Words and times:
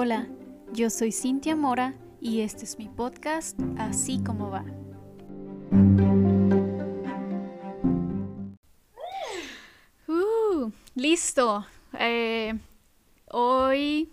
Hola, 0.00 0.28
yo 0.72 0.90
soy 0.90 1.10
Cintia 1.10 1.56
Mora 1.56 1.92
y 2.20 2.42
este 2.42 2.62
es 2.62 2.78
mi 2.78 2.88
podcast 2.88 3.58
Así 3.78 4.22
como 4.22 4.48
va. 4.48 4.64
Uh, 10.06 10.70
listo. 10.94 11.66
Eh, 11.98 12.56
hoy, 13.32 14.08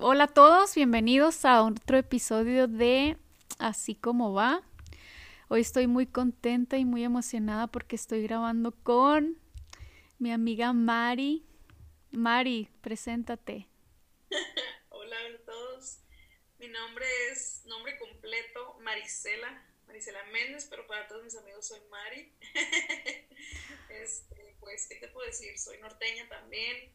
hola 0.00 0.24
a 0.24 0.28
todos, 0.28 0.74
bienvenidos 0.74 1.44
a 1.44 1.62
otro 1.62 1.98
episodio 1.98 2.66
de 2.66 3.18
Así 3.58 3.96
como 3.96 4.32
va. 4.32 4.62
Hoy 5.48 5.60
estoy 5.60 5.88
muy 5.88 6.06
contenta 6.06 6.78
y 6.78 6.86
muy 6.86 7.04
emocionada 7.04 7.66
porque 7.66 7.96
estoy 7.96 8.22
grabando 8.22 8.72
con 8.72 9.36
mi 10.18 10.32
amiga 10.32 10.72
Mari. 10.72 11.44
Mari, 12.12 12.70
preséntate. 12.80 13.68
Mi 16.66 16.72
nombre 16.72 17.06
es 17.30 17.64
nombre 17.66 17.96
completo 17.96 18.76
Marisela, 18.82 19.62
Marisela 19.86 20.18
Méndez, 20.32 20.66
pero 20.68 20.84
para 20.88 21.06
todos 21.06 21.22
mis 21.22 21.36
amigos 21.36 21.68
soy 21.68 21.78
Mari. 21.88 22.32
este, 23.88 24.56
pues, 24.58 24.88
¿qué 24.88 24.96
te 24.96 25.06
puedo 25.06 25.28
decir? 25.28 25.56
Soy 25.60 25.78
norteña 25.78 26.28
también, 26.28 26.90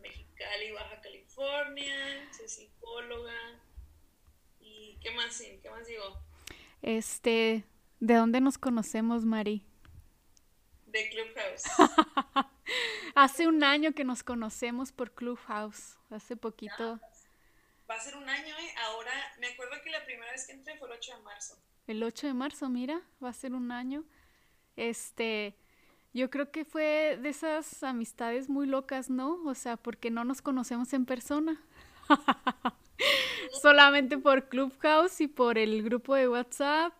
Mexicali, 0.00 0.72
Baja 0.72 1.00
California, 1.00 2.32
soy 2.36 2.48
psicóloga. 2.48 3.62
¿Y 4.60 4.98
qué 5.00 5.12
más, 5.12 5.40
¿Qué 5.40 5.70
más 5.70 5.86
digo? 5.86 6.20
Este, 6.82 7.64
¿de 8.00 8.14
dónde 8.14 8.40
nos 8.40 8.58
conocemos, 8.58 9.24
Mari? 9.24 9.64
De 10.86 11.08
Clubhouse. 11.10 11.62
Hace 13.14 13.46
un 13.46 13.62
año 13.62 13.92
que 13.92 14.02
nos 14.02 14.24
conocemos 14.24 14.90
por 14.90 15.12
Clubhouse, 15.14 15.96
hace 16.10 16.34
poquito. 16.36 16.98
Va 17.88 17.94
a 17.94 18.00
ser 18.00 18.16
un 18.16 18.28
año, 18.28 18.54
¿eh? 18.58 18.74
Ahora, 18.86 19.12
me 19.38 19.48
acuerdo 19.48 19.76
que 19.82 19.90
la 19.90 20.04
primera 20.04 20.30
vez 20.32 20.46
que 20.46 20.52
entré 20.52 20.76
fue 20.78 20.88
el 20.88 20.94
8 20.94 21.16
de 21.16 21.22
marzo. 21.22 21.58
El 21.86 22.02
8 22.02 22.26
de 22.28 22.34
marzo, 22.34 22.68
mira, 22.68 23.02
va 23.22 23.30
a 23.30 23.32
ser 23.32 23.54
un 23.54 23.72
año. 23.72 24.04
Este, 24.76 25.56
yo 26.12 26.30
creo 26.30 26.50
que 26.50 26.64
fue 26.64 27.18
de 27.20 27.28
esas 27.28 27.82
amistades 27.82 28.48
muy 28.48 28.66
locas, 28.66 29.10
¿no? 29.10 29.42
O 29.44 29.54
sea, 29.54 29.76
porque 29.76 30.10
no 30.10 30.24
nos 30.24 30.42
conocemos 30.42 30.92
en 30.92 31.06
persona. 31.06 31.62
Solamente 33.62 34.18
por 34.18 34.48
Clubhouse 34.48 35.20
y 35.20 35.28
por 35.28 35.58
el 35.58 35.82
grupo 35.82 36.14
de 36.14 36.28
WhatsApp. 36.28 36.92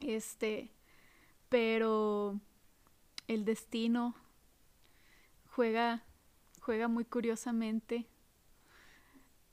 Este, 0.00 0.70
pero 1.48 2.38
el 3.28 3.44
destino 3.44 4.14
juega, 5.46 6.04
juega 6.60 6.88
muy 6.88 7.04
curiosamente 7.04 8.06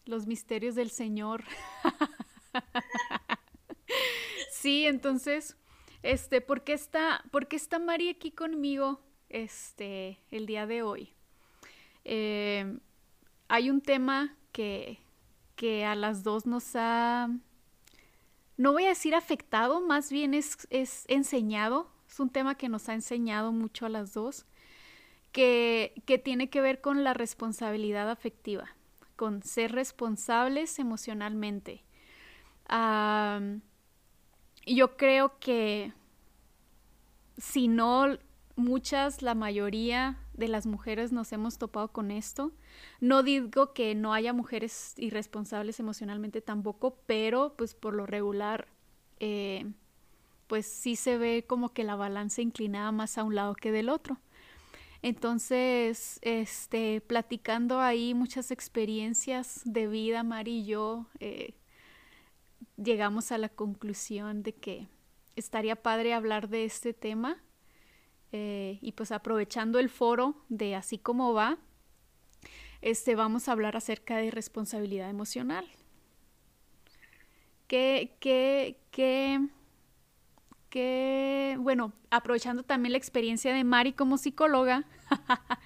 los 0.05 0.27
misterios 0.27 0.75
del 0.75 0.89
Señor. 0.89 1.43
sí, 4.51 4.85
entonces, 4.85 5.57
este, 6.03 6.41
¿por 6.41 6.63
qué 6.63 6.73
está, 6.73 7.23
por 7.31 7.47
qué 7.47 7.55
está 7.55 7.79
Mari 7.79 8.09
aquí 8.09 8.31
conmigo 8.31 9.01
este, 9.29 10.19
el 10.31 10.45
día 10.45 10.67
de 10.67 10.83
hoy? 10.83 11.13
Eh, 12.03 12.77
hay 13.47 13.69
un 13.69 13.81
tema 13.81 14.35
que, 14.51 14.99
que 15.55 15.85
a 15.85 15.95
las 15.95 16.23
dos 16.23 16.45
nos 16.45 16.75
ha, 16.75 17.29
no 18.57 18.73
voy 18.73 18.85
a 18.85 18.89
decir 18.89 19.15
afectado, 19.15 19.81
más 19.81 20.11
bien 20.11 20.33
es, 20.33 20.67
es 20.69 21.05
enseñado, 21.07 21.89
es 22.09 22.19
un 22.19 22.29
tema 22.29 22.55
que 22.55 22.69
nos 22.69 22.89
ha 22.89 22.93
enseñado 22.93 23.51
mucho 23.51 23.85
a 23.85 23.89
las 23.89 24.13
dos 24.13 24.45
que, 25.31 26.21
tiene 26.23 26.49
que 26.49 26.61
ver 26.61 26.81
con 26.81 27.03
la 27.03 27.13
responsabilidad 27.13 28.09
afectiva, 28.09 28.75
con 29.21 29.43
ser 29.43 29.71
responsables 29.73 30.79
emocionalmente. 30.79 31.83
yo 34.65 34.97
creo 34.97 35.37
que 35.39 35.93
si 37.37 37.67
no 37.67 38.17
muchas, 38.55 39.21
la 39.21 39.35
mayoría 39.35 40.17
de 40.33 40.47
las 40.47 40.65
mujeres 40.65 41.11
nos 41.11 41.31
hemos 41.33 41.59
topado 41.59 41.89
con 41.89 42.09
esto. 42.09 42.51
No 42.99 43.21
digo 43.21 43.73
que 43.73 43.93
no 43.93 44.11
haya 44.11 44.33
mujeres 44.33 44.95
irresponsables 44.97 45.79
emocionalmente 45.79 46.41
tampoco, 46.41 46.97
pero 47.05 47.53
pues 47.55 47.75
por 47.75 47.93
lo 47.93 48.07
regular, 48.07 48.69
eh, 49.19 49.71
pues 50.47 50.65
sí 50.65 50.95
se 50.95 51.19
ve 51.19 51.45
como 51.47 51.73
que 51.73 51.83
la 51.83 51.95
balanza 51.95 52.41
inclinada 52.41 52.91
más 52.91 53.19
a 53.19 53.23
un 53.23 53.35
lado 53.35 53.53
que 53.53 53.71
del 53.71 53.89
otro. 53.89 54.17
Entonces, 55.01 56.19
este, 56.21 57.01
platicando 57.01 57.79
ahí 57.79 58.13
muchas 58.13 58.51
experiencias 58.51 59.61
de 59.65 59.87
vida, 59.87 60.23
Mari 60.23 60.59
y 60.59 60.65
yo, 60.65 61.07
eh, 61.19 61.55
llegamos 62.77 63.31
a 63.31 63.37
la 63.37 63.49
conclusión 63.49 64.43
de 64.43 64.53
que 64.53 64.87
estaría 65.35 65.75
padre 65.75 66.13
hablar 66.13 66.49
de 66.49 66.65
este 66.65 66.93
tema. 66.93 67.41
Eh, 68.33 68.79
y 68.81 68.93
pues 68.93 69.11
aprovechando 69.11 69.77
el 69.77 69.89
foro 69.89 70.35
de 70.47 70.75
así 70.75 70.97
como 70.97 71.33
va, 71.33 71.57
este, 72.81 73.15
vamos 73.15 73.49
a 73.49 73.51
hablar 73.51 73.75
acerca 73.75 74.17
de 74.17 74.31
responsabilidad 74.31 75.09
emocional. 75.09 75.67
¿Qué, 77.67 78.15
qué, 78.19 78.79
qué, 78.91 79.47
que, 80.71 81.57
bueno, 81.59 81.91
aprovechando 82.09 82.63
también 82.63 82.93
la 82.93 82.97
experiencia 82.97 83.53
de 83.53 83.63
Mari 83.63 83.91
como 83.91 84.17
psicóloga, 84.17 84.85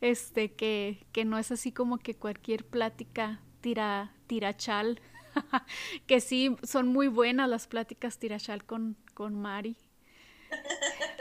este, 0.00 0.54
que, 0.54 1.06
que 1.12 1.26
no 1.26 1.38
es 1.38 1.52
así 1.52 1.72
como 1.72 1.98
que 1.98 2.16
cualquier 2.16 2.66
plática 2.66 3.42
tira, 3.60 4.14
tirachal, 4.26 5.00
que 6.06 6.20
sí 6.20 6.56
son 6.62 6.88
muy 6.88 7.06
buenas 7.06 7.50
las 7.50 7.68
pláticas 7.68 8.18
tirachal 8.18 8.64
con, 8.64 8.96
con 9.12 9.34
Mari. 9.34 9.76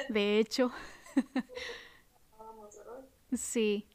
De 0.08 0.40
hecho. 0.40 0.72
sí. 3.34 3.88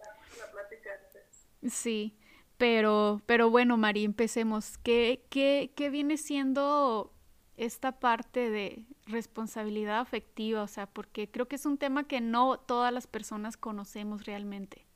Sí. 1.66 2.18
Pero, 2.58 3.22
pero 3.24 3.48
bueno, 3.48 3.78
Mari, 3.78 4.04
empecemos. 4.04 4.76
¿Qué, 4.76 5.24
qué, 5.30 5.72
qué 5.74 5.88
viene 5.88 6.18
siendo 6.18 7.14
esta 7.56 8.00
parte 8.00 8.50
de 8.50 8.84
responsabilidad 9.10 10.00
afectiva, 10.00 10.62
o 10.62 10.68
sea, 10.68 10.86
porque 10.86 11.30
creo 11.30 11.48
que 11.48 11.56
es 11.56 11.66
un 11.66 11.78
tema 11.78 12.06
que 12.06 12.20
no 12.20 12.58
todas 12.58 12.92
las 12.92 13.06
personas 13.06 13.56
conocemos 13.56 14.24
realmente. 14.24 14.86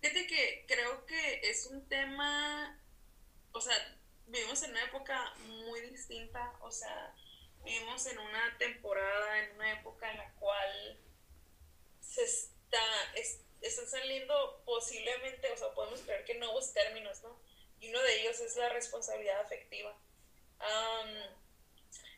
Fíjate 0.00 0.26
que 0.26 0.64
creo 0.68 1.06
que 1.06 1.40
es 1.48 1.66
un 1.66 1.88
tema, 1.88 2.78
o 3.52 3.60
sea, 3.60 3.74
vivimos 4.26 4.62
en 4.62 4.70
una 4.70 4.84
época 4.84 5.34
muy 5.46 5.80
distinta, 5.90 6.52
o 6.60 6.70
sea, 6.70 7.14
vivimos 7.64 8.06
en 8.06 8.18
una 8.18 8.58
temporada, 8.58 9.44
en 9.44 9.54
una 9.56 9.72
época 9.72 10.10
en 10.10 10.18
la 10.18 10.30
cual 10.34 11.00
se 12.00 12.22
está, 12.22 12.82
están 13.62 13.86
saliendo 13.86 14.62
posiblemente, 14.66 15.50
o 15.50 15.56
sea, 15.56 15.72
podemos 15.74 16.00
creer 16.02 16.24
que 16.24 16.34
nuevos 16.34 16.74
términos, 16.74 17.22
¿no? 17.22 17.38
Y 17.80 17.88
uno 17.88 18.02
de 18.02 18.20
ellos 18.20 18.38
es 18.40 18.56
la 18.56 18.68
responsabilidad 18.68 19.40
afectiva 19.40 19.96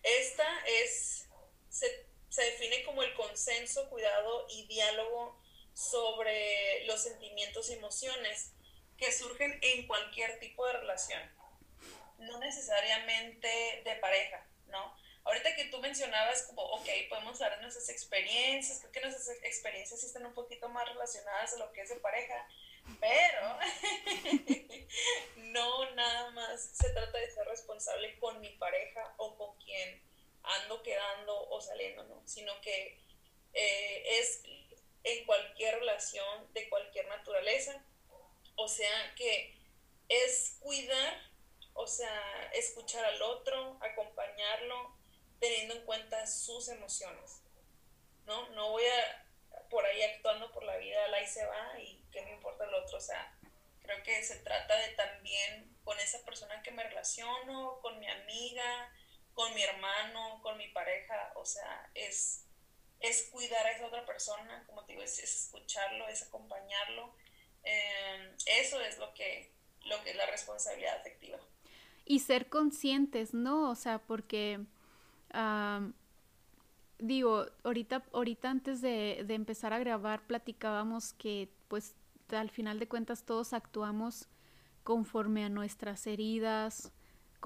esta 0.07 0.47
es, 0.67 1.29
se, 1.69 2.07
define 2.37 2.85
como 2.85 3.03
el 3.03 3.13
consenso, 3.15 3.89
cuidado 3.91 4.47
y 4.51 4.67
diálogo 4.67 5.41
sobre 5.75 6.85
los 6.87 7.03
sentimientos 7.03 7.69
y 7.71 7.75
emociones 7.75 8.53
que 8.97 9.13
surgen 9.13 9.59
en 9.63 9.87
cualquier 9.87 10.39
tipo 10.39 10.65
de 10.67 10.75
relación, 10.75 11.23
no 12.19 12.39
necesariamente 12.39 13.83
de 13.85 13.97
pareja, 13.97 14.47
¿no? 14.67 14.97
Ahorita 15.25 15.57
que 15.57 15.65
tú 15.65 15.79
mencionabas 15.79 16.45
como, 16.45 16.63
ok, 16.63 16.89
podemos 17.09 17.41
hablar 17.43 17.59
de 17.59 17.63
nuestras 17.63 17.89
experiencias, 17.89 18.79
creo 18.79 18.93
que 18.93 19.01
nuestras 19.01 19.29
experiencias 19.43 20.05
están 20.05 20.25
un 20.25 20.35
poquito 20.35 20.69
más 20.69 20.89
relacionadas 20.89 21.53
a 21.55 21.59
lo 21.59 21.73
que 21.73 21.81
es 21.81 21.89
de 21.89 21.97
pareja, 21.97 22.47
pero 23.01 23.59
no 25.37 25.91
nada 25.95 26.31
más 26.31 26.71
se 26.73 26.91
trata 26.91 27.19
de 27.19 27.31
ser 27.31 27.45
responsable 27.49 28.17
con 28.21 28.41
mi 28.41 28.51
pareja 28.51 29.15
o 29.17 29.37
con 29.37 29.57
quien 29.59 30.06
ando 30.47 30.83
quedando 30.83 31.49
o 31.51 31.61
saliendo, 31.61 32.05
¿no? 32.05 32.23
Sino 32.27 32.61
que 32.61 32.99
eh, 33.53 34.19
es 34.19 34.43
en 35.05 35.25
cualquier 35.25 35.79
relación 35.79 36.53
de 36.53 36.69
cualquier 36.69 37.07
naturaleza. 37.09 37.85
O 38.57 38.69
sea 38.69 39.15
que 39.15 39.57
es 40.09 40.57
cuidar, 40.61 41.31
o 41.75 41.87
sea, 41.87 42.51
escuchar 42.55 43.05
al 43.05 43.21
otro, 43.23 43.79
acompañarlo, 43.81 44.97
teniendo 45.41 45.75
en 45.75 45.85
cuenta 45.85 46.27
sus 46.27 46.69
emociones. 46.69 47.43
¿No? 48.25 48.49
No 48.51 48.71
voy 48.71 48.85
a 48.85 49.27
por 49.71 49.85
ahí 49.85 50.03
actuando 50.03 50.51
por 50.53 50.65
la 50.65 50.77
vida, 50.77 51.09
la 51.09 51.23
y 51.23 51.27
se 51.27 51.45
va 51.45 51.79
y 51.81 52.03
qué 52.13 52.23
me 52.23 52.33
importa 52.33 52.65
el 52.65 52.75
otro. 52.75 52.99
O 52.99 53.01
sea, 53.01 53.37
creo 53.83 54.03
que 54.03 54.23
se 54.23 54.37
trata 54.37 54.77
de 54.77 54.89
también 54.91 55.77
con 55.85 55.99
esa 56.01 56.25
persona 56.25 56.63
que 56.63 56.71
me 56.71 56.83
relaciono, 56.85 57.81
con 57.81 57.99
mi 57.99 58.09
amiga, 58.09 58.93
con 59.37 59.55
mi 59.55 59.63
hermano, 59.63 60.41
con 60.43 60.59
mi 60.59 60.67
pareja, 60.71 61.33
o 61.37 61.45
sea, 61.45 61.89
es, 61.95 62.43
es 62.99 63.29
cuidar 63.31 63.65
a 63.65 63.71
esa 63.71 63.87
otra 63.87 64.05
persona, 64.05 64.65
como 64.67 64.85
te 64.85 64.95
digo, 64.95 65.05
es, 65.05 65.21
escucharlo, 65.21 66.09
es 66.09 66.23
acompañarlo, 66.23 67.15
Em, 67.67 68.31
eso 68.61 68.81
es 68.81 68.97
lo 68.99 69.13
que, 69.15 69.53
lo 69.87 70.03
que 70.05 70.11
es 70.11 70.17
la 70.17 70.27
responsabilidad 70.27 70.99
afectiva. 71.01 71.39
Y 72.05 72.21
ser 72.21 72.49
conscientes, 72.49 73.35
¿no? 73.35 73.71
O 73.71 73.75
sea, 73.75 73.99
porque 73.99 74.61
digo, 76.99 77.47
ahorita, 77.65 78.05
ahorita 78.13 78.51
antes 78.51 78.81
de, 78.81 79.25
de, 79.27 79.35
empezar 79.35 79.73
a 79.75 79.79
grabar 79.79 80.27
platicábamos 80.27 81.13
que 81.13 81.51
pues 81.69 81.95
al 82.31 82.49
final 82.49 82.79
de 82.79 82.89
cuentas 82.89 83.25
todos 83.25 83.53
actuamos 83.53 84.29
conforme 84.83 85.45
a 85.45 85.51
nuestras 85.51 86.07
heridas, 86.07 86.93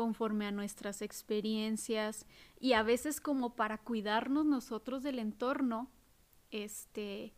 conforme 0.01 0.47
a 0.47 0.51
nuestras 0.51 1.03
experiencias 1.03 2.25
y 2.59 2.73
a 2.73 2.83
veces 2.83 3.21
como 3.21 3.55
para 3.55 3.77
cuidarnos 3.77 4.47
nosotros 4.47 5.03
del 5.03 5.19
entorno, 5.19 5.91
este 6.51 7.35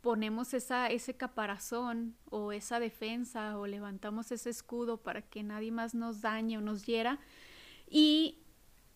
ponemos 0.00 0.54
esa, 0.54 0.86
ese 0.86 1.18
caparazón 1.18 2.16
o 2.30 2.52
esa 2.52 2.80
defensa 2.80 3.58
o 3.58 3.66
levantamos 3.66 4.32
ese 4.32 4.48
escudo 4.48 5.02
para 5.02 5.20
que 5.20 5.42
nadie 5.42 5.70
más 5.70 5.94
nos 5.94 6.22
dañe 6.22 6.56
o 6.56 6.62
nos 6.62 6.86
hiera 6.86 7.18
y 7.90 8.38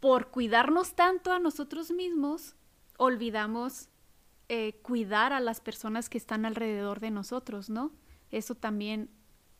por 0.00 0.30
cuidarnos 0.30 0.94
tanto 0.94 1.32
a 1.32 1.38
nosotros 1.38 1.90
mismos, 1.90 2.56
olvidamos 2.96 3.90
eh, 4.48 4.80
cuidar 4.80 5.34
a 5.34 5.40
las 5.40 5.60
personas 5.60 6.08
que 6.08 6.16
están 6.16 6.46
alrededor 6.46 7.00
de 7.00 7.10
nosotros, 7.10 7.68
¿no? 7.68 7.92
Eso 8.30 8.54
también, 8.54 9.10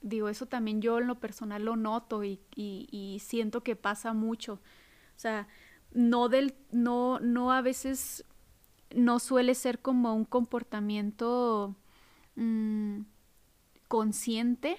digo, 0.01 0.29
eso 0.29 0.47
también 0.47 0.81
yo 0.81 0.99
en 0.99 1.07
lo 1.07 1.21
personal 1.21 1.65
lo 1.65 1.77
noto 1.77 2.25
y, 2.25 3.19
siento 3.21 3.63
que 3.63 3.77
pasa 3.77 4.13
mucho. 4.13 4.55
O 4.55 5.19
sea, 5.19 5.49
no 5.93 6.29
del, 6.29 6.55
no, 6.71 7.21
no 7.21 7.53
a 7.53 7.61
veces 7.63 8.25
no 8.95 9.19
suele 9.19 9.55
ser 9.55 9.81
como 9.81 10.15
un 10.15 10.25
comportamiento 10.25 11.77
mm, 12.37 13.03
consciente 13.89 14.79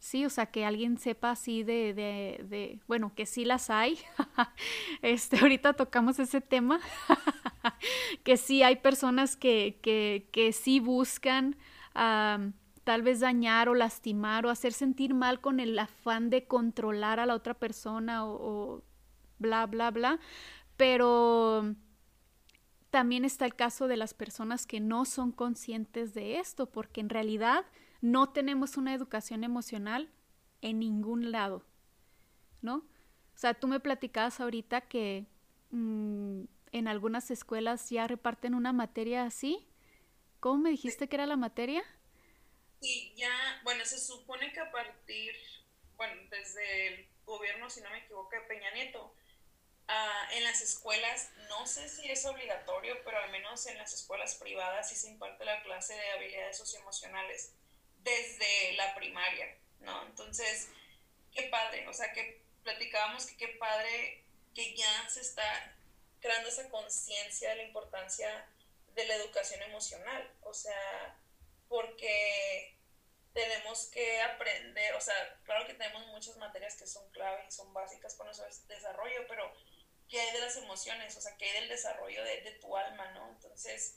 Sí, 0.00 0.24
o 0.24 0.30
sea, 0.30 0.46
que 0.46 0.64
alguien 0.64 0.96
sepa 0.96 1.32
así 1.32 1.64
de, 1.64 1.92
de, 1.92 2.44
de, 2.44 2.80
bueno, 2.86 3.12
que 3.14 3.26
sí 3.26 3.44
las 3.44 3.68
hay. 3.68 3.98
este, 5.02 5.38
ahorita 5.38 5.72
tocamos 5.72 6.18
ese 6.20 6.40
tema, 6.40 6.80
que 8.22 8.36
sí 8.36 8.62
hay 8.62 8.76
personas 8.76 9.36
que, 9.36 9.78
que, 9.82 10.28
que 10.30 10.52
sí 10.52 10.78
buscan 10.78 11.56
tal 12.88 13.02
vez 13.02 13.20
dañar 13.20 13.68
o 13.68 13.74
lastimar 13.74 14.46
o 14.46 14.48
hacer 14.48 14.72
sentir 14.72 15.12
mal 15.12 15.42
con 15.42 15.60
el 15.60 15.78
afán 15.78 16.30
de 16.30 16.46
controlar 16.46 17.20
a 17.20 17.26
la 17.26 17.34
otra 17.34 17.52
persona 17.52 18.24
o, 18.24 18.82
bla, 19.38 19.66
bla, 19.66 19.90
bla. 19.90 20.18
Pero 20.78 21.74
también 22.88 23.26
está 23.26 23.44
el 23.44 23.54
caso 23.54 23.88
de 23.88 23.98
las 23.98 24.14
personas 24.14 24.64
que 24.64 24.80
no 24.80 25.04
son 25.04 25.32
conscientes 25.32 26.14
de 26.14 26.38
esto, 26.38 26.64
porque 26.64 27.02
en 27.02 27.10
realidad 27.10 27.66
no 28.00 28.30
tenemos 28.30 28.78
una 28.78 28.94
educación 28.94 29.44
emocional 29.44 30.08
en 30.62 30.78
ningún 30.78 31.30
lado, 31.30 31.66
¿no? 32.62 32.76
O 32.76 33.34
sea, 33.34 33.52
tú 33.52 33.68
me 33.68 33.80
platicabas 33.80 34.40
ahorita 34.40 34.80
que 34.80 35.26
mm, 35.72 36.44
en 36.72 36.88
algunas 36.88 37.30
escuelas 37.30 37.90
ya 37.90 38.06
reparten 38.06 38.54
una 38.54 38.72
materia 38.72 39.24
así. 39.24 39.68
¿Cómo 40.40 40.56
me 40.56 40.70
dijiste 40.70 41.06
que 41.06 41.16
era 41.16 41.26
la 41.26 41.36
materia? 41.36 41.82
Sí, 42.80 43.12
ya, 43.16 43.60
bueno, 43.64 43.84
se 43.84 43.98
supone 43.98 44.52
que 44.52 44.60
a 44.60 44.70
partir, 44.70 45.34
bueno, 45.96 46.14
desde 46.30 46.86
el 46.88 47.08
gobierno, 47.24 47.68
si 47.68 47.80
no 47.80 47.90
me 47.90 47.98
equivoco, 47.98 48.30
de 48.30 48.40
Peña 48.42 48.70
Nieto, 48.70 49.12
ah, 49.88 50.28
en 50.32 50.44
las 50.44 50.62
escuelas, 50.62 51.30
no 51.48 51.66
sé 51.66 51.88
si 51.88 52.08
es 52.10 52.24
obligatorio, 52.24 53.02
pero 53.04 53.18
al 53.18 53.30
menos 53.30 53.66
en 53.66 53.78
las 53.78 53.92
escuelas 53.92 54.36
privadas 54.36 54.88
sí 54.88 54.94
se 54.94 55.08
imparte 55.08 55.44
la 55.44 55.62
clase 55.62 55.94
de 55.94 56.10
habilidades 56.12 56.56
socioemocionales 56.58 57.52
desde 57.98 58.74
la 58.74 58.94
primaria, 58.94 59.56
¿no? 59.80 60.06
Entonces, 60.06 60.68
qué 61.34 61.44
padre, 61.44 61.86
o 61.88 61.92
sea, 61.92 62.12
que 62.12 62.42
platicábamos 62.62 63.26
que 63.26 63.36
qué 63.36 63.48
padre 63.58 64.24
que 64.54 64.76
ya 64.76 65.08
se 65.08 65.20
está 65.20 65.76
creando 66.20 66.48
esa 66.48 66.68
conciencia 66.68 67.50
de 67.50 67.56
la 67.56 67.62
importancia 67.64 68.48
de 68.94 69.04
la 69.06 69.14
educación 69.14 69.62
emocional, 69.62 70.30
o 70.42 70.52
sea, 70.52 71.16
porque 71.68 72.76
tenemos 73.32 73.86
que 73.86 74.20
aprender, 74.22 74.94
o 74.94 75.00
sea, 75.00 75.14
claro 75.44 75.66
que 75.66 75.74
tenemos 75.74 76.06
muchas 76.08 76.36
materias 76.38 76.76
que 76.76 76.86
son 76.86 77.08
clave 77.10 77.44
y 77.46 77.52
son 77.52 77.72
básicas 77.72 78.14
para 78.14 78.32
nuestro 78.32 78.46
desarrollo, 78.66 79.26
pero 79.28 79.52
¿qué 80.08 80.20
hay 80.20 80.32
de 80.32 80.40
las 80.40 80.56
emociones? 80.56 81.16
O 81.16 81.20
sea, 81.20 81.36
¿qué 81.36 81.46
hay 81.46 81.60
del 81.60 81.68
desarrollo 81.68 82.24
de, 82.24 82.40
de 82.40 82.52
tu 82.52 82.76
alma, 82.76 83.10
no? 83.12 83.28
Entonces, 83.28 83.96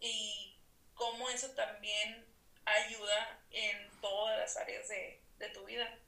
y 0.00 0.56
cómo 0.94 1.30
eso 1.30 1.50
también 1.50 2.26
ayuda 2.64 3.40
en 3.50 3.90
todas 4.00 4.38
las 4.38 4.56
áreas 4.56 4.88
de, 4.88 5.20
tu 5.54 5.64
vida. 5.64 5.98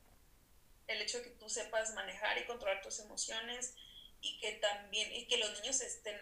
El 0.87 1.01
hecho 1.01 1.19
de 1.19 1.25
que 1.25 1.31
tú 1.31 1.49
sepas 1.49 1.95
manejar 1.95 2.39
y 2.39 2.45
controlar 2.45 2.83
tus 2.83 3.01
emociones 3.01 3.75
y 4.21 4.39
que 4.39 4.53
también, 4.53 5.13
y 5.13 5.27
que 5.27 5.39
los 5.39 5.51
niños 5.61 5.81
estén 5.81 6.17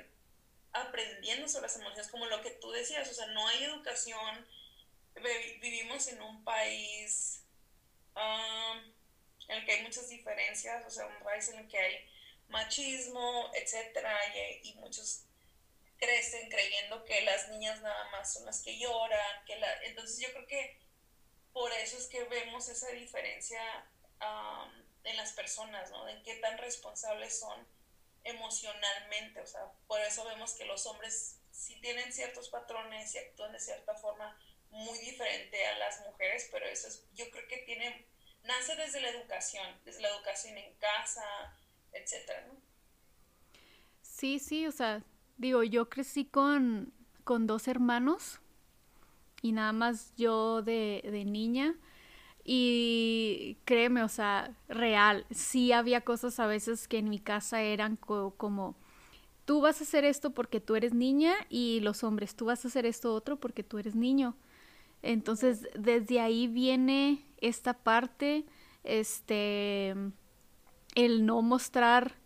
aprendiendo 0.72 1.48
sobre 1.48 1.62
las 1.62 1.76
emociones, 1.76 2.10
como 2.10 2.26
lo 2.26 2.40
que 2.42 2.52
tú 2.52 2.70
decías, 2.70 3.10
o 3.10 3.14
sea, 3.14 3.26
no 3.26 3.46
hay 3.48 3.64
educación, 3.64 4.46
vivimos 5.60 6.08
en 6.08 6.22
un 6.22 6.44
país 6.44 7.44
um, 8.16 8.78
en 9.48 9.58
el 9.58 9.64
que 9.64 9.72
hay 9.72 9.82
muchas 9.82 10.08
diferencias, 10.08 10.86
o 10.86 10.90
sea, 10.90 11.06
un 11.06 11.22
país 11.24 11.48
en 11.48 11.58
el 11.58 11.68
que 11.68 11.78
hay 11.78 12.08
machismo, 12.48 13.50
etcétera, 13.54 14.16
y, 14.62 14.74
muchos 14.74 15.24
crecen 15.98 16.48
creyendo 16.48 17.04
que 17.04 17.20
las 17.22 17.48
niñas 17.50 17.80
nada 17.82 18.10
más 18.10 18.32
son 18.32 18.46
las 18.46 18.62
que 18.62 18.78
lloran, 18.78 19.44
que 19.44 19.56
la... 19.56 19.82
entonces 19.84 20.18
yo 20.18 20.32
creo 20.32 20.46
que 20.46 20.80
por 21.52 21.70
eso 21.72 21.98
es 21.98 22.06
que 22.06 22.24
vemos 22.24 22.68
esa 22.68 22.88
diferencia 22.88 23.60
en 25.04 25.16
las 25.16 25.32
personas, 25.32 25.90
¿no? 25.90 26.04
De 26.04 26.22
qué 26.22 26.36
tan 26.36 26.58
responsables 26.58 27.38
son 27.38 27.66
emocionalmente, 28.24 29.40
o 29.40 29.46
sea, 29.46 29.62
por 29.86 30.00
eso 30.00 30.24
vemos 30.24 30.54
que 30.54 30.64
los 30.64 30.86
hombres 30.86 31.38
sí 31.50 31.80
tienen 31.80 32.12
ciertos 32.12 32.48
patrones 32.48 33.14
y 33.14 33.18
actúan 33.18 33.52
de 33.52 33.60
cierta 33.60 33.94
forma 33.94 34.38
muy 34.70 34.98
diferente 34.98 35.66
a 35.66 35.78
las 35.78 36.00
mujeres, 36.06 36.48
pero 36.52 36.66
eso 36.66 36.88
es, 36.88 37.04
yo 37.14 37.30
creo 37.30 37.46
que 37.48 37.58
tiene, 37.58 38.06
nace 38.44 38.76
desde 38.76 39.00
la 39.00 39.10
educación, 39.10 39.66
desde 39.84 40.02
la 40.02 40.08
educación 40.08 40.56
en 40.56 40.74
casa, 40.74 41.24
etcétera, 41.92 42.46
¿no? 42.46 42.60
Sí, 44.02 44.38
sí, 44.38 44.66
o 44.66 44.72
sea, 44.72 45.02
Digo, 45.40 45.62
yo 45.62 45.88
crecí 45.88 46.26
con, 46.26 46.92
con 47.24 47.46
dos 47.46 47.66
hermanos 47.66 48.40
y 49.40 49.52
nada 49.52 49.72
más 49.72 50.12
yo 50.18 50.60
de, 50.60 51.00
de 51.02 51.24
niña. 51.24 51.76
Y 52.44 53.56
créeme, 53.64 54.02
o 54.02 54.08
sea, 54.10 54.54
real, 54.68 55.24
sí 55.30 55.72
había 55.72 56.02
cosas 56.02 56.38
a 56.40 56.46
veces 56.46 56.88
que 56.88 56.98
en 56.98 57.08
mi 57.08 57.18
casa 57.18 57.62
eran 57.62 57.96
como, 57.96 58.76
tú 59.46 59.62
vas 59.62 59.80
a 59.80 59.84
hacer 59.84 60.04
esto 60.04 60.32
porque 60.32 60.60
tú 60.60 60.76
eres 60.76 60.92
niña 60.92 61.32
y 61.48 61.80
los 61.80 62.04
hombres, 62.04 62.36
tú 62.36 62.44
vas 62.44 62.66
a 62.66 62.68
hacer 62.68 62.84
esto 62.84 63.14
otro 63.14 63.40
porque 63.40 63.64
tú 63.64 63.78
eres 63.78 63.94
niño. 63.94 64.36
Entonces, 65.02 65.68
desde 65.74 66.20
ahí 66.20 66.46
viene 66.46 67.24
esta 67.38 67.74
parte, 67.74 68.44
este, 68.84 69.94
el 70.94 71.26
no 71.26 71.42
mostrar 71.42 72.16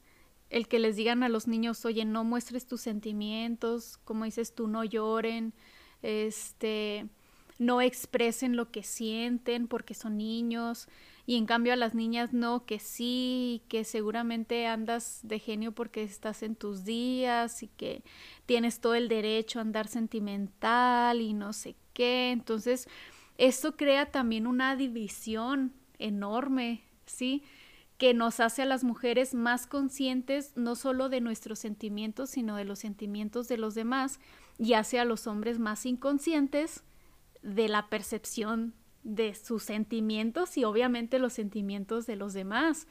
el 0.51 0.69
que 0.69 0.79
les 0.79 0.97
digan 0.97 1.23
a 1.23 1.29
los 1.29 1.49
niños, 1.49 1.85
oye, 1.85 2.05
no 2.05 2.25
muestres 2.25 2.67
tus 2.67 2.81
sentimientos, 2.81 3.99
como 4.05 4.25
dices 4.25 4.55
tú, 4.55 4.69
no 4.69 4.85
lloren, 4.85 5.53
este, 6.03 7.09
no 7.59 7.81
expresen 7.81 8.57
lo 8.57 8.71
que 8.71 8.83
sienten 8.83 9.67
porque 9.67 9.95
son 9.95 10.17
niños, 10.17 10.89
y 11.27 11.37
en 11.37 11.47
cambio 11.47 11.73
a 11.73 11.77
las 11.77 11.95
niñas 11.95 12.33
no, 12.33 12.67
que 12.67 12.79
sí, 12.79 13.63
que 13.69 13.85
seguramente 13.85 14.67
andas 14.67 15.21
de 15.23 15.39
genio 15.39 15.73
porque 15.73 16.03
estás 16.03 16.43
en 16.43 16.55
tus 16.55 16.85
días 16.85 17.63
y 17.63 17.69
que 17.69 18.05
tienes 18.47 18.81
todo 18.81 18.95
el 18.95 19.09
derecho 19.09 19.59
a 19.59 19.63
andar 19.63 19.89
sentimental 19.89 21.21
y 21.23 21.33
no 21.33 21.53
sé 21.53 21.77
qué. 21.95 22.31
Entonces, 22.31 22.89
esto 23.39 23.77
crea 23.77 24.11
también 24.11 24.47
una 24.47 24.77
división 24.77 25.73
enorme, 25.99 26.83
¿sí? 27.07 27.43
que 27.99 28.13
nos 28.13 28.41
hace 28.41 28.63
a 28.63 28.67
las 28.67 28.83
mujeres 28.83 29.35
más 29.35 29.67
conscientes 29.67 30.53
no 30.57 30.75
solo 30.75 31.09
de 31.09 31.21
nuestros 31.21 31.61
sentimientos, 31.61 32.31
sino 32.31 32.57
de 32.57 32.65
los 32.65 32.81
sentimientos 32.81 33.49
de 33.49 33.57
los 33.57 33.75
demás, 33.75 34.19
y 34.59 34.75
hace 34.75 34.99
a 34.99 35.05
los 35.05 35.27
hombres 35.27 35.59
más 35.59 35.87
inconscientes 35.87 36.83
de 37.43 37.69
la 37.69 37.89
percepción 37.89 38.75
de 39.05 39.35
sus 39.35 39.63
sentimientos 39.63 40.57
y 40.57 40.65
obviamente 40.65 41.19
los 41.19 41.35
sentimientos 41.35 42.07
de 42.07 42.17
los 42.17 42.33
demás. 42.33 42.89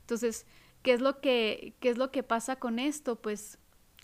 Entonces, 0.00 0.46
¿qué 0.82 0.92
es 0.92 1.00
lo 1.00 1.20
que, 1.20 1.74
qué 1.80 1.88
es 1.88 1.96
lo 1.96 2.10
que 2.10 2.22
pasa 2.22 2.56
con 2.56 2.78
esto? 2.78 3.16
Pues 3.16 3.58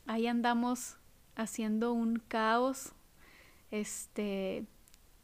ahí 0.07 0.27
andamos 0.27 0.97
haciendo 1.35 1.93
un 1.93 2.23
caos, 2.29 2.93
este, 3.71 4.67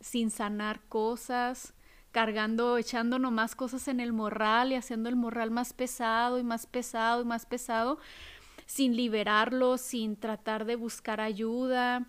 sin 0.00 0.30
sanar 0.30 0.80
cosas, 0.88 1.74
cargando, 2.12 2.78
echando 2.78 3.18
nomás 3.18 3.54
cosas 3.54 3.88
en 3.88 4.00
el 4.00 4.12
morral 4.12 4.72
y 4.72 4.76
haciendo 4.76 5.08
el 5.08 5.16
morral 5.16 5.50
más 5.50 5.72
pesado 5.72 6.38
y 6.38 6.42
más 6.42 6.66
pesado 6.66 7.22
y 7.22 7.24
más 7.24 7.44
pesado, 7.46 7.98
sin 8.64 8.96
liberarlo, 8.96 9.78
sin 9.78 10.16
tratar 10.16 10.64
de 10.64 10.76
buscar 10.76 11.20
ayuda. 11.20 12.06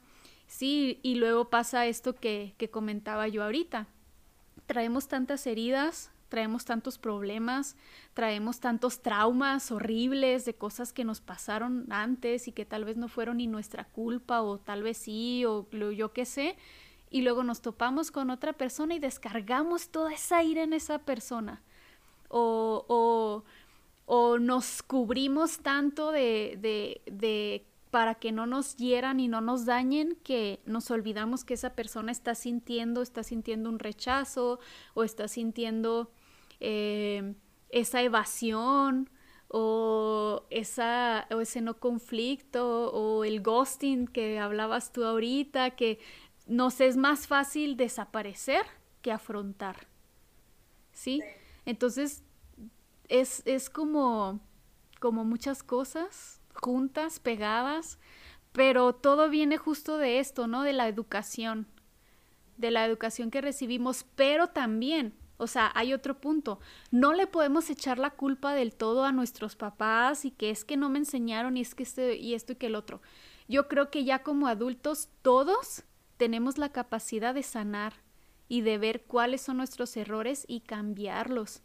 Sí, 0.47 0.99
y 1.03 1.15
luego 1.15 1.49
pasa 1.49 1.85
esto 1.87 2.15
que, 2.15 2.55
que 2.57 2.69
comentaba 2.69 3.27
yo 3.27 3.43
ahorita. 3.43 3.87
Traemos 4.65 5.07
tantas 5.07 5.45
heridas, 5.45 6.11
traemos 6.29 6.65
tantos 6.65 6.97
problemas, 6.97 7.75
traemos 8.13 8.59
tantos 8.59 9.01
traumas 9.01 9.71
horribles 9.71 10.45
de 10.45 10.55
cosas 10.55 10.93
que 10.93 11.03
nos 11.03 11.21
pasaron 11.21 11.85
antes 11.89 12.47
y 12.47 12.51
que 12.51 12.65
tal 12.65 12.85
vez 12.85 12.97
no 12.97 13.07
fueron 13.07 13.37
ni 13.37 13.47
nuestra 13.47 13.85
culpa 13.85 14.41
o 14.41 14.57
tal 14.57 14.83
vez 14.83 14.97
sí 14.97 15.45
o 15.45 15.67
yo 15.71 16.13
qué 16.13 16.25
sé, 16.25 16.55
y 17.09 17.21
luego 17.21 17.43
nos 17.43 17.61
topamos 17.61 18.11
con 18.11 18.29
otra 18.29 18.53
persona 18.53 18.95
y 18.95 18.99
descargamos 18.99 19.89
toda 19.89 20.13
esa 20.13 20.43
ira 20.43 20.63
en 20.63 20.73
esa 20.73 20.99
persona. 20.99 21.61
O, 22.29 22.85
o, 22.89 23.43
o 24.05 24.37
nos 24.39 24.83
cubrimos 24.83 25.59
tanto 25.59 26.11
de, 26.11 26.57
de, 26.61 27.01
de 27.09 27.65
para 27.91 28.15
que 28.15 28.33
no 28.33 28.45
nos 28.45 28.75
hieran 28.75 29.21
y 29.21 29.29
no 29.29 29.39
nos 29.39 29.65
dañen, 29.65 30.17
que 30.23 30.59
nos 30.65 30.91
olvidamos 30.91 31.45
que 31.45 31.53
esa 31.53 31.71
persona 31.71 32.11
está 32.11 32.35
sintiendo, 32.35 33.01
está 33.01 33.23
sintiendo 33.23 33.69
un 33.69 33.79
rechazo 33.79 34.59
o 34.93 35.03
está 35.03 35.29
sintiendo 35.29 36.11
eh, 36.59 37.35
esa 37.69 38.01
evasión 38.01 39.09
o, 39.49 40.45
esa, 40.49 41.27
o 41.31 41.41
ese 41.41 41.61
no 41.61 41.79
conflicto 41.79 42.91
o 42.91 43.23
el 43.23 43.41
ghosting 43.41 44.07
que 44.07 44.39
hablabas 44.39 44.91
tú 44.91 45.03
ahorita, 45.03 45.71
que 45.71 45.99
nos 46.47 46.81
es 46.81 46.97
más 46.97 47.27
fácil 47.27 47.77
desaparecer 47.77 48.65
que 49.01 49.11
afrontar. 49.11 49.87
¿Sí? 50.91 51.21
Entonces, 51.65 52.23
es, 53.07 53.43
es 53.45 53.69
como, 53.69 54.39
como 54.99 55.23
muchas 55.23 55.63
cosas 55.63 56.41
juntas, 56.53 57.19
pegadas, 57.19 57.99
pero 58.51 58.93
todo 58.93 59.29
viene 59.29 59.57
justo 59.57 59.97
de 59.97 60.19
esto, 60.19 60.47
¿no? 60.47 60.63
De 60.63 60.73
la 60.73 60.87
educación, 60.87 61.67
de 62.57 62.71
la 62.71 62.85
educación 62.85 63.29
que 63.29 63.41
recibimos, 63.41 64.05
pero 64.15 64.47
también 64.47 65.13
o 65.37 65.47
sea, 65.47 65.71
hay 65.75 65.93
otro 65.93 66.19
punto. 66.19 66.59
No 66.91 67.13
le 67.13 67.27
podemos 67.27 67.69
echar 67.69 67.99
la 67.99 68.09
culpa 68.09 68.53
del 68.53 68.73
todo 68.73 69.05
a 69.05 69.11
nuestros 69.11 69.55
papás 69.55 70.25
y 70.25 70.31
que 70.31 70.49
es 70.49 70.65
que 70.65 70.77
no 70.77 70.89
me 70.89 70.99
enseñaron 70.99 71.57
y 71.57 71.61
es 71.61 71.75
que 71.75 71.83
este 71.83 72.17
y 72.17 72.33
esto 72.33 72.53
y 72.53 72.55
que 72.55 72.67
el 72.67 72.75
otro. 72.75 73.01
Yo 73.47 73.67
creo 73.67 73.91
que 73.91 74.03
ya 74.03 74.23
como 74.23 74.47
adultos 74.47 75.09
todos 75.21 75.83
tenemos 76.17 76.57
la 76.57 76.71
capacidad 76.71 77.35
de 77.35 77.43
sanar 77.43 77.93
y 78.49 78.61
de 78.61 78.77
ver 78.77 79.03
cuáles 79.03 79.41
son 79.41 79.57
nuestros 79.57 79.95
errores 79.95 80.43
y 80.47 80.61
cambiarlos. 80.61 81.61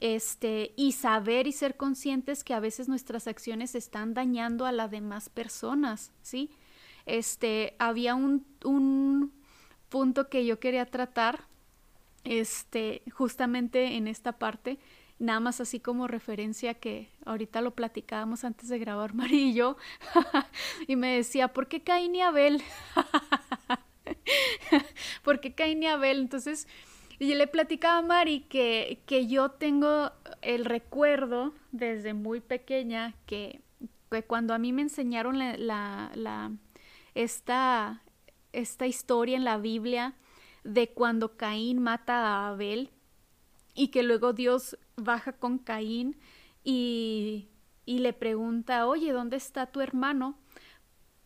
Este, 0.00 0.74
y 0.76 0.92
saber 0.92 1.48
y 1.48 1.52
ser 1.52 1.76
conscientes 1.76 2.44
que 2.44 2.54
a 2.54 2.60
veces 2.60 2.88
nuestras 2.88 3.26
acciones 3.26 3.74
están 3.74 4.14
dañando 4.14 4.64
a 4.64 4.70
las 4.70 4.92
demás 4.92 5.28
personas, 5.28 6.12
¿sí? 6.22 6.50
Este, 7.04 7.74
había 7.80 8.14
un, 8.14 8.46
un 8.64 9.32
punto 9.88 10.28
que 10.28 10.46
yo 10.46 10.60
quería 10.60 10.86
tratar 10.86 11.47
este, 12.28 13.02
justamente 13.10 13.96
en 13.96 14.06
esta 14.06 14.32
parte, 14.32 14.78
nada 15.18 15.40
más 15.40 15.60
así 15.60 15.80
como 15.80 16.06
referencia 16.06 16.74
que 16.74 17.08
ahorita 17.24 17.62
lo 17.62 17.74
platicábamos 17.74 18.44
antes 18.44 18.68
de 18.68 18.78
grabar 18.78 19.14
Mari 19.14 19.50
y 19.50 19.54
yo, 19.54 19.76
y 20.86 20.96
me 20.96 21.16
decía, 21.16 21.48
¿por 21.48 21.68
qué 21.68 21.82
Caín 21.82 22.14
y 22.14 22.20
Abel? 22.20 22.62
¿Por 25.22 25.40
qué 25.40 25.54
Caín 25.54 25.82
y 25.82 25.86
Abel? 25.86 26.20
Entonces, 26.20 26.68
yo 27.18 27.34
le 27.34 27.46
platicaba 27.46 27.98
a 27.98 28.02
Mari 28.02 28.40
que, 28.40 29.00
que 29.06 29.26
yo 29.26 29.50
tengo 29.50 30.12
el 30.42 30.66
recuerdo 30.66 31.54
desde 31.72 32.12
muy 32.12 32.40
pequeña 32.40 33.14
que, 33.26 33.60
cuando 34.26 34.54
a 34.54 34.58
mí 34.58 34.72
me 34.72 34.82
enseñaron 34.82 35.38
la, 35.38 36.10
la, 36.14 36.52
esta, 37.14 38.02
esta 38.52 38.86
historia 38.86 39.36
en 39.36 39.44
la 39.44 39.58
Biblia, 39.58 40.14
de 40.64 40.90
cuando 40.90 41.36
Caín 41.36 41.82
mata 41.82 42.26
a 42.26 42.48
Abel 42.48 42.90
y 43.74 43.88
que 43.88 44.02
luego 44.02 44.32
Dios 44.32 44.78
baja 44.96 45.32
con 45.32 45.58
Caín 45.58 46.16
y, 46.64 47.48
y 47.86 48.00
le 48.00 48.12
pregunta, 48.12 48.86
oye, 48.86 49.12
¿dónde 49.12 49.36
está 49.36 49.66
tu 49.66 49.80
hermano? 49.80 50.38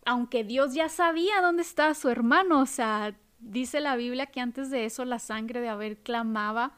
Aunque 0.05 0.45
Dios 0.45 0.75
ya 0.75 0.89
sabía 0.89 1.41
dónde 1.41 1.63
estaba 1.63 1.95
su 1.95 2.09
hermano, 2.09 2.61
o 2.61 2.67
sea, 2.67 3.17
dice 3.39 3.81
la 3.81 3.97
Biblia 3.97 4.27
que 4.27 4.41
antes 4.41 4.71
de 4.71 4.85
eso 4.85 5.05
la 5.05 5.19
sangre 5.19 5.61
de 5.61 5.69
Abel 5.69 5.99
clamaba, 5.99 6.77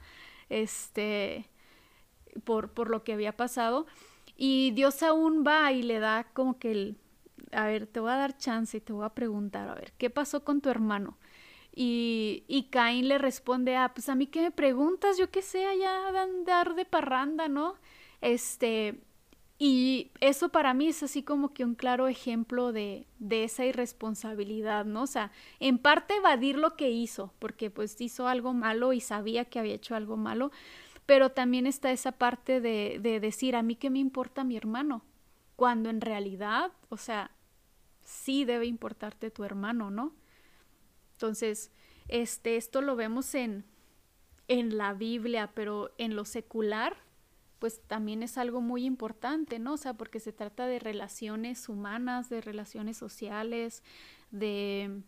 este, 0.49 1.49
por, 2.45 2.71
por 2.73 2.91
lo 2.91 3.05
que 3.05 3.13
había 3.13 3.37
pasado, 3.37 3.87
y 4.37 4.73
Dios 4.73 5.03
aún 5.03 5.45
va 5.47 5.73
y 5.73 5.83
le 5.83 6.01
da 6.01 6.25
como 6.33 6.59
que 6.59 6.73
el, 6.73 6.99
a 7.53 7.67
ver, 7.67 7.87
te 7.87 8.01
voy 8.01 8.11
a 8.11 8.17
dar 8.17 8.37
chance 8.37 8.77
y 8.77 8.81
te 8.81 8.93
voy 8.93 9.05
a 9.05 9.15
preguntar, 9.15 9.69
a 9.69 9.75
ver, 9.75 9.93
¿qué 9.99 10.11
pasó 10.11 10.45
con 10.45 10.61
tu 10.61 10.71
hermano? 10.71 11.17
Y, 11.75 12.45
y 12.47 12.65
Caín 12.65 13.09
le 13.09 13.19
responde, 13.19 13.77
ah, 13.77 13.93
pues 13.95 14.09
a 14.09 14.15
mí 14.15 14.27
qué 14.27 14.43
me 14.43 14.51
preguntas, 14.53 15.19
yo 15.19 15.31
qué 15.31 15.43
sé, 15.43 15.67
allá 15.67 16.13
de 16.13 16.19
andar 16.19 16.75
de 16.77 16.85
parranda, 16.85 17.49
¿no? 17.49 17.75
Este, 18.21 19.01
y 19.59 20.11
eso 20.21 20.51
para 20.51 20.73
mí 20.75 20.89
es 20.89 21.03
así 21.03 21.23
como 21.23 21.53
que 21.53 21.65
un 21.65 21.75
claro 21.75 22.07
ejemplo 22.07 22.73
de, 22.73 23.07
de 23.19 23.45
esa 23.45 23.65
irresponsabilidad, 23.65 24.85
¿no? 24.85 25.03
O 25.03 25.07
sea, 25.07 25.33
en 25.59 25.79
parte 25.79 26.17
evadir 26.17 26.57
lo 26.57 26.77
que 26.77 26.91
hizo, 26.91 27.33
porque 27.39 27.71
pues 27.71 28.01
hizo 28.01 28.29
algo 28.29 28.53
malo 28.53 28.93
y 28.93 29.01
sabía 29.01 29.45
que 29.45 29.59
había 29.59 29.75
hecho 29.75 29.97
algo 29.97 30.17
malo, 30.17 30.53
pero 31.07 31.31
también 31.31 31.67
está 31.67 31.93
esa 31.93 32.13
parte 32.13 32.61
de, 32.61 32.99
de 33.01 33.21
decir, 33.21 33.57
a 33.57 33.63
mí 33.63 33.77
qué 33.77 33.91
me 33.91 33.99
importa 33.99 34.45
mi 34.45 34.57
hermano, 34.57 35.03
cuando 35.57 35.91
en 35.91 36.01
realidad, 36.01 36.73
o 36.89 36.97
sea, 36.97 37.31
sí 38.05 38.45
debe 38.45 38.67
importarte 38.67 39.31
tu 39.31 39.45
hermano, 39.45 39.91
¿no? 39.91 40.13
Entonces, 41.25 41.71
este, 42.09 42.59
esto 42.59 42.83
lo 42.83 42.97
vemos 42.97 43.35
en, 43.35 43.65
en 44.47 44.77
la 44.77 44.93
Biblia, 44.93 45.53
pero 45.55 45.91
en 45.97 46.17
lo 46.17 46.27
secular, 46.27 46.99
pues 47.61 47.81
también 47.87 48.23
es 48.23 48.37
algo 48.37 48.61
muy 48.61 48.85
importante, 48.85 49.59
¿no? 49.59 49.73
O 49.73 49.77
sea, 49.79 49.95
porque 49.95 50.21
se 50.21 50.35
trata 50.35 50.67
de 50.67 50.79
relaciones 50.79 51.71
humanas, 51.71 52.29
de 52.29 52.43
relaciones 52.43 52.99
sociales, 52.99 53.83
de, 54.33 55.01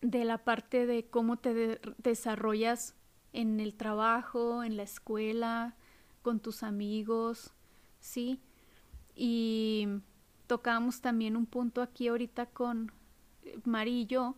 de 0.00 0.24
la 0.24 0.38
parte 0.38 0.86
de 0.86 1.06
cómo 1.06 1.38
te 1.38 1.80
desarrollas 1.98 2.94
en 3.32 3.58
el 3.58 3.74
trabajo, 3.74 4.62
en 4.62 4.76
la 4.76 4.84
escuela, 4.84 5.74
con 6.22 6.38
tus 6.38 6.62
amigos, 6.62 7.52
¿sí? 7.98 8.38
Y 9.16 9.88
tocamos 10.46 11.00
también 11.00 11.36
un 11.36 11.46
punto 11.46 11.82
aquí 11.82 12.06
ahorita 12.06 12.46
con 12.46 12.92
Marillo, 13.64 14.36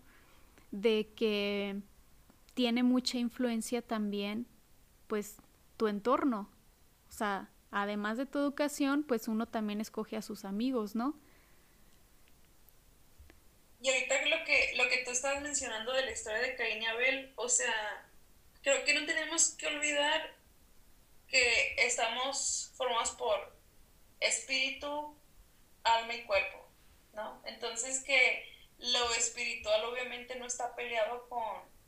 de 0.75 1.13
que 1.15 1.77
tiene 2.55 2.83
mucha 2.83 3.17
influencia 3.17 3.81
también, 3.81 4.47
pues, 5.07 5.37
tu 5.77 5.87
entorno. 5.87 6.51
O 7.09 7.13
sea, 7.13 7.49
además 7.71 8.19
de 8.19 8.27
tu 8.27 8.39
educación, 8.41 9.05
pues 9.05 9.29
uno 9.29 9.47
también 9.47 9.81
escoge 9.81 10.17
a 10.17 10.23
sus 10.23 10.45
amigos, 10.45 10.97
¿no? 10.97 11.19
Y 13.81 13.89
ahorita 13.89 14.27
lo 14.27 14.45
que, 14.45 14.73
lo 14.77 14.89
que 14.89 15.05
tú 15.05 15.13
estabas 15.13 15.43
mencionando 15.43 15.93
de 15.93 16.07
la 16.07 16.11
historia 16.11 16.41
de 16.41 16.57
Caín 16.57 16.83
y 16.83 16.87
Abel, 16.87 17.33
o 17.37 17.49
sea, 17.49 18.09
creo 18.63 18.85
que 18.85 18.95
no 18.95 19.07
tenemos 19.07 19.51
que 19.51 19.69
olvidar 19.69 20.35
que 21.29 21.77
estamos 21.79 22.73
formados 22.77 23.11
por 23.13 23.57
espíritu, 24.19 25.17
alma 25.85 26.15
y 26.15 26.23
cuerpo, 26.23 26.67
¿no? 27.13 27.41
Entonces 27.45 28.03
que 28.03 28.54
lo 28.79 29.15
espiritual 29.15 29.85
obviamente 29.85 30.37
no 30.37 30.47
está 30.47 30.75
peleado 30.75 31.29
con, 31.29 31.45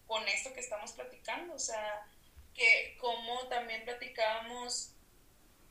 con 0.06 0.26
esto 0.28 0.52
que 0.52 0.60
estamos 0.60 0.92
platicando, 0.92 1.54
o 1.54 1.58
sea, 1.58 2.06
que 2.54 2.96
como 3.00 3.46
también 3.48 3.84
platicábamos 3.84 4.92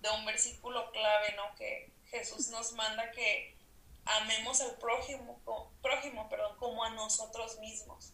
de 0.02 0.10
un 0.12 0.26
versículo 0.26 0.92
clave, 0.92 1.34
¿no? 1.36 1.56
Que 1.56 1.92
Jesús 2.10 2.50
nos 2.50 2.74
manda 2.74 3.12
que 3.12 3.58
amemos 4.06 4.62
al 4.62 4.78
prójimo, 4.78 5.42
prójimo, 5.82 6.30
perdón, 6.30 6.58
como 6.58 6.84
a 6.84 6.92
nosotros 6.92 7.60
mismos. 7.60 8.14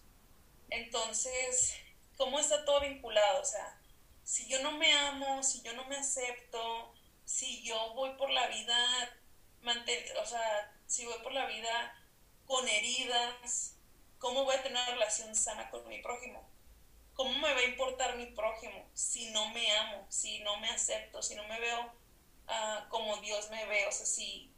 Entonces, 0.70 1.76
¿cómo 2.18 2.40
está 2.40 2.64
todo 2.64 2.80
vinculado? 2.82 3.42
O 3.42 3.46
sea, 3.46 3.78
si 4.24 4.48
yo 4.48 4.62
no 4.64 4.72
me 4.74 4.94
amo, 4.94 5.44
si 5.44 5.62
yo 5.64 5.74
no 5.74 5.86
me 5.86 5.98
acepto, 5.98 6.94
si 7.26 7.62
yo 7.64 7.94
voy 7.94 8.12
por 8.16 8.30
la 8.30 8.48
vida, 8.48 8.78
o 10.22 10.26
sea, 10.26 10.74
si 10.88 11.06
voy 11.06 11.20
por 11.22 11.34
la 11.34 11.46
vida 11.48 12.01
con 12.52 12.68
heridas, 12.68 13.78
¿cómo 14.20 14.44
voy 14.44 14.54
a 14.54 14.62
tener 14.62 14.78
una 14.78 14.92
relación 14.92 15.34
sana 15.34 15.70
con 15.70 15.88
mi 15.88 16.02
prójimo? 16.02 16.46
¿Cómo 17.14 17.32
me 17.40 17.54
va 17.54 17.60
a 17.60 17.64
importar 17.64 18.18
mi 18.18 18.26
prójimo 18.26 18.90
si 18.94 19.32
no 19.32 19.48
me 19.52 19.72
amo, 19.78 20.06
si 20.10 20.40
no 20.40 20.58
me 20.58 20.70
acepto, 20.70 21.22
si 21.22 21.36
no 21.36 21.48
me 21.48 21.58
veo 21.62 21.94
ah, 22.48 22.88
como 22.90 23.16
Dios 23.22 23.50
me 23.52 23.66
ve? 23.68 23.88
O 23.88 23.92
sea, 23.94 24.06
si, 24.06 24.52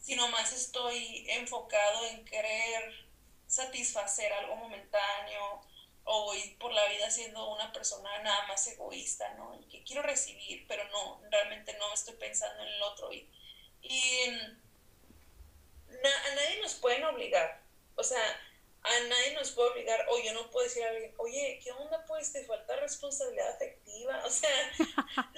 si 0.00 0.16
nomás 0.16 0.52
estoy 0.52 1.24
enfocado 1.30 2.04
en 2.06 2.24
querer 2.24 3.08
satisfacer 3.46 4.32
algo 4.32 4.56
momentáneo 4.56 5.60
o 6.02 6.24
voy 6.24 6.56
por 6.58 6.72
la 6.72 6.84
vida 6.88 7.08
siendo 7.12 7.48
una 7.48 7.72
persona 7.72 8.10
nada 8.24 8.44
más 8.48 8.66
egoísta, 8.66 9.34
¿no? 9.34 9.56
Que 9.70 9.84
quiero 9.84 10.02
recibir, 10.02 10.66
pero 10.66 10.82
no, 10.88 11.20
realmente 11.30 11.78
no 11.78 11.94
estoy 11.94 12.16
pensando 12.16 12.60
en 12.64 12.70
el 12.70 12.82
otro. 12.82 13.12
Y, 13.12 13.30
y 13.82 14.63
a 16.02 16.34
nadie 16.34 16.60
nos 16.60 16.74
pueden 16.74 17.04
obligar. 17.04 17.62
O 17.96 18.02
sea, 18.02 18.20
a 18.82 19.00
nadie 19.08 19.34
nos 19.34 19.52
puede 19.52 19.70
obligar, 19.70 20.06
o 20.10 20.22
yo 20.22 20.34
no 20.34 20.50
puedo 20.50 20.64
decir 20.64 20.84
a 20.84 20.90
alguien, 20.90 21.14
oye, 21.16 21.58
¿qué 21.62 21.72
onda? 21.72 22.04
Pues 22.06 22.32
te 22.32 22.44
falta 22.44 22.76
responsabilidad 22.76 23.54
afectiva. 23.54 24.22
O 24.24 24.30
sea, 24.30 24.72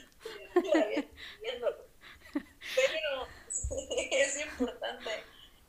pero 2.74 3.28
es 4.10 4.40
importante. 4.40 5.10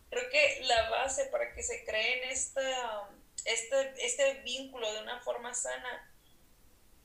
Creo 0.09 0.29
que 0.29 0.61
la 0.63 0.89
base 0.89 1.25
para 1.25 1.53
que 1.53 1.61
se 1.61 1.83
creen 1.85 2.29
esta, 2.29 3.09
este, 3.45 4.05
este 4.05 4.33
vínculo 4.41 4.91
de 4.93 5.01
una 5.01 5.19
forma 5.19 5.53
sana 5.53 6.11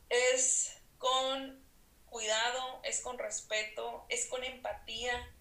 es 0.09 0.77
con 0.99 1.63
cuidado, 2.07 2.81
es 2.85 3.01
con 3.01 3.19
respeto, 3.19 4.07
es 4.09 4.27
con 4.27 4.45
empatía, 4.45 5.35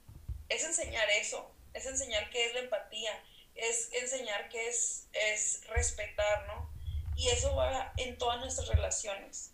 es 0.49 0.63
enseñar 0.63 1.09
eso, 1.11 1.50
es 1.73 1.85
enseñar 1.85 2.29
qué 2.29 2.45
es 2.45 2.53
la 2.53 2.61
empatía, 2.61 3.23
es 3.55 3.91
enseñar 3.93 4.49
qué 4.49 4.69
es, 4.69 5.07
es 5.13 5.61
respetar, 5.67 6.47
¿no? 6.47 6.69
Y 7.15 7.29
eso 7.29 7.55
va 7.55 7.93
en 7.97 8.17
todas 8.17 8.39
nuestras 8.39 8.67
relaciones. 8.67 9.51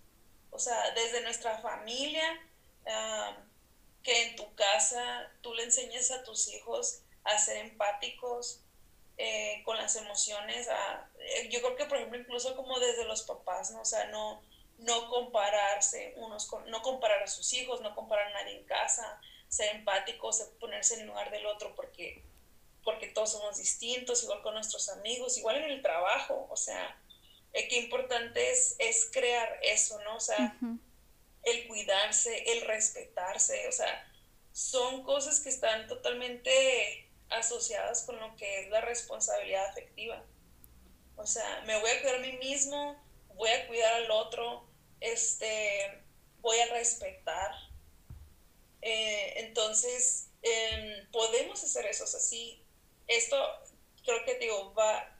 O 0.52 0.60
sea, 0.60 0.92
desde 0.92 1.22
nuestra 1.22 1.58
familia, 1.60 2.40
que 4.04 4.24
en 4.24 4.36
tu 4.36 4.56
casa 4.56 5.30
tú 5.42 5.54
le 5.54 5.64
enseñes 5.64 6.12
a 6.12 6.24
tus 6.24 6.48
hijos 6.48 7.02
a 7.26 7.38
ser 7.38 7.58
empáticos 7.58 8.62
eh, 9.18 9.62
con 9.66 9.78
las 9.78 9.96
emociones. 9.96 10.68
Eh, 11.20 11.50
yo 11.50 11.60
creo 11.62 11.76
que, 11.76 11.86
por 11.86 11.98
ejemplo, 11.98 12.18
incluso 12.18 12.56
como 12.56 12.80
desde 12.80 13.04
los 13.04 13.24
papás, 13.24 13.72
¿no? 13.72 13.82
O 13.82 13.86
sea, 13.86 14.06
no, 14.06 14.42
no 14.78 15.10
compararse 15.10 16.14
unos 16.18 16.46
con, 16.46 16.70
no 16.70 16.82
comparar 16.82 17.24
a 17.24 17.28
sus 17.28 17.52
hijos, 17.54 17.82
no 17.82 17.96
comparar 17.96 18.28
a 18.28 18.44
nadie 18.44 18.60
en 18.60 18.66
casa, 18.66 19.20
ser 19.50 19.76
empáticos, 19.76 20.42
ponerse 20.60 20.96
en 20.96 21.02
el 21.02 21.08
lugar 21.08 21.32
del 21.32 21.46
otro 21.46 21.76
porque, 21.76 22.24
porque 22.84 23.08
todos 23.08 23.32
somos 23.32 23.58
distintos, 23.58 24.24
igual 24.24 24.42
con 24.42 24.54
nuestros 24.54 24.90
amigos, 24.90 25.38
igual 25.38 25.58
en 25.58 25.72
el 25.72 25.82
trabajo, 25.82 26.48
o 26.50 26.58
sea, 26.58 26.98
eh, 27.54 27.68
qué 27.68 27.80
importante 27.80 28.52
es, 28.52 28.76
es 28.80 29.10
crear 29.12 29.60
eso, 29.64 30.00
¿no? 30.04 30.18
O 30.18 30.20
sea, 30.20 30.58
el 31.44 31.68
cuidarse, 31.68 32.52
el 32.52 32.62
respetarse, 32.62 33.68
o 33.68 33.72
sea, 33.72 34.12
son 34.52 35.04
cosas 35.04 35.40
que 35.40 35.50
están 35.50 35.88
totalmente 35.88 37.10
asociadas 37.30 38.04
con 38.04 38.20
lo 38.20 38.36
que 38.36 38.62
es 38.62 38.70
la 38.70 38.82
responsabilidad 38.82 39.66
afectiva. 39.68 40.24
O 41.16 41.26
sea, 41.26 41.62
me 41.66 41.80
voy 41.80 41.90
a 41.90 42.02
cuidar 42.02 42.16
a 42.16 42.20
mí 42.20 42.34
mismo, 42.34 42.96
voy 43.36 43.50
a 43.50 43.68
cuidar 43.68 43.94
al 43.94 44.12
otro, 44.12 44.68
este, 45.00 46.04
voy 46.42 46.60
a 46.60 46.68
respetar. 46.74 47.52
Eh, 48.82 49.34
entonces, 49.38 50.30
em, 50.42 51.10
podemos 51.12 51.64
hacer 51.64 51.86
eso. 51.86 52.04
así 52.04 52.64
esto 53.08 53.38
creo 54.04 54.24
que 54.26 54.36
digo, 54.36 54.74
va, 54.74 55.18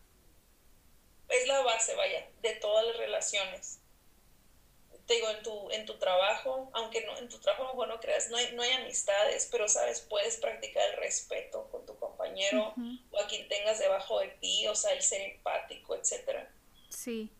es 1.30 1.48
la 1.48 1.62
base, 1.62 1.96
vaya, 1.96 2.28
de 2.42 2.54
todas 2.56 2.86
las 2.86 2.98
relaciones. 2.98 3.80
Te 5.06 5.14
digo, 5.14 5.30
en 5.30 5.42
tu, 5.42 5.72
en 5.72 5.86
tu 5.86 5.98
trabajo, 5.98 6.70
aunque 6.74 7.06
no, 7.06 7.18
en 7.18 7.30
tu 7.30 7.40
trabajo 7.40 7.74
no, 7.78 7.86
no 7.86 8.00
creas, 8.02 8.30
no 8.30 8.36
hay, 8.36 8.54
no 8.54 8.62
hay 8.62 8.72
amistades, 8.72 9.48
pero 9.50 9.70
sabes, 9.70 10.02
puedes 10.02 10.36
practicar 10.38 10.84
el 10.90 10.98
respeto 10.98 11.70
con 11.72 11.86
tu 11.86 11.98
compañero 11.98 12.74
o 13.12 13.20
a 13.20 13.28
quien 13.28 13.48
tengas 13.48 13.80
debajo 13.80 14.20
de 14.20 14.28
ti, 14.28 14.68
o 14.68 14.76
sea, 14.76 14.92
el 14.92 15.02
ser 15.02 15.22
empático, 15.22 15.96
etcétera. 15.96 16.52
Sí. 16.90 17.32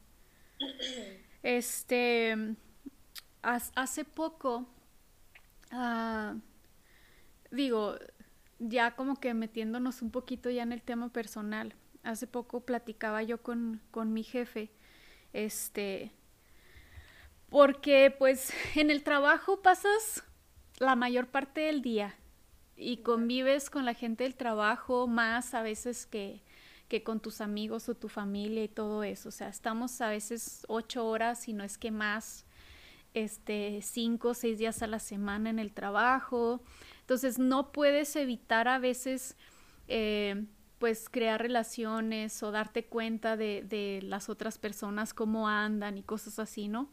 Este, 1.44 2.36
hace 3.42 4.04
poco, 4.04 4.66
ah, 5.72 6.36
digo, 7.52 7.98
ya 8.60 8.96
como 8.96 9.20
que 9.20 9.34
metiéndonos 9.34 10.02
un 10.02 10.12
poquito 10.12 10.50
ya 10.50 10.64
en 10.64 10.72
el 10.72 10.82
tema 10.82 11.10
personal, 11.10 11.74
hace 12.04 12.28
poco 12.28 12.62
platicaba 12.62 13.24
yo 13.24 13.42
con, 13.42 13.82
con 13.92 14.14
mi 14.14 14.24
jefe, 14.24 14.72
este, 15.34 16.12
porque 17.50 18.16
pues 18.18 18.52
en 18.76 18.90
el 18.92 19.04
trabajo 19.04 19.62
pasas 19.62 20.24
la 20.80 20.96
mayor 20.96 21.28
parte 21.28 21.62
del 21.62 21.82
día 21.82 22.16
y 22.76 22.98
convives 22.98 23.70
con 23.70 23.86
la 23.86 23.94
gente 23.94 24.24
del 24.24 24.36
trabajo 24.36 25.08
más 25.08 25.54
a 25.54 25.62
veces 25.64 26.06
que, 26.06 26.44
que 26.88 27.04
con 27.04 27.20
tus 27.20 27.42
amigos 27.42 27.90
o 27.90 27.96
tu 27.96 28.08
familia 28.08 28.64
y 28.64 28.68
todo 28.68 29.04
eso. 29.04 29.30
O 29.30 29.32
sea, 29.32 29.50
estamos 29.50 30.00
a 30.02 30.10
veces 30.10 30.64
ocho 30.68 31.08
horas, 31.08 31.42
si 31.42 31.54
no 31.54 31.64
es 31.64 31.78
que 31.78 31.90
más, 31.90 32.46
este, 33.24 33.82
cinco 33.82 34.30
o 34.30 34.34
seis 34.34 34.60
días 34.60 34.84
a 34.84 34.88
la 34.88 35.00
semana 35.00 35.50
en 35.50 35.60
el 35.60 35.74
trabajo. 35.74 36.62
Entonces, 37.02 37.40
no 37.40 37.72
puedes 37.72 38.16
evitar 38.16 38.68
a 38.68 38.80
veces, 38.80 39.36
eh, 39.88 40.46
pues, 40.78 41.10
crear 41.10 41.42
relaciones 41.42 42.44
o 42.44 42.52
darte 42.52 42.86
cuenta 42.86 43.36
de, 43.36 44.00
las 44.04 44.30
otras 44.30 44.58
personas, 44.58 45.14
cómo 45.14 45.48
andan 45.48 45.98
y 45.98 46.04
cosas 46.04 46.38
así, 46.38 46.68
¿no? 46.68 46.90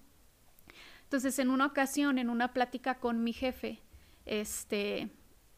Entonces, 1.03 1.39
en 1.39 1.51
una 1.51 1.67
ocasión, 1.67 2.19
en 2.19 2.31
una 2.31 2.53
plática 2.53 2.99
con 2.99 3.23
mi 3.23 3.33
jefe, 3.33 3.81
este, 4.25 5.11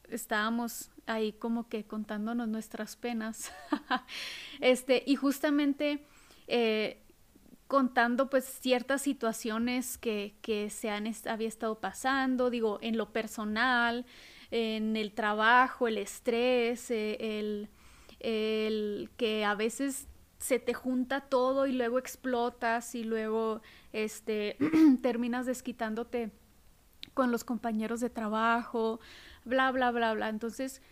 estábamos 0.09 0.91
ahí 1.07 1.33
como 1.33 1.69
que 1.69 1.87
contándonos 1.87 2.49
nuestras 2.49 2.97
penas. 2.97 3.53
este, 4.61 5.05
y 5.07 5.15
justamente 5.15 6.05
eh, 6.49 7.06
contando 7.67 8.31
pues 8.31 8.45
ciertas 8.45 9.03
situaciones 9.03 9.99
que, 9.99 10.37
que 10.43 10.71
se 10.71 10.91
han 10.91 11.07
había 11.29 11.49
estado 11.49 11.81
pasando, 11.81 12.51
digo, 12.51 12.79
en 12.83 12.97
lo 12.97 13.13
personal, 13.13 14.07
en 14.51 14.97
el 14.97 15.13
trabajo, 15.13 15.89
el 15.89 15.99
estrés, 15.99 16.91
eh, 16.91 17.39
el, 17.39 17.69
el 18.21 19.11
que 19.17 19.45
a 19.45 19.55
veces 19.55 20.09
se 20.39 20.59
te 20.59 20.75
junta 20.75 21.23
todo 21.23 21.67
y 21.67 21.73
luego 21.73 21.99
explotas 21.99 22.95
y 22.95 23.05
luego 23.05 23.63
este 23.93 24.57
terminas 25.03 25.47
desquitándote 25.47 26.31
con 27.15 27.33
los 27.33 27.45
compañeros 27.45 28.01
de 28.01 28.11
trabajo, 28.11 29.01
bla, 29.45 29.73
bla, 29.73 29.91
bla, 29.91 30.13
bla. 30.13 30.29
Entonces, 30.29 30.83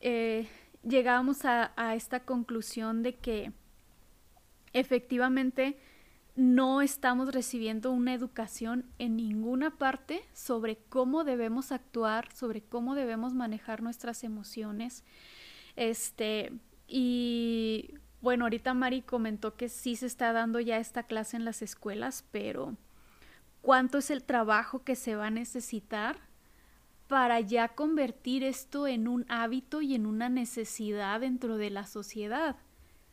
eh, 0.00 0.46
llegamos 0.82 1.44
a, 1.44 1.72
esta 1.94 2.20
conclusión 2.20 3.02
de 3.02 3.14
que 3.14 3.52
efectivamente 4.74 5.78
no 6.36 6.82
estamos 6.82 7.32
recibiendo 7.32 7.92
una 7.92 8.14
educación 8.14 8.84
en 8.98 9.16
ninguna 9.16 9.76
parte 9.78 10.22
sobre 10.32 10.76
cómo 10.88 11.24
debemos 11.24 11.72
actuar, 11.72 12.32
sobre 12.34 12.62
cómo 12.62 12.94
debemos 12.94 13.34
manejar 13.34 13.82
nuestras 13.82 14.24
emociones. 14.24 15.04
Este, 15.76 16.52
y 16.88 17.94
bueno, 18.20 18.44
ahorita 18.46 18.74
Mari 18.74 19.02
comentó 19.02 19.56
que 19.56 19.68
sí 19.68 19.96
se 19.96 20.06
está 20.06 20.32
dando 20.32 20.58
ya 20.60 20.78
esta 20.78 21.04
clase 21.04 21.36
en 21.36 21.44
las 21.44 21.62
escuelas, 21.62 22.24
pero 22.30 22.76
¿cuánto 23.62 23.98
es 23.98 24.10
el 24.10 24.24
trabajo 24.24 24.82
que 24.82 24.96
se 24.96 25.14
va 25.14 25.28
a 25.28 25.30
necesitar 25.30 26.18
para 27.08 27.40
ya 27.40 27.68
convertir 27.68 28.42
esto 28.44 28.86
en 28.86 29.08
un 29.08 29.26
hábito 29.28 29.82
y 29.82 29.94
en 29.94 30.06
una 30.06 30.28
necesidad 30.28 31.20
dentro 31.20 31.56
de 31.56 31.70
la 31.70 31.86
sociedad. 31.86 32.56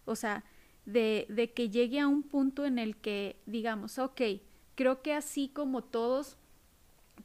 O 0.05 0.15
sea, 0.15 0.43
de, 0.85 1.25
de, 1.29 1.51
que 1.51 1.69
llegue 1.69 1.99
a 1.99 2.07
un 2.07 2.23
punto 2.23 2.65
en 2.65 2.79
el 2.79 2.97
que 2.97 3.37
digamos, 3.45 3.99
ok, 3.99 4.21
creo 4.75 5.01
que 5.01 5.13
así 5.13 5.49
como 5.49 5.83
todos 5.83 6.37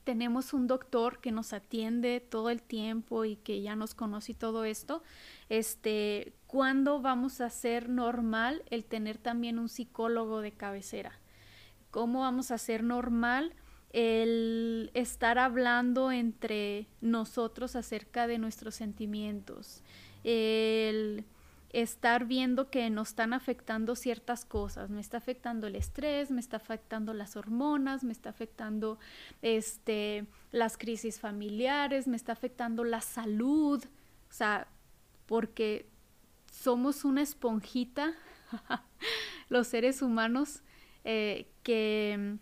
tenemos 0.04 0.52
un 0.52 0.66
doctor 0.66 1.20
que 1.20 1.32
nos 1.32 1.52
atiende 1.52 2.20
todo 2.20 2.50
el 2.50 2.62
tiempo 2.62 3.24
y 3.24 3.36
que 3.36 3.62
ya 3.62 3.74
nos 3.76 3.94
conoce 3.94 4.32
y 4.32 4.34
todo 4.34 4.64
esto, 4.64 5.02
este, 5.48 6.32
¿cuándo 6.46 7.00
vamos 7.00 7.40
a 7.40 7.46
hacer 7.46 7.88
normal 7.88 8.62
el 8.70 8.84
tener 8.84 9.18
también 9.18 9.58
un 9.58 9.68
psicólogo 9.68 10.40
de 10.40 10.52
cabecera? 10.52 11.18
¿Cómo 11.90 12.20
vamos 12.20 12.50
a 12.50 12.54
hacer 12.54 12.82
normal 12.84 13.54
el 13.92 14.90
estar 14.94 15.38
hablando 15.38 16.12
entre 16.12 16.86
nosotros 17.00 17.76
acerca 17.76 18.26
de 18.26 18.38
nuestros 18.38 18.74
sentimientos, 18.74 19.82
el 20.22 21.24
estar 21.82 22.24
viendo 22.24 22.70
que 22.70 22.88
nos 22.88 23.08
están 23.08 23.34
afectando 23.34 23.96
ciertas 23.96 24.46
cosas, 24.46 24.88
me 24.88 25.00
está 25.00 25.18
afectando 25.18 25.66
el 25.66 25.76
estrés, 25.76 26.30
me 26.30 26.40
está 26.40 26.56
afectando 26.56 27.12
las 27.12 27.36
hormonas, 27.36 28.02
me 28.02 28.12
está 28.12 28.30
afectando 28.30 28.98
este 29.42 30.26
las 30.52 30.78
crisis 30.78 31.20
familiares, 31.20 32.08
me 32.08 32.16
está 32.16 32.32
afectando 32.32 32.82
la 32.82 33.02
salud, 33.02 33.84
o 33.84 34.32
sea, 34.32 34.68
porque 35.26 35.86
somos 36.50 37.04
una 37.04 37.20
esponjita, 37.20 38.14
los 39.50 39.66
seres 39.66 40.00
humanos, 40.00 40.62
eh, 41.04 41.46
que 41.62 42.38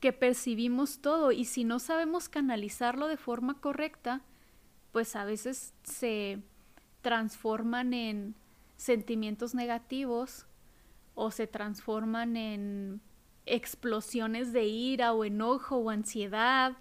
que 0.00 0.12
percibimos 0.12 1.00
todo. 1.00 1.32
Y 1.32 1.44
si 1.44 1.64
no 1.64 1.78
sabemos 1.78 2.28
canalizarlo 2.28 3.06
de 3.06 3.16
forma 3.16 3.60
correcta, 3.60 4.22
pues 4.92 5.16
a 5.16 5.24
veces 5.24 5.74
se 5.84 6.42
transforman 7.06 7.94
en 7.94 8.34
sentimientos 8.76 9.54
negativos 9.54 10.44
o 11.14 11.30
se 11.30 11.46
transforman 11.46 12.36
en 12.36 13.00
explosiones 13.46 14.52
de 14.52 14.64
ira 14.64 15.12
o 15.12 15.24
enojo 15.24 15.76
o 15.76 15.90
ansiedad, 15.90 16.76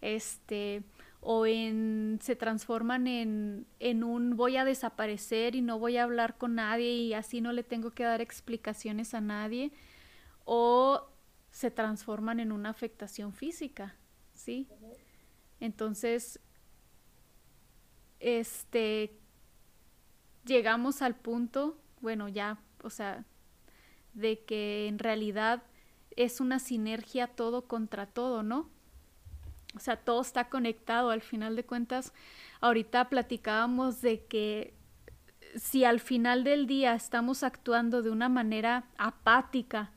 este, 0.00 0.82
o 1.20 1.44
en 1.44 2.18
se 2.22 2.36
transforman 2.36 3.06
en, 3.06 3.66
en 3.78 4.02
un 4.02 4.34
voy 4.34 4.56
a 4.56 4.64
desaparecer 4.64 5.54
y 5.54 5.60
no 5.60 5.78
voy 5.78 5.98
a 5.98 6.04
hablar 6.04 6.38
con 6.38 6.54
nadie 6.54 6.92
y 6.92 7.12
así 7.12 7.42
no 7.42 7.52
le 7.52 7.62
tengo 7.62 7.90
que 7.90 8.04
dar 8.04 8.22
explicaciones 8.22 9.12
a 9.12 9.20
nadie 9.20 9.72
o 10.46 11.06
se 11.50 11.70
transforman 11.70 12.40
en 12.40 12.50
una 12.50 12.70
afectación 12.70 13.34
física, 13.34 13.94
¿sí? 14.32 14.70
Entonces, 15.60 16.40
este, 18.20 19.18
llegamos 20.46 21.02
al 21.02 21.14
punto, 21.14 21.76
bueno, 22.00 22.28
ya, 22.28 22.58
o 22.82 22.90
sea, 22.90 23.24
de 24.14 24.40
que 24.44 24.88
en 24.88 24.98
realidad 24.98 25.62
es 26.16 26.40
una 26.40 26.58
sinergia 26.58 27.26
todo 27.26 27.66
contra 27.68 28.06
todo, 28.06 28.42
¿no? 28.42 28.70
O 29.74 29.80
sea, 29.80 29.96
todo 29.96 30.22
está 30.22 30.48
conectado. 30.48 31.10
Al 31.10 31.20
final 31.20 31.54
de 31.54 31.64
cuentas, 31.64 32.14
ahorita 32.60 33.10
platicábamos 33.10 34.00
de 34.00 34.24
que 34.24 34.74
si 35.54 35.84
al 35.84 36.00
final 36.00 36.44
del 36.44 36.66
día 36.66 36.94
estamos 36.94 37.42
actuando 37.42 38.02
de 38.02 38.10
una 38.10 38.28
manera 38.28 38.88
apática 38.96 39.92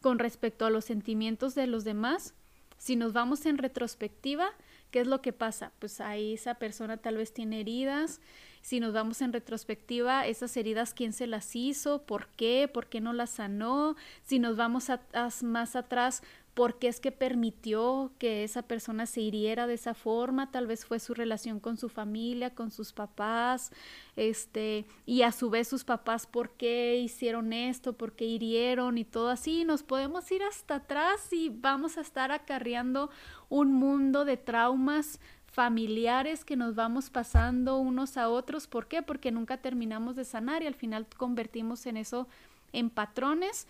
con 0.00 0.18
respecto 0.18 0.66
a 0.66 0.70
los 0.70 0.84
sentimientos 0.84 1.54
de 1.54 1.66
los 1.66 1.84
demás, 1.84 2.34
si 2.78 2.96
nos 2.96 3.12
vamos 3.12 3.46
en 3.46 3.58
retrospectiva, 3.58 4.50
¿qué 4.90 5.00
es 5.00 5.06
lo 5.06 5.22
que 5.22 5.32
pasa? 5.32 5.72
Pues 5.78 6.00
ahí 6.00 6.34
esa 6.34 6.54
persona 6.54 6.98
tal 6.98 7.16
vez 7.16 7.32
tiene 7.32 7.60
heridas. 7.60 8.20
Si 8.64 8.80
nos 8.80 8.94
vamos 8.94 9.20
en 9.20 9.34
retrospectiva, 9.34 10.26
esas 10.26 10.56
heridas, 10.56 10.94
¿quién 10.94 11.12
se 11.12 11.26
las 11.26 11.54
hizo? 11.54 12.06
¿Por 12.06 12.28
qué? 12.28 12.66
¿Por 12.66 12.86
qué 12.86 12.98
no 12.98 13.12
las 13.12 13.28
sanó? 13.28 13.94
Si 14.22 14.38
nos 14.38 14.56
vamos 14.56 14.88
a, 14.88 15.02
más 15.42 15.76
atrás, 15.76 16.22
por 16.54 16.78
qué 16.78 16.88
es 16.88 16.98
que 16.98 17.12
permitió 17.12 18.12
que 18.18 18.42
esa 18.42 18.62
persona 18.62 19.04
se 19.04 19.20
hiriera 19.20 19.66
de 19.66 19.74
esa 19.74 19.92
forma, 19.92 20.50
tal 20.50 20.66
vez 20.66 20.86
fue 20.86 20.98
su 20.98 21.12
relación 21.12 21.60
con 21.60 21.76
su 21.76 21.90
familia, 21.90 22.54
con 22.54 22.70
sus 22.70 22.94
papás, 22.94 23.70
este, 24.16 24.86
y 25.04 25.22
a 25.22 25.32
su 25.32 25.50
vez 25.50 25.68
sus 25.68 25.84
papás 25.84 26.26
por 26.26 26.52
qué 26.52 26.96
hicieron 26.96 27.52
esto, 27.52 27.92
por 27.92 28.12
qué 28.12 28.24
hirieron 28.24 28.96
y 28.96 29.04
todo 29.04 29.28
así, 29.28 29.66
nos 29.66 29.82
podemos 29.82 30.32
ir 30.32 30.42
hasta 30.42 30.76
atrás 30.76 31.30
y 31.32 31.50
vamos 31.50 31.98
a 31.98 32.00
estar 32.00 32.32
acarreando 32.32 33.10
un 33.50 33.74
mundo 33.74 34.24
de 34.24 34.38
traumas 34.38 35.20
familiares 35.54 36.44
que 36.44 36.56
nos 36.56 36.74
vamos 36.74 37.10
pasando 37.10 37.78
unos 37.78 38.16
a 38.16 38.28
otros, 38.28 38.66
¿por 38.66 38.88
qué? 38.88 39.02
Porque 39.02 39.30
nunca 39.30 39.58
terminamos 39.58 40.16
de 40.16 40.24
sanar 40.24 40.64
y 40.64 40.66
al 40.66 40.74
final 40.74 41.06
convertimos 41.16 41.86
en 41.86 41.96
eso 41.96 42.26
en 42.72 42.90
patrones 42.90 43.68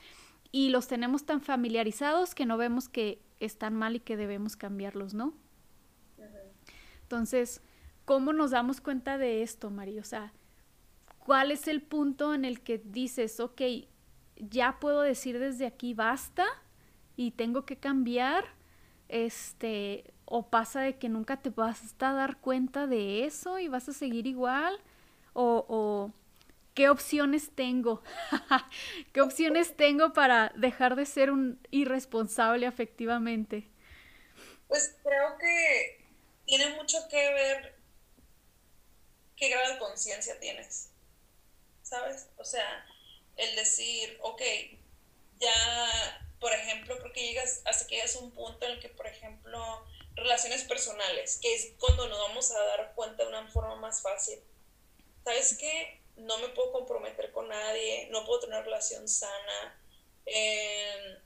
y 0.50 0.70
los 0.70 0.88
tenemos 0.88 1.26
tan 1.26 1.42
familiarizados 1.42 2.34
que 2.34 2.46
no 2.46 2.56
vemos 2.56 2.88
que 2.88 3.20
están 3.38 3.74
mal 3.74 3.96
y 3.96 4.00
que 4.00 4.16
debemos 4.16 4.56
cambiarlos, 4.56 5.12
¿no? 5.12 5.34
Entonces, 7.02 7.60
¿cómo 8.06 8.32
nos 8.32 8.52
damos 8.52 8.80
cuenta 8.80 9.18
de 9.18 9.42
esto, 9.42 9.68
María? 9.68 10.00
O 10.00 10.04
sea, 10.04 10.32
¿cuál 11.18 11.50
es 11.50 11.68
el 11.68 11.82
punto 11.82 12.32
en 12.32 12.46
el 12.46 12.62
que 12.62 12.78
dices, 12.78 13.40
ok, 13.40 13.60
ya 14.36 14.80
puedo 14.80 15.02
decir 15.02 15.38
desde 15.38 15.66
aquí 15.66 15.92
basta 15.92 16.46
y 17.14 17.32
tengo 17.32 17.66
que 17.66 17.76
cambiar? 17.76 18.46
Este, 19.08 20.13
o 20.26 20.48
pasa 20.48 20.80
de 20.80 20.96
que 20.96 21.08
nunca 21.08 21.36
te 21.36 21.50
vas 21.50 21.94
a 22.00 22.12
dar 22.12 22.36
cuenta 22.38 22.86
de 22.86 23.24
eso 23.24 23.58
y 23.58 23.68
vas 23.68 23.88
a 23.88 23.92
seguir 23.92 24.26
igual, 24.26 24.78
o, 25.32 26.12
¿Qué 26.74 26.88
opciones 26.88 27.50
tengo? 27.54 28.02
¿Qué 29.12 29.20
opciones 29.20 29.76
tengo 29.76 30.12
para 30.12 30.52
dejar 30.56 30.96
de 30.96 31.06
ser 31.06 31.30
un 31.30 31.60
irresponsable 31.70 32.66
afectivamente? 32.66 33.70
Pues 34.66 34.96
creo 35.04 35.38
que 35.38 36.04
tiene 36.46 36.70
mucho 36.70 36.98
que 37.08 37.32
ver 37.32 37.76
qué 39.36 39.50
grado 39.50 39.74
de 39.74 39.78
conciencia 39.78 40.40
tienes, 40.40 40.90
¿sabes? 41.82 42.28
O 42.38 42.44
sea, 42.44 42.84
el 43.36 43.54
decir, 43.54 44.18
ok, 44.22 44.42
ya, 45.38 46.26
por 46.40 46.52
ejemplo, 46.52 46.96
creo 46.98 47.12
que 47.12 47.26
llegas, 47.26 47.62
hasta 47.66 47.86
que 47.86 47.96
llegas 47.96 48.16
a 48.16 48.20
un 48.20 48.32
punto 48.32 48.66
en 48.66 48.72
el 48.72 48.80
que, 48.80 48.88
por 48.88 49.06
ejemplo, 49.06 49.84
relaciones 50.14 50.64
personales, 50.64 51.38
que 51.40 51.54
es 51.54 51.72
cuando 51.78 52.08
nos 52.08 52.18
vamos 52.18 52.50
a 52.50 52.58
dar 52.64 52.94
cuenta 52.94 53.24
de 53.24 53.28
una 53.28 53.48
forma 53.48 53.76
más 53.76 54.02
fácil. 54.02 54.40
¿Sabes 55.24 55.56
qué? 55.58 56.04
no 56.16 56.38
me 56.38 56.48
puedo 56.48 56.72
comprometer 56.72 57.32
con 57.32 57.48
nadie, 57.48 58.08
no 58.10 58.24
puedo 58.24 58.40
tener 58.40 58.56
una 58.56 58.64
relación 58.64 59.08
sana, 59.08 59.80
em, 60.26 61.18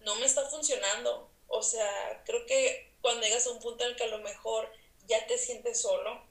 no 0.00 0.14
me 0.16 0.26
está 0.26 0.48
funcionando. 0.48 1.30
O 1.48 1.62
sea, 1.62 2.22
creo 2.24 2.46
que 2.46 2.94
cuando 3.02 3.26
llegas 3.26 3.46
a 3.46 3.50
un 3.50 3.60
punto 3.60 3.84
en 3.84 3.90
el 3.90 3.96
que 3.96 4.04
a 4.04 4.08
lo 4.08 4.18
mejor 4.18 4.72
ya 5.06 5.26
te 5.26 5.36
sientes 5.38 5.80
solo 5.80 6.24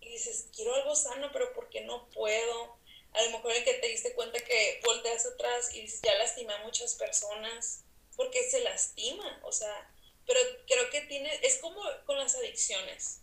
y 0.00 0.08
dices, 0.10 0.48
quiero 0.54 0.74
algo 0.74 0.94
sano, 0.94 1.30
pero 1.32 1.52
¿por 1.54 1.70
qué 1.70 1.82
no 1.82 2.08
puedo? 2.10 2.76
A 3.12 3.22
lo 3.22 3.30
mejor 3.30 3.52
el 3.52 3.64
que 3.64 3.74
te 3.74 3.88
diste 3.88 4.14
cuenta 4.14 4.40
que 4.40 4.80
volteas 4.84 5.24
atrás 5.26 5.74
y 5.74 5.82
dices, 5.82 6.00
ya 6.02 6.14
lastimé 6.16 6.52
a 6.54 6.64
muchas 6.64 6.94
personas, 6.96 7.84
porque 8.16 8.42
se 8.48 8.60
lastima, 8.60 9.40
o 9.44 9.52
sea, 9.52 9.93
pero 10.26 10.40
creo 10.66 10.90
que 10.90 11.02
tiene, 11.02 11.30
es 11.42 11.58
como 11.58 11.80
con 12.06 12.18
las 12.18 12.34
adicciones, 12.34 13.20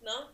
¿no? 0.00 0.32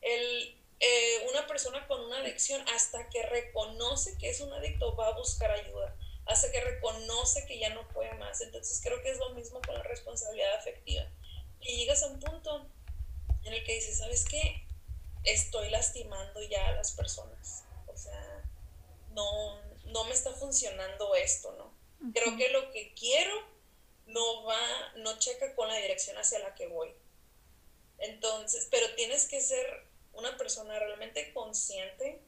El, 0.00 0.56
eh, 0.80 1.26
una 1.28 1.46
persona 1.46 1.86
con 1.86 2.00
una 2.00 2.18
adicción 2.18 2.64
hasta 2.74 3.08
que 3.10 3.22
reconoce 3.22 4.16
que 4.18 4.30
es 4.30 4.40
un 4.40 4.52
adicto 4.52 4.96
va 4.96 5.08
a 5.08 5.16
buscar 5.16 5.50
ayuda, 5.50 5.94
hasta 6.26 6.50
que 6.50 6.60
reconoce 6.60 7.46
que 7.46 7.58
ya 7.58 7.70
no 7.70 7.86
puede 7.88 8.12
más. 8.14 8.40
Entonces 8.40 8.80
creo 8.82 9.02
que 9.02 9.10
es 9.10 9.18
lo 9.18 9.30
mismo 9.30 9.60
con 9.60 9.74
la 9.74 9.82
responsabilidad 9.82 10.54
afectiva. 10.54 11.06
Y 11.60 11.76
llegas 11.76 12.02
a 12.02 12.06
un 12.06 12.20
punto 12.20 12.66
en 13.44 13.52
el 13.52 13.64
que 13.64 13.74
dices, 13.74 13.98
¿sabes 13.98 14.24
qué? 14.24 14.64
Estoy 15.24 15.68
lastimando 15.70 16.42
ya 16.42 16.68
a 16.68 16.72
las 16.72 16.92
personas. 16.92 17.64
O 17.86 17.96
sea, 17.96 18.42
no, 19.10 19.60
no 19.86 20.04
me 20.04 20.12
está 20.12 20.32
funcionando 20.32 21.14
esto, 21.14 21.52
¿no? 21.58 21.78
Creo 22.14 22.36
que 22.38 22.48
lo 22.48 22.70
que 22.70 22.94
quiero 22.94 23.34
no 24.06 24.44
va, 24.44 24.92
no 24.96 25.18
checa 25.18 25.54
con 25.54 25.68
la 25.68 25.76
dirección 25.76 26.16
hacia 26.18 26.38
la 26.40 26.54
que 26.54 26.66
voy. 26.66 26.94
Entonces, 27.98 28.68
pero 28.70 28.94
tienes 28.94 29.26
que 29.26 29.40
ser 29.40 29.84
una 30.12 30.36
persona 30.36 30.78
realmente 30.78 31.32
consciente, 31.32 32.20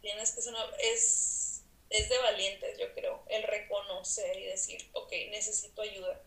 tienes 0.00 0.32
que 0.32 0.42
ser 0.42 0.54
es, 0.78 1.62
es 1.90 2.08
de 2.08 2.18
valientes, 2.18 2.78
yo 2.78 2.92
creo, 2.94 3.22
el 3.28 3.42
reconocer 3.42 4.38
y 4.38 4.44
decir, 4.44 4.88
ok, 4.92 5.12
necesito 5.30 5.82
ayuda. 5.82 6.20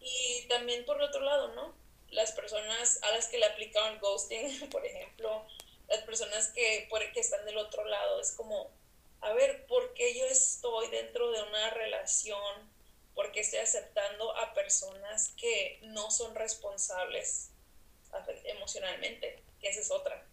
Y 0.00 0.46
también 0.48 0.84
por 0.84 0.96
el 0.96 1.04
otro 1.04 1.20
lado, 1.20 1.48
¿no? 1.54 1.74
Las 2.10 2.32
personas 2.32 2.98
a 3.02 3.12
las 3.12 3.28
que 3.28 3.38
le 3.38 3.46
aplicaron 3.46 3.98
ghosting, 4.00 4.68
por 4.70 4.84
ejemplo, 4.84 5.46
las 5.88 6.02
personas 6.02 6.48
que, 6.48 6.88
que 7.12 7.20
están 7.20 7.44
del 7.44 7.58
otro 7.58 7.84
lado, 7.84 8.20
es 8.20 8.32
como, 8.32 8.70
a 9.20 9.32
ver, 9.32 9.66
¿por 9.66 9.94
qué 9.94 10.18
yo 10.18 10.26
estoy 10.26 10.88
dentro 10.88 11.30
de 11.30 11.42
una 11.42 11.70
relación? 11.70 12.79
¿Por 13.14 13.32
qué 13.32 13.40
estoy 13.40 13.58
aceptando 13.58 14.36
a 14.36 14.54
personas 14.54 15.34
que 15.36 15.78
no 15.82 16.10
son 16.10 16.34
responsables 16.34 17.50
emocionalmente? 18.44 19.42
que 19.60 19.68
esa 19.68 19.80
es 19.80 19.90
otra. 19.90 20.26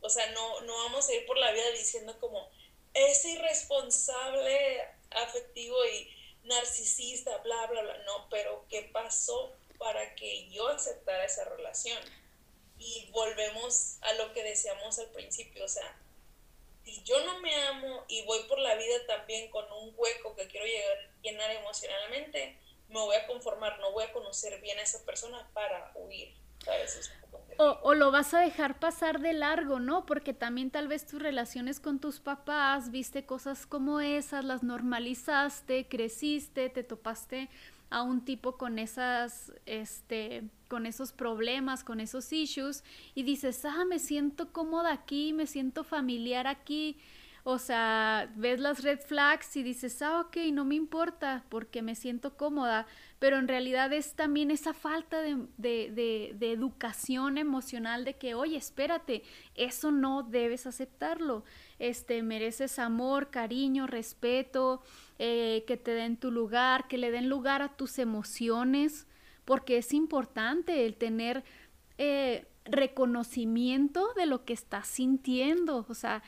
O 0.00 0.10
sea, 0.10 0.30
no, 0.32 0.60
no 0.62 0.76
vamos 0.84 1.08
a 1.08 1.14
ir 1.14 1.24
por 1.26 1.38
la 1.38 1.52
vida 1.52 1.70
diciendo 1.72 2.18
como, 2.20 2.50
es 2.94 3.24
irresponsable, 3.24 4.84
afectivo 5.10 5.76
y 5.86 6.10
narcisista, 6.44 7.36
bla, 7.38 7.66
bla, 7.66 7.82
bla. 7.82 7.98
No, 7.98 8.28
pero 8.28 8.66
¿qué 8.68 8.82
pasó 8.92 9.56
para 9.78 10.14
que 10.14 10.48
yo 10.50 10.68
aceptara 10.68 11.24
esa 11.24 11.44
relación? 11.44 11.98
Y 12.78 13.08
volvemos 13.10 13.96
a 14.02 14.12
lo 14.14 14.32
que 14.32 14.44
decíamos 14.44 14.98
al 14.98 15.10
principio, 15.10 15.64
o 15.64 15.68
sea, 15.68 15.98
si 16.88 17.02
yo 17.02 17.22
no 17.24 17.40
me 17.40 17.54
amo 17.66 18.04
y 18.08 18.24
voy 18.24 18.40
por 18.48 18.58
la 18.58 18.74
vida 18.76 18.94
también 19.06 19.50
con 19.50 19.64
un 19.72 19.92
hueco 19.96 20.34
que 20.34 20.46
quiero 20.48 20.66
llenar 21.22 21.50
emocionalmente, 21.50 22.58
me 22.88 23.00
voy 23.00 23.16
a 23.16 23.26
conformar, 23.26 23.78
no 23.80 23.92
voy 23.92 24.04
a 24.04 24.12
conocer 24.12 24.58
bien 24.60 24.78
a 24.78 24.82
esa 24.82 25.04
persona 25.04 25.48
para 25.52 25.92
huir. 25.94 26.34
¿sabes? 26.64 27.10
O, 27.58 27.94
lo 27.94 28.12
vas 28.12 28.34
a 28.34 28.40
dejar 28.40 28.78
pasar 28.78 29.20
de 29.20 29.32
largo, 29.32 29.80
¿no? 29.80 30.06
Porque 30.06 30.32
también 30.32 30.70
tal 30.70 30.86
vez 30.86 31.06
tus 31.06 31.20
relaciones 31.20 31.80
con 31.80 31.98
tus 31.98 32.20
papás, 32.20 32.90
viste 32.90 33.26
cosas 33.26 33.66
como 33.66 34.00
esas, 34.00 34.44
las 34.44 34.62
normalizaste, 34.62 35.88
creciste, 35.88 36.70
te 36.70 36.84
topaste 36.84 37.48
a 37.90 38.02
un 38.02 38.24
tipo 38.24 38.56
con 38.56 38.78
esas, 38.78 39.52
este, 39.66 40.44
con 40.68 40.86
esos 40.86 41.12
problemas, 41.12 41.84
con 41.84 42.00
esos 42.00 42.32
issues, 42.32 42.84
y 43.14 43.22
dices, 43.22 43.64
ah, 43.64 43.84
me 43.88 43.98
siento 43.98 44.52
cómoda 44.52 44.92
aquí, 44.92 45.32
me 45.32 45.46
siento 45.46 45.84
familiar 45.84 46.46
aquí, 46.46 46.98
o 47.50 47.58
sea, 47.58 48.30
ves 48.36 48.60
las 48.60 48.82
red 48.82 49.00
flags 49.00 49.56
y 49.56 49.62
dices, 49.62 50.02
ah, 50.02 50.20
ok, 50.20 50.36
no 50.52 50.66
me 50.66 50.74
importa 50.74 51.44
porque 51.48 51.80
me 51.80 51.94
siento 51.94 52.36
cómoda, 52.36 52.86
pero 53.18 53.38
en 53.38 53.48
realidad 53.48 53.90
es 53.94 54.12
también 54.12 54.50
esa 54.50 54.74
falta 54.74 55.22
de, 55.22 55.46
de, 55.56 56.34
de, 56.38 56.52
educación 56.52 57.38
emocional 57.38 58.04
de 58.04 58.18
que, 58.18 58.34
oye, 58.34 58.58
espérate, 58.58 59.22
eso 59.54 59.90
no 59.90 60.24
debes 60.24 60.66
aceptarlo, 60.66 61.42
este, 61.78 62.22
mereces 62.22 62.78
amor, 62.78 63.30
cariño, 63.30 63.86
respeto, 63.86 64.82
eh, 65.18 65.64
que 65.66 65.76
te 65.76 65.92
den 65.92 66.16
tu 66.16 66.30
lugar, 66.30 66.88
que 66.88 66.98
le 66.98 67.10
den 67.10 67.28
lugar 67.28 67.62
a 67.62 67.76
tus 67.76 67.98
emociones, 67.98 69.06
porque 69.44 69.78
es 69.78 69.92
importante 69.94 70.86
el 70.86 70.94
tener 70.96 71.44
eh, 71.96 72.46
reconocimiento 72.64 74.12
de 74.14 74.26
lo 74.26 74.44
que 74.44 74.52
estás 74.52 74.86
sintiendo, 74.86 75.86
o 75.88 75.94
sea, 75.94 76.22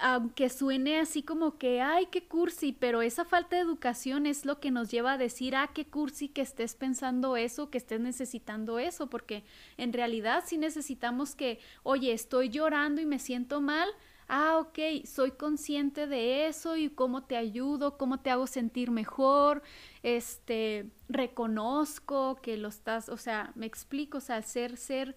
aunque 0.00 0.48
suene 0.48 1.00
así 1.00 1.22
como 1.22 1.58
que, 1.58 1.80
ay, 1.80 2.06
qué 2.06 2.26
cursi, 2.26 2.72
pero 2.72 3.02
esa 3.02 3.24
falta 3.24 3.56
de 3.56 3.62
educación 3.62 4.26
es 4.26 4.44
lo 4.44 4.60
que 4.60 4.70
nos 4.70 4.90
lleva 4.90 5.12
a 5.12 5.18
decir, 5.18 5.56
ah, 5.56 5.70
qué 5.74 5.86
cursi 5.86 6.28
que 6.28 6.42
estés 6.42 6.74
pensando 6.74 7.36
eso, 7.36 7.70
que 7.70 7.78
estés 7.78 8.00
necesitando 8.00 8.78
eso, 8.78 9.10
porque 9.10 9.44
en 9.76 9.92
realidad 9.92 10.44
sí 10.46 10.58
necesitamos 10.58 11.34
que, 11.34 11.58
oye, 11.82 12.12
estoy 12.12 12.48
llorando 12.48 13.00
y 13.00 13.06
me 13.06 13.18
siento 13.18 13.60
mal, 13.60 13.88
ah, 14.28 14.58
ok, 14.58 15.04
soy 15.06 15.32
consciente 15.32 16.06
de 16.06 16.46
eso 16.46 16.76
y 16.76 16.90
cómo 16.90 17.24
te 17.24 17.36
ayudo, 17.36 17.96
cómo 17.96 18.20
te 18.20 18.30
hago 18.30 18.46
sentir 18.46 18.90
mejor, 18.90 19.62
este, 20.02 20.90
reconozco 21.08 22.36
que 22.42 22.56
lo 22.58 22.68
estás, 22.68 23.08
o 23.08 23.16
sea, 23.16 23.52
me 23.54 23.66
explico, 23.66 24.18
o 24.18 24.20
sea, 24.20 24.42
ser, 24.42 24.76
ser 24.76 25.16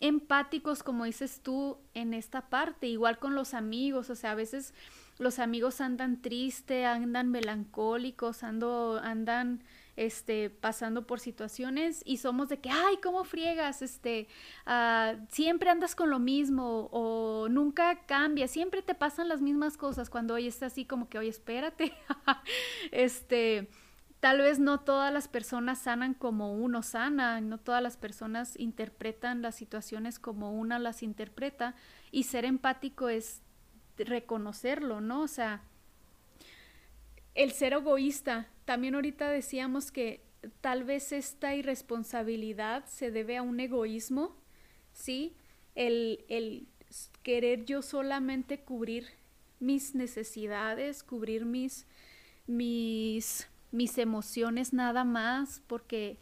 empáticos, 0.00 0.82
como 0.82 1.04
dices 1.04 1.40
tú, 1.42 1.78
en 1.94 2.12
esta 2.12 2.50
parte, 2.50 2.88
igual 2.88 3.18
con 3.18 3.34
los 3.34 3.54
amigos, 3.54 4.10
o 4.10 4.14
sea, 4.16 4.32
a 4.32 4.34
veces 4.34 4.74
los 5.18 5.38
amigos 5.38 5.80
andan 5.80 6.20
tristes, 6.20 6.84
andan 6.84 7.30
melancólicos, 7.30 8.42
ando, 8.42 9.00
andan 9.02 9.62
este, 9.96 10.50
pasando 10.50 11.06
por 11.06 11.20
situaciones 11.20 12.02
y 12.04 12.16
somos 12.18 12.48
de 12.48 12.60
que, 12.60 12.70
ay, 12.70 12.96
¿cómo 13.02 13.24
friegas? 13.24 13.82
Este, 13.82 14.28
uh, 14.66 15.18
siempre 15.28 15.70
andas 15.70 15.94
con 15.94 16.10
lo 16.10 16.18
mismo 16.18 16.88
o 16.92 17.48
nunca 17.48 18.04
cambia, 18.06 18.48
siempre 18.48 18.82
te 18.82 18.94
pasan 18.94 19.28
las 19.28 19.40
mismas 19.40 19.76
cosas 19.76 20.10
cuando 20.10 20.34
hoy 20.34 20.46
está 20.46 20.66
así 20.66 20.84
como 20.84 21.08
que, 21.08 21.18
oye, 21.18 21.28
espérate, 21.28 21.92
este, 22.90 23.68
tal 24.20 24.38
vez 24.38 24.58
no 24.58 24.80
todas 24.80 25.12
las 25.12 25.28
personas 25.28 25.80
sanan 25.80 26.14
como 26.14 26.54
uno 26.54 26.82
sana, 26.82 27.40
no 27.40 27.58
todas 27.58 27.82
las 27.82 27.96
personas 27.96 28.58
interpretan 28.58 29.42
las 29.42 29.56
situaciones 29.56 30.18
como 30.18 30.52
una 30.52 30.78
las 30.78 31.02
interpreta 31.02 31.74
y 32.10 32.22
ser 32.22 32.44
empático 32.44 33.08
es 33.08 33.42
reconocerlo, 33.96 35.00
¿no? 35.00 35.22
O 35.22 35.28
sea, 35.28 35.62
el 37.34 37.52
ser 37.52 37.72
egoísta, 37.72 38.46
también 38.64 38.94
ahorita 38.94 39.28
decíamos 39.30 39.90
que 39.90 40.24
tal 40.60 40.84
vez 40.84 41.12
esta 41.12 41.54
irresponsabilidad 41.54 42.84
se 42.86 43.10
debe 43.10 43.36
a 43.36 43.42
un 43.42 43.60
egoísmo, 43.60 44.36
¿sí? 44.92 45.36
El, 45.74 46.24
el 46.28 46.68
querer 47.22 47.64
yo 47.64 47.82
solamente 47.82 48.60
cubrir 48.60 49.06
mis 49.60 49.94
necesidades, 49.94 51.02
cubrir 51.02 51.44
mis, 51.44 51.86
mis 52.46 53.48
mis 53.72 53.96
emociones 53.98 54.72
nada 54.72 55.02
más, 55.02 55.62
porque 55.66 56.18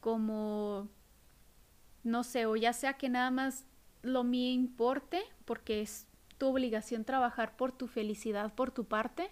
como, 0.00 0.88
no 2.02 2.24
sé, 2.24 2.46
o 2.46 2.56
ya 2.56 2.72
sea 2.72 2.94
que 2.94 3.08
nada 3.08 3.30
más 3.30 3.66
lo 4.02 4.24
mío 4.24 4.52
importe, 4.52 5.22
porque 5.44 5.82
es 5.82 6.08
tu 6.38 6.48
obligación 6.48 7.04
trabajar 7.04 7.56
por 7.56 7.72
tu 7.72 7.86
felicidad, 7.86 8.54
por 8.54 8.70
tu 8.70 8.86
parte, 8.86 9.30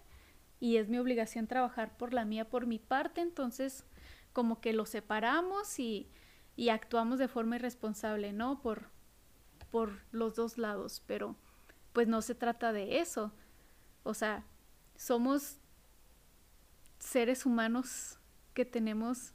y 0.63 0.77
es 0.77 0.89
mi 0.89 0.97
obligación 0.99 1.49
trabajar 1.49 1.97
por 1.97 2.15
la 2.15 2.25
mía, 2.25 2.49
por 2.49 2.67
mi 2.67 2.79
parte, 2.79 3.21
entonces 3.21 3.85
como 4.33 4.61
que 4.61 4.73
lo 4.73 4.87
separamos 4.87 5.81
y, 5.81 6.09
y 6.55 6.69
actuamos 6.69 7.19
de 7.19 7.27
forma 7.27 7.57
irresponsable, 7.57 8.33
¿no? 8.33 8.63
Por, 8.63 8.89
por 9.73 10.05
los 10.13 10.37
dos 10.37 10.59
lados, 10.59 11.03
pero 11.05 11.35
pues 11.93 12.07
no 12.07 12.23
se 12.23 12.37
trata 12.37 12.73
de 12.73 13.01
eso. 13.01 13.33
O 14.05 14.15
sea, 14.15 14.45
somos 14.95 15.57
seres 17.01 17.45
humanos 17.45 18.21
que 18.55 18.65
tenemos 18.65 19.33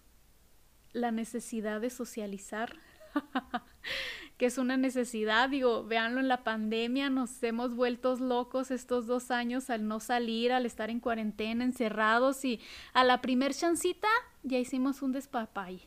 la 0.94 1.12
necesidad 1.12 1.82
de 1.82 1.90
socializar, 1.90 2.80
que 4.38 4.46
es 4.46 4.60
una 4.60 4.78
necesidad, 4.78 5.50
digo, 5.50 5.84
véanlo 5.84 6.20
en 6.20 6.28
la 6.28 6.44
pandemia, 6.44 7.10
nos 7.10 7.42
hemos 7.42 7.76
vuelto 7.76 8.16
locos 8.18 8.70
estos 8.70 9.08
dos 9.08 9.32
años 9.32 9.72
al 9.72 9.88
no 9.88 10.00
salir, 10.00 10.52
al 10.52 10.68
estar 10.68 10.92
en 10.92 11.00
cuarentena, 11.00 11.64
encerrados 11.64 12.46
y 12.46 12.60
a 12.94 13.04
la 13.04 13.20
primer 13.20 13.54
chancita 13.54 14.08
ya 14.44 14.60
hicimos 14.60 15.02
un 15.02 15.12
despapay. 15.12 15.82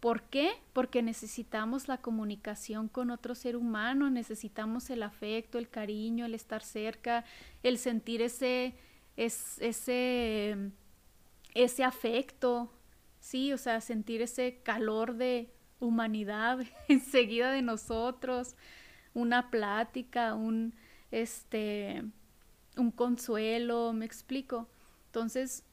¿Por 0.00 0.22
qué? 0.22 0.52
Porque 0.72 1.02
necesitamos 1.02 1.88
la 1.88 1.98
comunicación 1.98 2.88
con 2.88 3.10
otro 3.10 3.34
ser 3.34 3.56
humano, 3.56 4.10
necesitamos 4.10 4.88
el 4.90 5.02
afecto, 5.02 5.58
el 5.58 5.68
cariño, 5.68 6.26
el 6.26 6.34
estar 6.34 6.62
cerca, 6.62 7.24
el 7.62 7.78
sentir 7.78 8.22
ese, 8.22 8.74
es, 9.16 9.58
ese, 9.60 10.56
ese 11.54 11.84
afecto, 11.84 12.70
sí, 13.18 13.52
o 13.52 13.58
sea, 13.58 13.80
sentir 13.82 14.22
ese 14.22 14.60
calor 14.62 15.14
de 15.14 15.50
humanidad 15.80 16.60
enseguida 16.88 17.52
de 17.52 17.62
nosotros, 17.62 18.54
una 19.14 19.50
plática, 19.50 20.34
un, 20.34 20.74
este, 21.10 22.04
un 22.76 22.90
consuelo, 22.90 23.92
me 23.92 24.04
explico. 24.04 24.68
Entonces, 25.06 25.64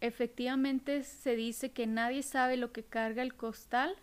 efectivamente 0.00 1.02
se 1.02 1.34
dice 1.36 1.72
que 1.72 1.86
nadie 1.86 2.22
sabe 2.22 2.56
lo 2.56 2.72
que 2.72 2.84
carga 2.84 3.22
el 3.22 3.34
costal, 3.34 3.96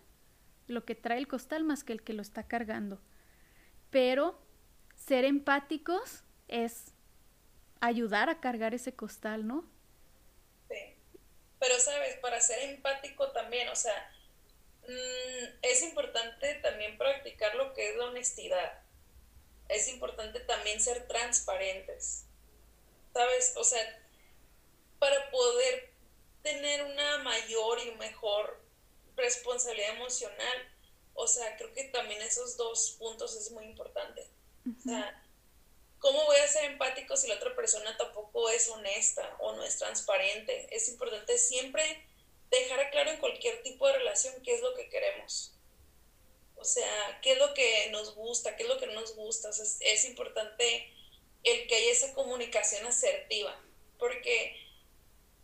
lo 0.66 0.84
que 0.84 0.94
trae 0.94 1.18
el 1.18 1.28
costal 1.28 1.64
más 1.64 1.84
que 1.84 1.92
el 1.92 2.02
que 2.02 2.12
lo 2.12 2.22
está 2.22 2.46
cargando. 2.46 3.00
Pero 3.90 4.38
ser 4.96 5.24
empáticos 5.24 6.24
es 6.48 6.92
ayudar 7.80 8.28
a 8.28 8.40
cargar 8.40 8.74
ese 8.74 8.94
costal, 8.94 9.46
¿no? 9.46 9.64
Sí. 10.68 10.76
Pero, 11.58 11.78
¿sabes? 11.78 12.16
Para 12.16 12.40
ser 12.40 12.70
empático 12.70 13.30
también, 13.30 13.68
o 13.68 13.76
sea, 13.76 13.92
mm, 14.88 15.58
es 15.62 15.82
importante 15.82 16.54
también 16.56 16.98
practicar 16.98 17.54
lo 17.54 17.74
que 17.74 17.90
es 17.90 17.96
la 17.96 18.06
honestidad. 18.06 18.82
Es 19.68 19.88
importante 19.88 20.40
también 20.40 20.80
ser 20.80 21.06
transparentes. 21.06 22.24
¿Sabes? 23.12 23.54
O 23.56 23.64
sea, 23.64 23.80
para 24.98 25.30
poder 25.30 25.92
tener 26.42 26.82
una 26.84 27.18
mayor 27.18 27.78
y 27.86 27.92
mejor 27.92 28.60
responsabilidad 29.16 29.94
emocional, 29.96 30.72
o 31.14 31.26
sea, 31.26 31.56
creo 31.56 31.72
que 31.72 31.84
también 31.84 32.20
esos 32.22 32.56
dos 32.56 32.96
puntos 32.98 33.36
es 33.36 33.50
muy 33.52 33.64
importante. 33.64 34.28
O 34.66 34.82
sea, 34.82 35.24
¿Cómo 36.04 36.22
voy 36.26 36.36
a 36.36 36.46
ser 36.46 36.66
empático 36.66 37.16
si 37.16 37.28
la 37.28 37.36
otra 37.36 37.56
persona 37.56 37.96
tampoco 37.96 38.50
es 38.50 38.68
honesta 38.68 39.36
o 39.38 39.56
no 39.56 39.64
es 39.64 39.78
transparente? 39.78 40.68
Es 40.70 40.90
importante 40.90 41.38
siempre 41.38 42.06
dejar 42.60 42.90
claro 42.90 43.10
en 43.10 43.18
cualquier 43.18 43.62
tipo 43.62 43.86
de 43.86 43.94
relación 43.94 44.42
qué 44.42 44.54
es 44.54 44.60
lo 44.60 44.74
que 44.74 44.88
queremos. 44.88 45.54
O 46.56 46.64
sea, 46.64 47.18
qué 47.22 47.32
es 47.32 47.38
lo 47.38 47.52
que 47.54 47.88
nos 47.90 48.14
gusta, 48.14 48.56
qué 48.56 48.62
es 48.62 48.68
lo 48.68 48.78
que 48.78 48.86
no 48.86 48.94
nos 48.94 49.14
gusta. 49.14 49.50
es, 49.50 50.04
importante 50.04 50.90
el 51.42 51.66
que 51.66 51.76
haya 51.76 51.90
esa 51.90 52.14
comunicación 52.14 52.86
asertiva, 52.86 53.60
porque 53.98 54.56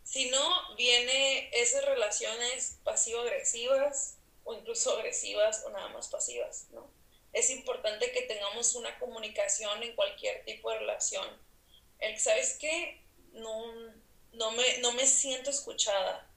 si 0.03 0.31
no, 0.31 0.75
viene 0.77 1.51
esas 1.53 1.85
relaciones 1.85 2.79
pasivo-agresivas 2.85 4.16
o 4.44 4.55
incluso 4.55 4.96
agresivas 4.96 5.62
o 5.66 5.70
nada 5.70 5.88
más 5.88 6.09
pasivas, 6.09 6.68
¿no? 6.70 6.90
es 7.33 7.51
importante 7.51 8.11
que 8.12 8.23
tengamos 8.23 8.75
una 8.75 8.99
comunicación 8.99 9.83
en 9.83 9.94
cualquier 9.94 10.44
tipo 10.44 10.70
de 10.70 10.79
relación. 10.81 11.27
El, 11.99 12.18
¿Sabes 12.18 12.57
qué? 12.59 13.03
No, 13.33 13.73
no, 14.33 14.51
me, 14.53 14.79
no 14.79 14.92
me 14.92 15.07
siento 15.07 15.51
escuchada. 15.51 16.29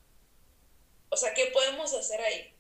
O 1.14 1.18
sea, 1.18 1.34
¿qué 1.34 1.48
podemos 1.48 1.94
hacer 1.94 2.20
ahí? 2.22 2.54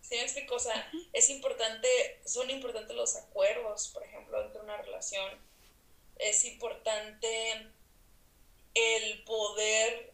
¿Sí 0.00 0.16
me 0.16 0.22
explico? 0.22 0.56
O 0.56 0.60
sea, 0.60 0.90
es 1.12 1.30
importante, 1.30 1.88
son 2.24 2.50
importantes 2.50 2.94
los 2.94 3.16
acuerdos, 3.16 3.88
por 3.88 4.02
ejemplo, 4.02 4.40
dentro 4.42 4.60
de 4.60 4.64
una 4.64 4.76
relación. 4.76 5.40
Es 6.16 6.44
importante 6.44 7.70
el 8.74 9.24
poder 9.24 10.12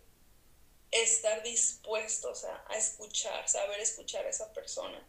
estar 0.90 1.42
dispuestos 1.42 2.44
a 2.44 2.76
escuchar, 2.76 3.48
saber 3.48 3.80
escuchar 3.80 4.26
a 4.26 4.30
esa 4.30 4.52
persona 4.52 5.06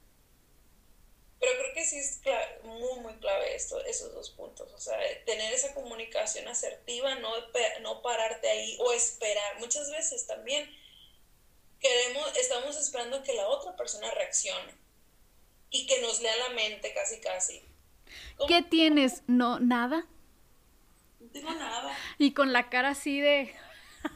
pero 1.41 1.53
creo 1.57 1.73
que 1.73 1.83
sí 1.83 1.97
es 1.97 2.21
muy, 2.61 2.99
muy 2.99 3.15
clave 3.15 3.55
esto, 3.55 3.83
esos 3.85 4.13
dos 4.13 4.29
puntos. 4.29 4.71
O 4.73 4.79
sea, 4.79 4.95
tener 5.25 5.51
esa 5.51 5.73
comunicación 5.73 6.47
asertiva, 6.47 7.15
no, 7.15 7.33
no 7.81 8.03
pararte 8.03 8.47
ahí 8.47 8.77
o 8.79 8.93
esperar. 8.93 9.59
Muchas 9.59 9.89
veces 9.89 10.27
también 10.27 10.69
queremos, 11.81 12.37
estamos 12.37 12.77
esperando 12.77 13.23
que 13.23 13.33
la 13.33 13.47
otra 13.47 13.75
persona 13.75 14.09
reaccione 14.11 14.75
y 15.69 15.87
que 15.87 16.01
nos 16.01 16.21
lea 16.21 16.35
la 16.37 16.49
mente 16.49 16.93
casi, 16.93 17.19
casi. 17.19 17.65
¿Qué 18.47 18.61
tienes? 18.61 19.23
No, 19.27 19.59
nada. 19.59 20.05
No 21.19 21.29
tengo 21.31 21.53
nada. 21.53 21.97
Y 22.17 22.33
con 22.33 22.53
la 22.53 22.69
cara 22.69 22.89
así 22.89 23.19
de... 23.19 23.55
con 24.01 24.09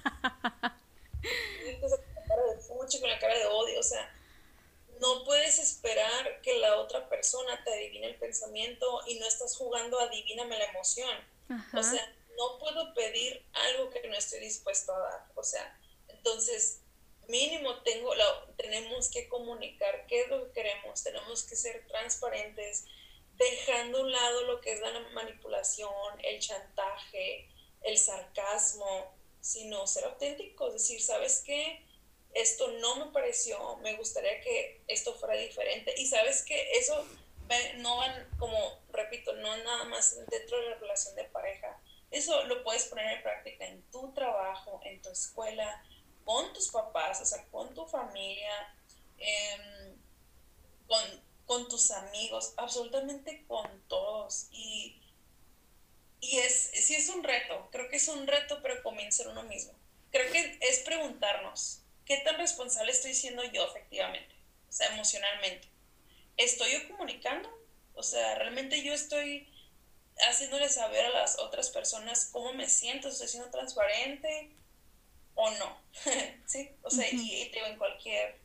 la 1.90 1.98
cara 2.28 2.44
de 2.54 2.62
fuchi, 2.62 3.00
con 3.00 3.10
la 3.10 3.20
cara 3.20 3.38
de 3.38 3.46
odio, 3.46 3.80
o 3.80 3.84
sea 3.84 4.12
no 5.00 5.24
puedes 5.24 5.60
esperar 5.60 6.42
que 6.42 6.58
la 6.60 6.78
otra 6.78 7.10
persona 7.10 7.64
te 7.64 7.74
adivine 7.74 8.08
el 8.08 8.16
pensamiento 8.16 9.02
y 9.08 9.20
no 9.20 9.26
estás 9.26 9.58
jugando 9.58 10.00
adivíname 10.00 10.58
la 10.58 10.66
emoción. 10.66 11.16
O 11.74 11.84
sea, 11.84 12.16
no 12.38 12.58
puedo 12.60 12.94
pedir 12.94 13.46
algo 13.54 13.90
que 13.90 14.08
no 14.08 14.16
estoy 14.16 14.40
dispuesto 14.40 14.94
a 14.94 15.00
dar. 15.00 15.32
O 15.36 15.44
sea, 15.44 15.78
entonces 16.08 16.82
mínimo 17.28 17.82
tengo, 17.84 18.14
tenemos 18.58 19.10
que 19.10 19.28
comunicar 19.28 20.06
qué 20.08 20.22
es 20.22 20.28
lo 20.30 20.46
que 20.46 20.54
queremos, 20.54 21.04
tenemos 21.04 21.44
que 21.44 21.56
ser 21.56 21.86
transparentes, 21.88 22.86
dejando 23.38 24.00
a 24.00 24.02
un 24.02 24.12
lado 24.12 24.44
lo 24.44 24.62
que 24.62 24.74
es 24.74 24.80
la 24.80 25.00
manipulación, 25.14 25.92
el 26.24 26.40
chantaje, 26.40 27.50
el 27.82 27.98
sarcasmo, 27.98 29.14
sino 29.42 29.86
ser 29.86 30.06
auténticos, 30.06 30.74
decir, 30.74 31.02
¿sabes 31.02 31.44
qué? 31.46 31.86
Esto 32.34 32.70
no 32.80 32.96
me 32.98 33.12
pareció, 33.12 33.78
me 33.78 33.96
gustaría 33.96 34.42
que 34.42 34.82
esto 34.88 35.14
fuera 35.16 35.36
diferente. 35.36 35.94
Y 35.98 36.08
sabes 36.08 36.44
que 36.44 36.72
eso 36.72 37.06
no 37.78 37.98
van, 37.98 38.28
como 38.40 38.80
repito, 38.92 39.34
no 39.34 39.56
nada 39.58 39.84
más 39.86 40.18
dentro 40.28 40.60
de 40.60 40.70
la 40.70 40.76
relación 40.76 41.16
de 41.16 41.26
pareja. 41.26 41.80
Eso 42.12 42.44
lo 42.46 42.64
puedes 42.64 42.86
poner 42.86 43.18
en 43.18 43.24
práctica 43.24 43.66
en 43.68 43.84
tu 43.92 44.14
trabajo, 44.14 44.82
en 44.84 45.02
tu 45.02 45.10
escuela, 45.10 45.84
con 46.26 46.52
tus 46.54 46.70
papás, 46.70 47.22
o 47.22 47.26
sea, 47.26 47.46
con 47.52 47.74
tu 47.74 47.86
familia, 47.86 48.76
em, 49.18 49.96
con, 50.88 51.24
con, 51.46 51.70
tus 51.70 51.92
amigos, 51.92 52.54
absolutamente 52.58 53.46
con 53.48 53.70
todos. 53.88 54.48
Y, 54.52 55.02
y 56.20 56.40
es, 56.40 56.72
sí 56.74 56.96
es 56.96 57.08
un 57.10 57.24
reto, 57.24 57.70
creo 57.72 57.88
que 57.90 57.96
es 57.98 58.08
un 58.08 58.28
reto, 58.28 58.60
pero 58.62 58.84
comienza 58.84 59.24
en 59.24 59.30
uno 59.30 59.44
mismo. 59.44 59.74
Creo 60.12 60.32
que 60.32 60.58
es 60.62 60.80
preguntarnos, 60.80 61.82
¿qué 62.06 62.18
tan 62.18 62.38
responsable 62.38 62.92
estoy 62.92 63.14
siendo 63.14 63.44
yo 63.44 63.66
efectivamente? 63.66 64.36
O 64.68 64.72
sea, 64.72 64.88
emocionalmente. 64.94 65.70
¿Estoy 66.38 66.72
yo 66.74 66.88
comunicando? 66.90 67.50
O 67.94 68.04
sea, 68.04 68.36
realmente 68.36 68.84
yo 68.84 68.94
estoy 68.94 69.48
haciéndole 70.28 70.70
saber 70.70 71.06
a 71.06 71.10
las 71.10 71.40
otras 71.40 71.70
personas 71.70 72.30
cómo 72.32 72.54
me 72.54 72.68
siento, 72.68 73.10
estoy 73.10 73.28
siendo 73.28 73.50
transparente, 73.52 74.52
o 75.36 75.52
no. 75.52 75.82
¿Sí? 76.46 76.72
O 76.82 76.90
sea, 76.90 77.08
y, 77.10 77.50
digo, 77.50 77.66
en 77.68 77.78
cualquier, 77.78 78.40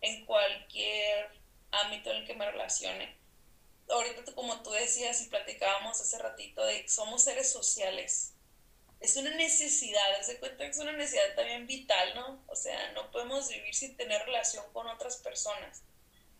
en 0.00 0.24
cualquier 0.26 1.30
ámbito 1.70 2.10
en 2.10 2.16
el 2.16 2.26
que 2.26 2.34
me 2.34 2.50
relacione. 2.50 3.16
Ahorita, 3.88 4.32
como 4.34 4.62
tú 4.62 4.70
decías 4.70 5.20
y 5.22 5.28
platicábamos 5.28 6.00
hace 6.00 6.18
ratito, 6.18 6.64
de 6.64 6.88
somos 6.88 7.22
seres 7.22 7.50
sociales. 7.50 8.34
Es 9.00 9.16
una 9.16 9.30
necesidad, 9.30 10.26
de 10.26 10.38
cuenta 10.38 10.64
que 10.64 10.70
es 10.70 10.78
una 10.78 10.92
necesidad 10.92 11.34
también 11.34 11.66
vital, 11.66 12.14
¿no? 12.14 12.44
O 12.46 12.54
sea, 12.54 12.92
no 12.92 13.10
podemos 13.10 13.48
vivir 13.48 13.74
sin 13.74 13.96
tener 13.96 14.22
relación 14.26 14.64
con 14.72 14.86
otras 14.88 15.16
personas. 15.16 15.82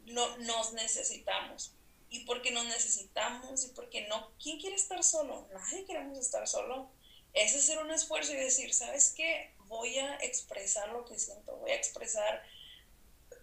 No, 0.04 0.36
nos 0.38 0.72
necesitamos. 0.74 1.72
Y 2.10 2.24
porque 2.24 2.50
nos 2.50 2.66
necesitamos 2.66 3.64
y 3.64 3.68
porque 3.68 4.06
no, 4.08 4.32
¿quién 4.42 4.60
quiere 4.60 4.76
estar 4.76 5.02
solo? 5.02 5.48
Nadie 5.52 5.86
queremos 5.86 6.18
estar 6.18 6.46
solo. 6.46 6.90
Es 7.32 7.54
hacer 7.54 7.78
un 7.78 7.90
esfuerzo 7.90 8.32
y 8.32 8.36
decir, 8.36 8.74
¿sabes 8.74 9.14
qué? 9.16 9.54
Voy 9.70 9.96
a 9.98 10.16
expresar 10.16 10.88
lo 10.90 11.04
que 11.04 11.16
siento, 11.16 11.56
voy 11.56 11.70
a 11.70 11.76
expresar, 11.76 12.44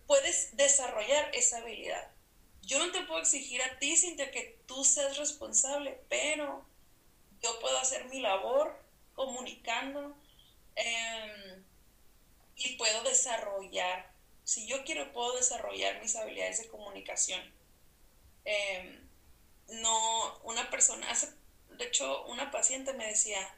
puedes 0.05 0.55
desarrollar 0.57 1.33
esa 1.33 1.59
habilidad. 1.59 2.11
Yo 2.61 2.85
no 2.85 2.91
te 2.91 3.01
puedo 3.03 3.21
exigir 3.21 3.61
a 3.63 3.79
ti, 3.79 3.95
sin 3.95 4.17
que 4.17 4.59
tú 4.67 4.83
seas 4.83 5.17
responsable, 5.17 6.01
pero 6.09 6.65
yo 7.41 7.59
puedo 7.61 7.77
hacer 7.77 8.05
mi 8.05 8.19
labor 8.19 8.77
comunicando 9.15 10.17
em, 10.75 11.63
y 12.57 12.75
puedo 12.75 13.03
desarrollar, 13.03 14.11
si 14.43 14.67
yo 14.67 14.83
quiero, 14.83 15.13
puedo 15.13 15.37
desarrollar 15.37 16.01
mis 16.01 16.17
habilidades 16.17 16.61
de 16.61 16.67
comunicación. 16.67 17.41
Em, 18.43 19.07
no, 19.69 20.39
una 20.43 20.69
persona, 20.69 21.09
hace, 21.09 21.29
de 21.77 21.85
hecho, 21.85 22.25
una 22.25 22.51
paciente 22.51 22.91
me 22.93 23.07
decía, 23.07 23.56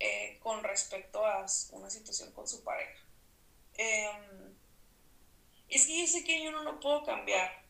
eh, 0.00 0.38
con 0.40 0.64
respecto 0.64 1.24
a 1.26 1.46
una 1.72 1.90
situación 1.90 2.32
con 2.32 2.48
su 2.48 2.64
pareja. 2.64 3.04
Em, 3.74 4.54
es 5.68 5.86
que 5.86 6.00
yo 6.00 6.06
sé 6.06 6.24
que 6.24 6.42
yo 6.42 6.50
no 6.50 6.62
lo 6.64 6.80
puedo 6.80 7.04
cambiar. 7.04 7.64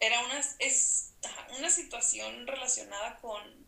Era 0.00 0.24
una, 0.24 0.40
es 0.58 1.12
una 1.58 1.70
situación 1.70 2.46
relacionada 2.46 3.18
con, 3.18 3.66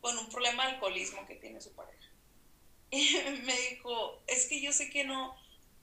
con 0.00 0.18
un 0.18 0.28
problema 0.28 0.66
de 0.66 0.72
alcoholismo 0.72 1.24
que 1.26 1.36
tiene 1.36 1.60
su 1.60 1.72
pareja. 1.72 1.94
Y 2.90 3.16
me 3.44 3.56
dijo, 3.70 4.22
es 4.26 4.46
que 4.46 4.60
yo 4.60 4.72
sé 4.72 4.90
que 4.90 5.04
no, 5.04 5.36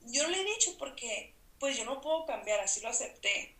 yo 0.06 0.22
no 0.22 0.30
le 0.30 0.40
he 0.40 0.44
dicho 0.44 0.76
porque, 0.78 1.34
pues 1.58 1.76
yo 1.76 1.84
no 1.84 2.00
puedo 2.00 2.24
cambiar, 2.26 2.60
así 2.60 2.80
lo 2.80 2.88
acepté. 2.88 3.56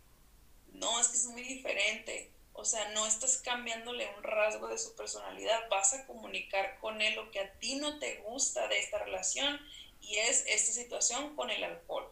No, 0.72 1.00
es 1.00 1.08
que 1.08 1.16
es 1.16 1.26
muy 1.26 1.42
diferente. 1.42 2.30
O 2.54 2.64
sea, 2.64 2.90
no 2.90 3.06
estás 3.06 3.38
cambiándole 3.38 4.08
un 4.16 4.22
rasgo 4.22 4.68
de 4.68 4.78
su 4.78 4.94
personalidad, 4.94 5.68
vas 5.70 5.94
a 5.94 6.06
comunicar 6.06 6.78
con 6.80 7.00
él 7.00 7.14
lo 7.14 7.30
que 7.30 7.40
a 7.40 7.52
ti 7.58 7.76
no 7.76 7.98
te 7.98 8.18
gusta 8.18 8.68
de 8.68 8.78
esta 8.78 8.98
relación 8.98 9.58
y 10.00 10.16
es 10.18 10.44
esta 10.46 10.72
situación 10.72 11.34
con 11.34 11.50
el 11.50 11.64
alcohol. 11.64 12.10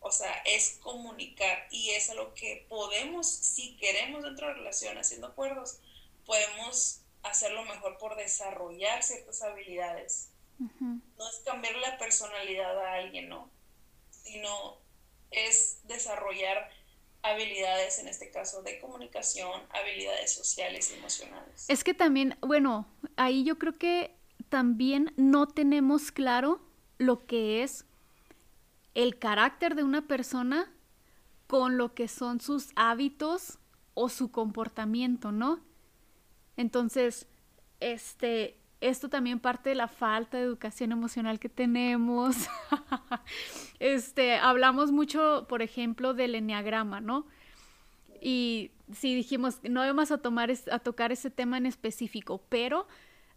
O 0.00 0.12
sea, 0.12 0.32
es 0.44 0.78
comunicar 0.82 1.66
y 1.70 1.90
es 1.90 2.10
a 2.10 2.14
lo 2.14 2.34
que 2.34 2.66
podemos, 2.68 3.26
si 3.26 3.76
queremos 3.76 4.22
dentro 4.22 4.46
de 4.46 4.52
la 4.52 4.58
relación, 4.58 4.98
haciendo 4.98 5.28
acuerdos, 5.28 5.80
podemos 6.26 7.00
hacerlo 7.22 7.64
mejor 7.64 7.96
por 7.98 8.16
desarrollar 8.16 9.02
ciertas 9.02 9.42
habilidades. 9.42 10.30
No 10.58 11.28
es 11.28 11.36
cambiar 11.44 11.74
la 11.76 11.98
personalidad 11.98 12.78
a 12.78 12.94
alguien, 12.94 13.28
¿no? 13.28 13.50
Sino 14.10 14.78
es 15.30 15.78
desarrollar 15.84 16.70
habilidades, 17.24 17.98
en 17.98 18.08
este 18.08 18.30
caso 18.30 18.62
de 18.62 18.78
comunicación, 18.78 19.62
habilidades 19.70 20.32
sociales 20.32 20.92
y 20.92 20.98
emocionales. 20.98 21.64
Es 21.68 21.82
que 21.82 21.94
también, 21.94 22.36
bueno, 22.42 22.86
ahí 23.16 23.44
yo 23.44 23.58
creo 23.58 23.72
que 23.72 24.14
también 24.50 25.12
no 25.16 25.48
tenemos 25.48 26.12
claro 26.12 26.60
lo 26.98 27.26
que 27.26 27.62
es 27.62 27.86
el 28.94 29.18
carácter 29.18 29.74
de 29.74 29.82
una 29.82 30.06
persona 30.06 30.70
con 31.46 31.78
lo 31.78 31.94
que 31.94 32.08
son 32.08 32.40
sus 32.40 32.68
hábitos 32.76 33.58
o 33.94 34.08
su 34.08 34.30
comportamiento, 34.30 35.32
¿no? 35.32 35.60
Entonces, 36.56 37.26
este, 37.80 38.58
esto 38.88 39.08
también 39.08 39.40
parte 39.40 39.70
de 39.70 39.74
la 39.74 39.88
falta 39.88 40.36
de 40.36 40.44
educación 40.44 40.92
emocional 40.92 41.38
que 41.38 41.48
tenemos. 41.48 42.36
este, 43.78 44.36
hablamos 44.36 44.92
mucho, 44.92 45.46
por 45.48 45.62
ejemplo, 45.62 46.12
del 46.12 46.34
enneagrama, 46.34 47.00
¿no? 47.00 47.26
Y 48.20 48.72
sí 48.92 49.14
dijimos, 49.14 49.60
no 49.62 49.80
vamos 49.80 50.10
a, 50.10 50.18
tomar, 50.18 50.52
a 50.70 50.78
tocar 50.80 51.12
ese 51.12 51.30
tema 51.30 51.56
en 51.56 51.64
específico, 51.64 52.42
pero 52.50 52.86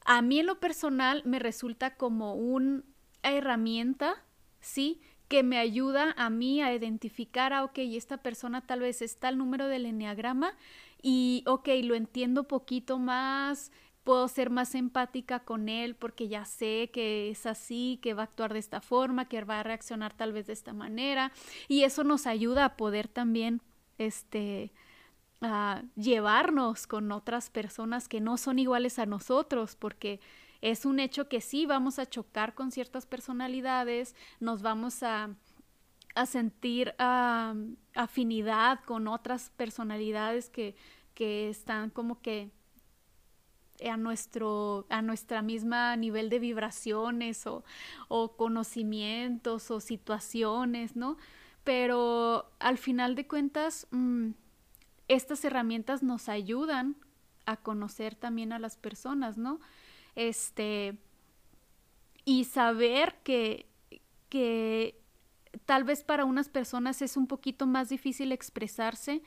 a 0.05 0.21
mí 0.21 0.39
en 0.39 0.47
lo 0.47 0.60
personal 0.60 1.21
me 1.25 1.39
resulta 1.39 1.95
como 1.95 2.33
una 2.33 2.83
herramienta, 3.23 4.23
¿sí? 4.60 4.99
Que 5.29 5.43
me 5.43 5.57
ayuda 5.57 6.13
a 6.17 6.29
mí 6.29 6.62
a 6.62 6.73
identificar, 6.73 7.53
a, 7.53 7.63
ok, 7.63 7.79
esta 7.79 8.17
persona 8.17 8.62
tal 8.62 8.81
vez 8.81 9.01
está 9.01 9.29
el 9.29 9.38
número 9.38 9.67
del 9.67 9.86
enneagrama 9.86 10.53
y, 11.01 11.43
ok, 11.47 11.69
lo 11.83 11.95
entiendo 11.95 12.47
poquito 12.47 12.99
más, 12.99 13.71
puedo 14.08 14.30
ser 14.30 14.50
más 14.50 14.74
empática 14.74 15.41
con 15.41 15.67
él 15.67 15.93
porque 15.93 16.30
ya 16.30 16.46
sé 16.46 16.89
que 16.93 17.30
es 17.30 17.46
así, 17.46 18.00
que 18.02 18.13
va 18.13 18.22
a 18.22 18.24
actuar 18.24 18.54
de 18.54 18.60
esta 18.60 18.80
forma, 18.80 19.28
que 19.28 19.43
va 19.43 19.60
a 19.60 19.63
reaccionar 19.63 20.15
tal 20.15 20.32
vez 20.32 20.48
de 20.48 20.54
esta 20.54 20.72
manera. 20.72 21.34
Y 21.67 21.84
eso 21.84 22.06
nos 22.06 22.26
ayuda 22.26 22.63
a 22.63 22.78
poder 22.78 23.10
también 23.10 23.62
este 23.98 24.72
a 25.41 25.84
llevarnos 25.98 26.88
con 26.88 27.12
otras 27.12 27.50
personas 27.50 28.08
que 28.08 28.22
no 28.22 28.38
son 28.38 28.60
iguales 28.60 28.98
a 28.98 29.06
nosotros 29.06 29.76
porque 29.76 30.22
es 30.62 30.86
un 30.86 31.02
hecho 31.02 31.28
que 31.28 31.41
sí 31.41 31.65
vamos 31.65 32.00
a 32.00 32.06
chocar 32.06 32.56
con 32.56 32.72
ciertas 32.72 33.06
personalidades, 33.06 34.15
nos 34.39 34.62
vamos 34.62 35.04
a, 35.04 35.36
a 36.15 36.26
sentir 36.28 36.96
afinidad 37.93 38.80
con 38.86 39.10
otras 39.10 39.52
personalidades 39.58 40.50
que, 40.50 40.78
que 41.13 41.50
están 41.50 41.89
como 41.89 42.22
que 42.22 42.52
a 43.86 43.98
nuestro, 43.98 44.86
a 44.90 45.02
nuestra 45.02 45.42
misma 45.42 45.96
nivel 45.96 46.30
de 46.30 46.40
vibraciones 46.40 47.46
o, 47.48 47.63
conocimientos 48.38 49.72
o 49.72 49.80
situaciones, 49.80 50.96
¿no? 50.96 51.18
Pero 51.63 52.50
al 52.60 52.78
final 52.78 53.16
de 53.16 53.28
cuentas, 53.28 53.88
mm, 53.92 54.30
estas 55.08 55.44
herramientas 55.46 56.04
nos 56.04 56.30
ayudan 56.30 56.96
a 57.46 57.58
conocer 57.58 58.15
también 58.15 58.52
a 58.52 58.60
las 58.60 58.78
personas, 58.78 59.38
¿no? 59.38 59.60
Este, 60.15 60.98
y 62.25 62.46
saber 62.46 63.15
que, 63.23 63.67
que 64.30 65.00
tal 65.65 65.84
vez 65.84 66.04
para 66.04 66.25
unas 66.25 66.50
personas 66.50 67.02
es 67.02 67.17
un 67.17 67.28
poquito 67.28 67.67
más 67.67 67.90
difícil 67.90 68.32
expresarse 68.32 69.21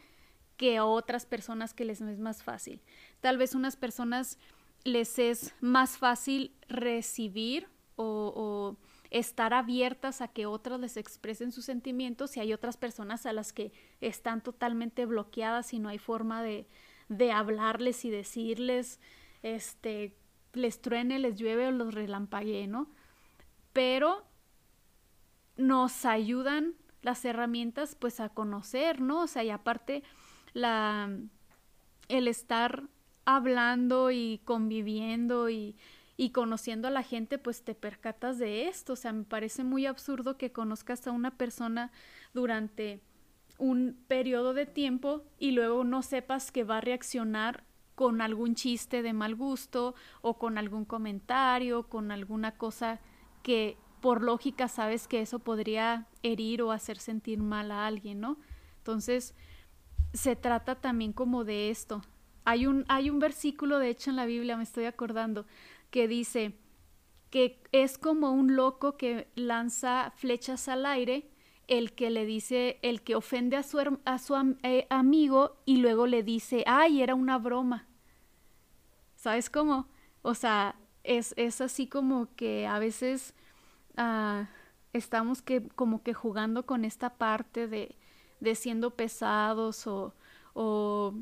que 0.57 0.76
a 0.76 0.84
otras 0.84 1.24
personas 1.24 1.72
que 1.72 1.86
les 1.86 2.03
es 2.03 2.18
más 2.18 2.42
fácil. 2.42 2.82
Tal 3.20 3.38
vez 3.38 3.54
unas 3.54 3.76
personas 3.76 4.38
les 4.84 5.18
es 5.18 5.54
más 5.60 5.98
fácil 5.98 6.54
recibir 6.68 7.68
o, 7.96 8.76
estar 9.10 9.52
abiertas 9.52 10.20
a 10.20 10.28
que 10.28 10.46
otras 10.46 10.78
les 10.78 10.96
expresen 10.96 11.50
sus 11.50 11.64
sentimientos 11.64 12.36
y 12.36 12.40
hay 12.40 12.52
otras 12.52 12.76
personas 12.76 13.26
a 13.26 13.32
las 13.32 13.52
que 13.52 13.72
están 14.00 14.40
totalmente 14.40 15.04
bloqueadas 15.04 15.74
y 15.74 15.80
no 15.80 15.88
hay 15.88 15.98
forma 15.98 16.44
de, 16.44 16.68
de 17.08 17.32
hablarles 17.32 18.04
y 18.04 18.10
decirles, 18.10 19.00
este, 19.42 20.14
les 20.52 20.80
truene, 20.80 21.18
les 21.18 21.36
llueve 21.36 21.66
o 21.66 21.70
los 21.72 21.92
relampaguee, 21.92 22.68
¿no? 22.68 22.88
Pero 23.72 24.24
nos 25.56 26.04
ayudan 26.04 26.74
las 27.02 27.24
herramientas 27.24 27.96
pues 27.96 28.20
a 28.20 28.28
conocer, 28.28 29.00
¿no? 29.00 29.22
O 29.22 29.26
sea, 29.26 29.42
y 29.42 29.50
aparte 29.50 30.04
la 30.52 31.10
el 32.08 32.28
estar 32.28 32.88
hablando 33.36 34.10
y 34.10 34.40
conviviendo 34.44 35.50
y, 35.50 35.76
y 36.16 36.30
conociendo 36.30 36.88
a 36.88 36.90
la 36.90 37.02
gente, 37.02 37.38
pues 37.38 37.62
te 37.62 37.74
percatas 37.74 38.38
de 38.38 38.68
esto. 38.68 38.94
O 38.94 38.96
sea, 38.96 39.12
me 39.12 39.24
parece 39.24 39.64
muy 39.64 39.86
absurdo 39.86 40.36
que 40.36 40.52
conozcas 40.52 41.06
a 41.06 41.12
una 41.12 41.30
persona 41.30 41.90
durante 42.34 43.00
un 43.58 43.96
periodo 44.08 44.54
de 44.54 44.66
tiempo 44.66 45.22
y 45.38 45.52
luego 45.52 45.84
no 45.84 46.02
sepas 46.02 46.50
que 46.50 46.64
va 46.64 46.78
a 46.78 46.80
reaccionar 46.80 47.64
con 47.94 48.22
algún 48.22 48.54
chiste 48.54 49.02
de 49.02 49.12
mal 49.12 49.34
gusto 49.34 49.94
o 50.22 50.38
con 50.38 50.56
algún 50.56 50.86
comentario, 50.86 51.82
con 51.88 52.10
alguna 52.10 52.52
cosa 52.52 53.00
que 53.42 53.76
por 54.00 54.22
lógica 54.22 54.68
sabes 54.68 55.06
que 55.06 55.20
eso 55.20 55.38
podría 55.38 56.06
herir 56.22 56.62
o 56.62 56.72
hacer 56.72 56.98
sentir 56.98 57.40
mal 57.40 57.70
a 57.70 57.86
alguien, 57.86 58.20
¿no? 58.20 58.38
Entonces, 58.78 59.34
se 60.14 60.36
trata 60.36 60.76
también 60.76 61.12
como 61.12 61.44
de 61.44 61.70
esto. 61.70 62.00
Hay 62.45 62.66
un, 62.66 62.84
hay 62.88 63.11
un 63.11 63.18
versículo, 63.18 63.78
de 63.78 63.91
hecho, 63.91 64.11
en 64.11 64.16
la 64.16 64.26
Biblia, 64.26 64.57
me 64.57 64.62
estoy 64.62 64.84
acordando, 64.84 65.47
que 65.91 66.09
dice 66.09 66.55
que 67.30 67.62
es 67.72 67.99
como 67.99 68.32
un 68.32 68.57
loco 68.57 68.97
que 68.97 69.28
lanza 69.36 70.12
flechas 70.16 70.68
al 70.68 70.84
aire 70.86 71.30
el 71.68 71.93
que 71.93 72.11
le 72.11 72.26
dice, 72.26 72.80
el 72.82 73.03
que 73.03 73.14
ofende 73.14 73.57
a 73.57 73.62
su, 73.62 73.78
a 74.05 74.18
su 74.18 74.57
eh, 74.64 74.88
amigo 74.91 75.57
y 75.64 75.76
luego 75.76 76.09
le 76.09 76.24
dice, 76.24 76.64
ay, 76.66 77.01
era 77.01 77.14
una 77.14 77.38
broma. 77.38 77.86
¿Sabes 79.14 79.49
cómo? 79.49 79.86
O 80.22 80.34
sea, 80.34 80.74
es, 81.05 81.32
es 81.36 81.61
así 81.61 81.86
como 81.86 82.34
que 82.34 82.66
a 82.66 82.80
veces 82.80 83.34
ah, 83.97 84.49
estamos 84.93 85.43
que, 85.43 85.68
como 85.68 86.03
que 86.03 86.12
jugando 86.12 86.66
con 86.66 86.84
esta 86.84 87.11
parte 87.11 87.68
de, 87.68 87.95
de 88.41 88.57
siendo 88.57 88.91
pesados 88.97 89.86
o, 89.86 90.12
o 90.55 91.14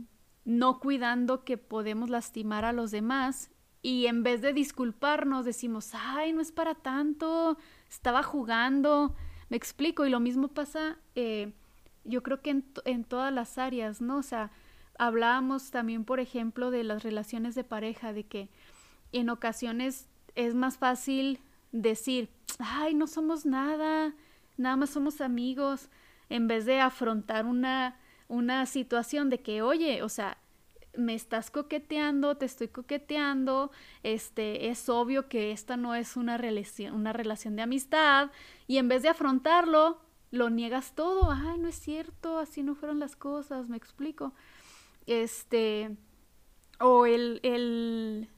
no 0.49 0.81
cuidando 0.81 1.45
que 1.45 1.59
podemos 1.59 2.09
lastimar 2.09 2.65
a 2.65 2.73
los 2.73 2.91
demás 2.91 3.51
y 3.83 4.07
en 4.07 4.23
vez 4.23 4.41
de 4.41 4.55
disculparnos 4.55 5.45
decimos, 5.45 5.91
ay, 5.93 6.33
no 6.33 6.41
es 6.41 6.53
para 6.53 6.75
tanto, 6.75 7.59
estaba 7.87 8.23
jugando, 8.23 9.15
me 9.51 9.59
explico, 9.59 10.07
y 10.07 10.11
lo 10.11 10.21
mismo 10.21 10.49
pasa, 10.49 10.97
eh, 11.15 11.53
yo 12.05 12.23
creo 12.23 12.41
que 12.41 12.49
en, 12.49 12.65
en, 12.87 13.05
todas 13.05 13.31
las 13.31 13.59
áreas, 13.59 14.01
¿no? 14.01 14.17
O 14.17 14.23
sea, 14.23 14.51
hablábamos 14.99 15.71
también, 15.71 16.07
por 16.07 16.19
ejemplo, 16.19 16.71
de 16.71 16.83
las 16.83 17.03
relaciones 17.03 17.55
de 17.55 17.65
pareja, 17.65 18.15
de 18.15 18.25
que 18.25 18.49
en 19.13 19.29
ocasiones 19.29 20.09
es 20.35 20.55
más 20.55 20.79
fácil 20.79 21.41
decir, 21.73 22.31
ay, 22.59 22.95
no 22.95 23.07
somos 23.07 23.45
nada, 23.45 24.15
nada 24.57 24.77
más 24.77 24.89
somos 24.89 25.21
amigos, 25.21 25.91
en 26.31 26.49
vez 26.49 26.65
de 26.65 26.81
afrontar 26.81 27.45
una, 27.45 27.99
una 28.29 28.67
situación 28.67 29.31
de 29.31 29.41
que, 29.41 29.63
oye, 29.63 30.03
o 30.03 30.09
sea, 30.09 30.39
me 30.97 31.15
estás 31.15 31.51
coqueteando, 31.51 32.37
te 32.37 32.47
estoy 32.47 32.69
coqueteando, 32.69 33.71
este, 34.03 34.69
es 34.69 34.89
obvio 34.89 35.29
que 35.29 35.53
esta 35.53 35.77
no 35.77 35.95
es 35.95 36.17
una 36.17 36.37
relación, 36.37 36.95
una 36.95 37.13
relación 37.13 37.57
de 37.57 37.63
amistad, 37.63 38.31
y 38.67 38.79
en 38.79 38.89
vez 38.89 39.03
de 39.03 39.09
afrontarlo, 39.09 40.01
lo 40.31 40.51
niegas 40.51 40.95
todo, 40.95 41.31
ay, 41.31 41.59
no 41.59 41.69
es 41.69 41.77
cierto, 41.77 42.39
así 42.39 42.63
no 42.63 42.75
fueron 42.75 42.99
las 42.99 43.17
cosas, 43.17 43.69
me 43.69 43.77
explico. 43.77 44.35
Este, 45.07 45.97
o 46.81 47.07
el, 47.07 47.41
el, 47.43 48.29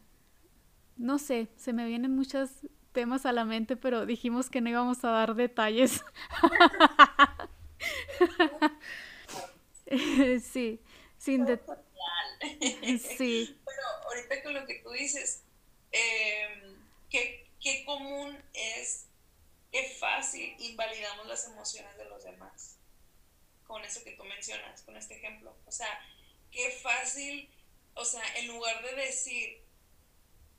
no 0.97 1.19
sé, 1.19 1.49
se 1.57 1.73
me 1.73 1.87
vienen 1.87 2.15
muchos 2.15 2.51
temas 2.93 3.27
a 3.27 3.33
la 3.33 3.45
mente, 3.45 3.77
pero 3.77 4.07
dijimos 4.07 4.51
que 4.51 4.61
no 4.61 4.71
íbamos 4.71 5.05
a 5.05 5.11
dar 5.11 5.35
detalles. 5.35 6.05
sí, 10.53 10.81
sin 11.19 11.45
detalles. 11.45 11.85
Sí. 13.19 13.61
Pero 13.65 13.87
ahorita 14.07 14.43
con 14.43 14.55
lo 14.55 14.67
que 14.67 14.77
tú 14.77 14.91
dices, 14.91 15.43
eh, 15.93 16.75
qué, 17.11 17.47
qué 17.61 17.85
común 17.85 18.43
es, 18.55 19.07
qué 19.71 19.97
fácil 20.01 20.55
invalidamos 20.59 21.27
las 21.27 21.47
emociones 21.47 21.97
de 21.99 22.07
los 22.07 22.25
demás. 22.25 22.77
Con 23.67 23.85
eso 23.85 24.03
que 24.03 24.13
tú 24.13 24.25
mencionas, 24.25 24.83
con 24.83 24.97
este 24.97 25.17
ejemplo. 25.17 25.55
O 25.67 25.73
sea, 25.73 26.01
qué 26.51 26.71
fácil, 26.83 27.49
o 27.95 28.05
sea, 28.05 28.23
en 28.37 28.49
lugar 28.49 28.83
de 28.83 28.95
decir, 28.95 29.63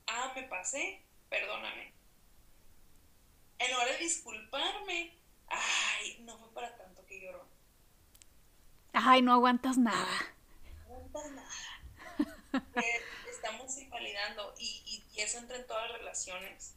ah, 0.07 0.31
me 0.35 0.43
pasé, 0.43 1.01
perdóname. 1.29 1.93
En 3.59 3.71
lugar 3.71 3.89
de 3.91 3.97
disculparme, 3.97 5.13
ay, 5.47 6.17
no 6.21 6.37
fue 6.37 6.53
para 6.53 6.77
tanto 6.77 7.05
que 7.05 7.19
lloró. 7.19 7.50
Ay, 8.93 9.21
no 9.21 9.33
aguantas 9.33 9.77
nada. 9.77 10.33
No 10.87 10.95
aguantas 10.95 11.31
nada. 11.31 11.49
estamos 13.29 13.77
invalidando 13.77 14.53
y, 14.57 14.83
y, 14.85 15.21
eso 15.21 15.37
entra 15.37 15.57
en 15.57 15.67
todas 15.67 15.89
las 15.89 15.99
relaciones. 15.99 16.73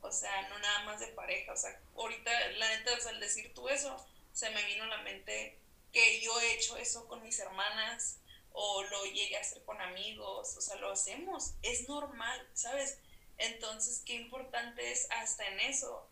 O 0.00 0.12
sea, 0.12 0.48
no 0.48 0.58
nada 0.58 0.84
más 0.84 1.00
de 1.00 1.08
pareja. 1.08 1.52
O 1.52 1.56
sea, 1.56 1.78
ahorita, 1.96 2.30
la 2.58 2.68
neta, 2.68 2.90
al 3.08 3.20
decir 3.20 3.52
tú 3.54 3.68
eso, 3.68 3.96
se 4.32 4.50
me 4.50 4.64
vino 4.64 4.84
a 4.84 4.88
la 4.88 5.02
mente 5.02 5.58
que 5.92 6.20
yo 6.20 6.38
he 6.40 6.54
hecho 6.54 6.76
eso 6.76 7.08
con 7.08 7.22
mis 7.22 7.38
hermanas, 7.38 8.18
o 8.52 8.82
lo 8.82 9.04
llegué 9.04 9.36
a 9.36 9.40
hacer 9.40 9.62
con 9.64 9.80
amigos, 9.80 10.56
o 10.56 10.60
sea, 10.60 10.76
lo 10.76 10.90
hacemos, 10.90 11.54
es 11.62 11.88
normal, 11.88 12.48
¿sabes? 12.54 12.98
Entonces, 13.38 14.02
qué 14.04 14.14
importante 14.14 14.90
es 14.90 15.08
hasta 15.10 15.46
en 15.46 15.60
eso 15.60 16.06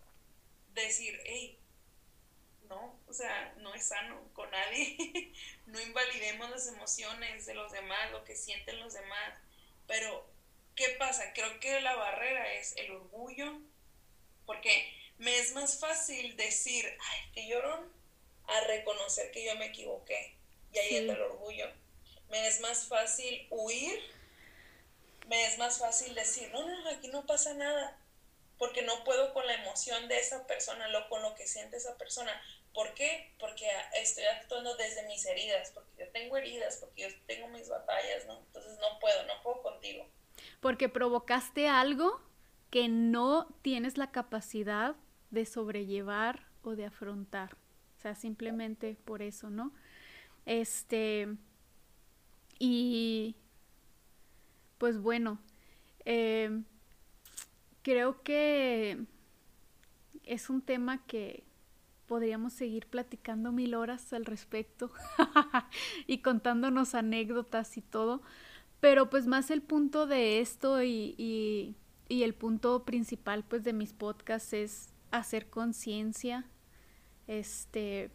decir, 0.75 1.21
hey, 1.25 1.59
no, 2.69 2.99
o 3.07 3.13
sea, 3.13 3.55
no 3.59 3.75
es 3.75 3.87
sano 3.87 4.21
con 4.33 4.51
nadie, 4.51 5.33
no 5.67 5.81
invalidemos 5.81 6.51
las 6.51 6.67
emociones 6.69 7.47
de 7.47 7.55
los 7.55 7.73
demás, 7.73 8.11
lo 8.11 8.25
que 8.25 8.37
sienten 8.37 8.81
los 8.81 8.95
demás, 8.95 9.35
pero 9.87 10.29
¿qué 10.75 10.91
pasa? 10.99 11.33
Creo 11.33 11.59
que 11.61 11.81
la 11.81 11.97
barrera 11.97 12.53
es 12.55 12.77
el 12.77 12.91
orgullo, 12.93 13.61
porque 14.45 14.93
me 15.19 15.39
es 15.39 15.55
más 15.55 15.79
fácil 15.79 16.37
decir, 16.37 16.87
ay, 17.01 17.33
que 17.33 17.49
llorón, 17.49 17.93
a 18.47 18.61
reconocer 18.63 19.31
que 19.33 19.45
yo 19.45 19.57
me 19.57 19.67
equivoqué, 19.67 20.37
y 20.73 20.79
ahí 20.79 20.97
está 20.97 21.15
el 21.15 21.23
orgullo. 21.23 21.69
Me 22.31 22.47
es 22.47 22.61
más 22.61 22.87
fácil 22.87 23.47
huir, 23.51 24.01
me 25.27 25.47
es 25.47 25.59
más 25.59 25.79
fácil 25.79 26.15
decir, 26.15 26.51
no, 26.53 26.67
no, 26.67 26.91
aquí 26.91 27.09
no 27.09 27.27
pasa 27.27 27.55
nada, 27.55 27.99
porque 28.59 28.83
no 28.83 29.05
puedo 29.05 29.33
con 29.35 29.47
la 29.47 29.55
emoción 29.55 30.09
de 30.09 30.19
esa 30.19 30.47
persona, 30.47 30.89
lo, 30.89 31.09
con 31.09 31.23
lo 31.23 31.35
que 31.35 31.47
siente 31.47 31.77
esa 31.77 31.97
persona. 31.97 32.33
¿Por 32.73 32.95
qué? 32.95 33.35
Porque 33.39 33.67
estoy 33.95 34.25
actuando 34.25 34.77
desde 34.77 35.07
mis 35.07 35.25
heridas, 35.27 35.71
porque 35.73 36.05
yo 36.05 36.11
tengo 36.11 36.37
heridas, 36.37 36.79
porque 36.79 37.03
yo 37.03 37.09
tengo 37.27 37.49
mis 37.49 37.69
batallas, 37.69 38.27
¿no? 38.27 38.39
Entonces 38.39 38.79
no 38.79 38.99
puedo, 39.01 39.23
no 39.27 39.43
puedo 39.43 39.63
contigo. 39.63 40.07
Porque 40.61 40.89
provocaste 40.89 41.69
algo 41.69 42.21
que 42.71 42.89
no 42.89 43.49
tienes 43.63 43.97
la 43.97 44.11
capacidad 44.11 44.97
de 45.31 45.47
sobrellevar 45.47 46.47
o 46.63 46.77
de 46.77 46.87
afrontar. 46.87 47.57
O 47.97 48.01
sea, 48.01 48.15
simplemente 48.15 48.97
por 49.05 49.23
eso, 49.23 49.51
¿no? 49.51 49.73
Este, 50.45 51.29
y 52.59 53.37
pues 54.79 54.99
bueno, 54.99 55.41
eh, 56.05 56.63
creo 57.87 58.21
que 58.25 58.99
es 60.25 60.51
un 60.51 60.61
tema 60.61 61.07
que 61.07 61.45
podríamos 62.09 62.53
seguir 62.53 62.89
platicando 62.89 63.53
mil 63.53 63.77
horas 63.77 64.13
al 64.13 64.25
respecto 64.25 64.91
y 66.09 66.19
contándonos 66.19 66.97
anécdotas 66.97 67.77
y 67.77 67.83
todo, 67.83 68.23
pero 68.81 69.09
pues 69.09 69.29
más 69.29 69.53
el 69.53 69.63
punto 69.63 70.09
de 70.09 70.41
esto 70.41 70.83
y, 70.83 71.15
y, 71.17 71.77
el 72.09 72.35
punto 72.35 72.85
principal 72.85 73.45
pues 73.45 73.63
de 73.63 73.73
mis 73.73 73.93
podcasts 73.93 74.53
es 74.53 74.93
hacer 75.13 75.49
conciencia, 75.49 76.45
este, 77.29 78.11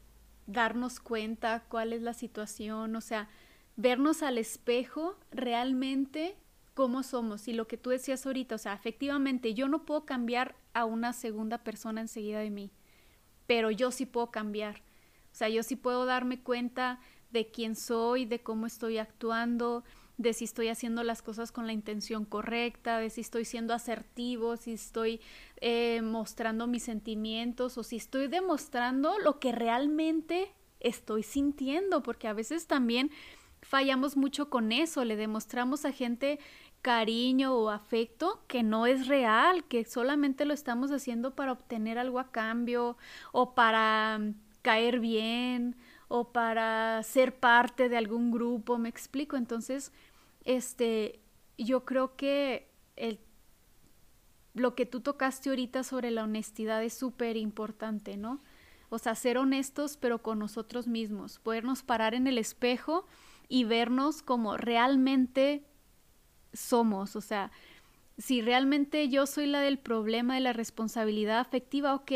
darnos 0.48 1.00
cuenta 1.00 1.64
cuál 1.70 1.94
es 1.94 2.02
la 2.02 2.14
situación, 2.14 2.94
o 2.98 3.02
sea, 3.02 3.30
vernos 3.78 4.22
al 4.22 4.38
espejo 4.38 5.18
realmente 5.32 6.36
cómo 6.74 7.04
somos 7.04 7.48
y 7.48 7.54
lo 7.54 7.68
que 7.68 7.78
tú 7.78 7.90
decías 7.90 8.26
ahorita, 8.26 8.56
o 8.56 8.58
sea, 8.58 8.74
efectivamente 8.74 9.54
yo 9.54 9.68
no 9.68 9.86
puedo 9.86 10.06
cambiar 10.06 10.56
a 10.74 10.86
una 10.86 11.14
segunda 11.14 11.60
persona 11.60 12.02
enseguida 12.02 12.40
de 12.40 12.50
mí, 12.50 12.72
pero 13.48 13.72
yo 13.72 13.92
sí 13.92 14.06
puedo 14.06 14.32
cambiar. 14.32 14.82
O 15.32 15.36
sea, 15.36 15.50
yo 15.50 15.64
sí 15.64 15.76
puedo 15.76 16.06
darme 16.06 16.42
cuenta 16.42 17.00
de 17.32 17.50
quién 17.52 17.76
soy, 17.76 18.26
de 18.26 18.42
cómo 18.42 18.66
estoy 18.66 18.98
actuando, 18.98 19.84
de 20.18 20.34
si 20.34 20.46
estoy 20.46 20.68
haciendo 20.68 21.04
las 21.04 21.22
cosas 21.22 21.52
con 21.52 21.66
la 21.66 21.74
intención 21.74 22.26
correcta, 22.26 23.00
de 23.00 23.10
si 23.10 23.22
estoy 23.22 23.46
siendo 23.46 23.74
asertivo, 23.74 24.58
si 24.58 24.74
estoy 24.74 25.20
eh, 25.62 26.02
mostrando 26.04 26.68
mis 26.68 26.84
sentimientos 26.84 27.78
o 27.78 27.84
si 27.84 27.96
estoy 27.98 28.28
demostrando 28.28 29.18
lo 29.20 29.40
que 29.40 29.52
realmente 29.52 30.54
estoy 30.80 31.24
sintiendo, 31.24 32.04
porque 32.04 32.28
a 32.28 32.34
veces 32.34 32.68
también 32.68 33.12
fallamos 33.62 34.18
mucho 34.18 34.50
con 34.50 34.72
eso, 34.72 35.06
le 35.06 35.16
demostramos 35.16 35.86
a 35.86 35.92
gente 35.92 36.40
cariño 36.82 37.54
o 37.54 37.70
afecto 37.70 38.44
que 38.48 38.64
no 38.64 38.88
es 38.88 39.08
real, 39.08 39.64
que 39.66 39.86
solamente 39.86 40.46
lo 40.46 40.54
estamos 40.54 40.92
haciendo 40.92 41.36
para 41.36 41.52
obtener 41.52 42.00
algo 42.00 42.20
a 42.20 42.32
cambio 42.32 42.98
o 43.32 43.54
para 43.54 44.18
mm, 44.20 44.34
caer 44.62 45.00
bien 45.00 45.76
o 46.08 46.32
para 46.32 47.02
ser 47.04 47.40
parte 47.40 47.88
de 47.88 47.98
algún 47.98 48.32
grupo, 48.32 48.78
me 48.78 48.90
explico. 48.90 49.38
Entonces, 49.38 49.94
este, 50.44 51.22
yo 51.58 51.86
creo 51.86 52.16
que 52.16 52.70
el, 52.96 53.20
lo 54.54 54.76
que 54.76 54.86
tú 54.86 55.02
tocaste 55.02 55.50
ahorita 55.50 55.84
sobre 55.84 56.12
la 56.12 56.24
honestidad 56.24 56.84
es 56.84 56.94
súper 56.94 57.38
importante, 57.38 58.18
¿no? 58.18 58.42
O 58.90 58.98
sea, 58.98 59.16
ser 59.16 59.38
honestos 59.38 59.96
pero 59.96 60.22
con 60.22 60.40
nosotros 60.40 60.88
mismos, 60.88 61.40
podernos 61.40 61.84
parar 61.84 62.14
en 62.14 62.28
el 62.28 62.38
espejo 62.38 63.06
y 63.52 63.66
vernos 63.66 64.24
como 64.24 64.56
realmente 64.56 65.66
somos, 66.54 67.18
o 67.18 67.22
sea, 67.22 67.52
si 68.18 68.42
realmente 68.42 69.10
yo 69.10 69.26
soy 69.26 69.46
la 69.46 69.60
del 69.60 69.78
problema 69.78 70.36
de 70.36 70.40
la 70.40 70.54
responsabilidad 70.54 71.40
afectiva, 71.40 71.94
ok, 71.94 72.12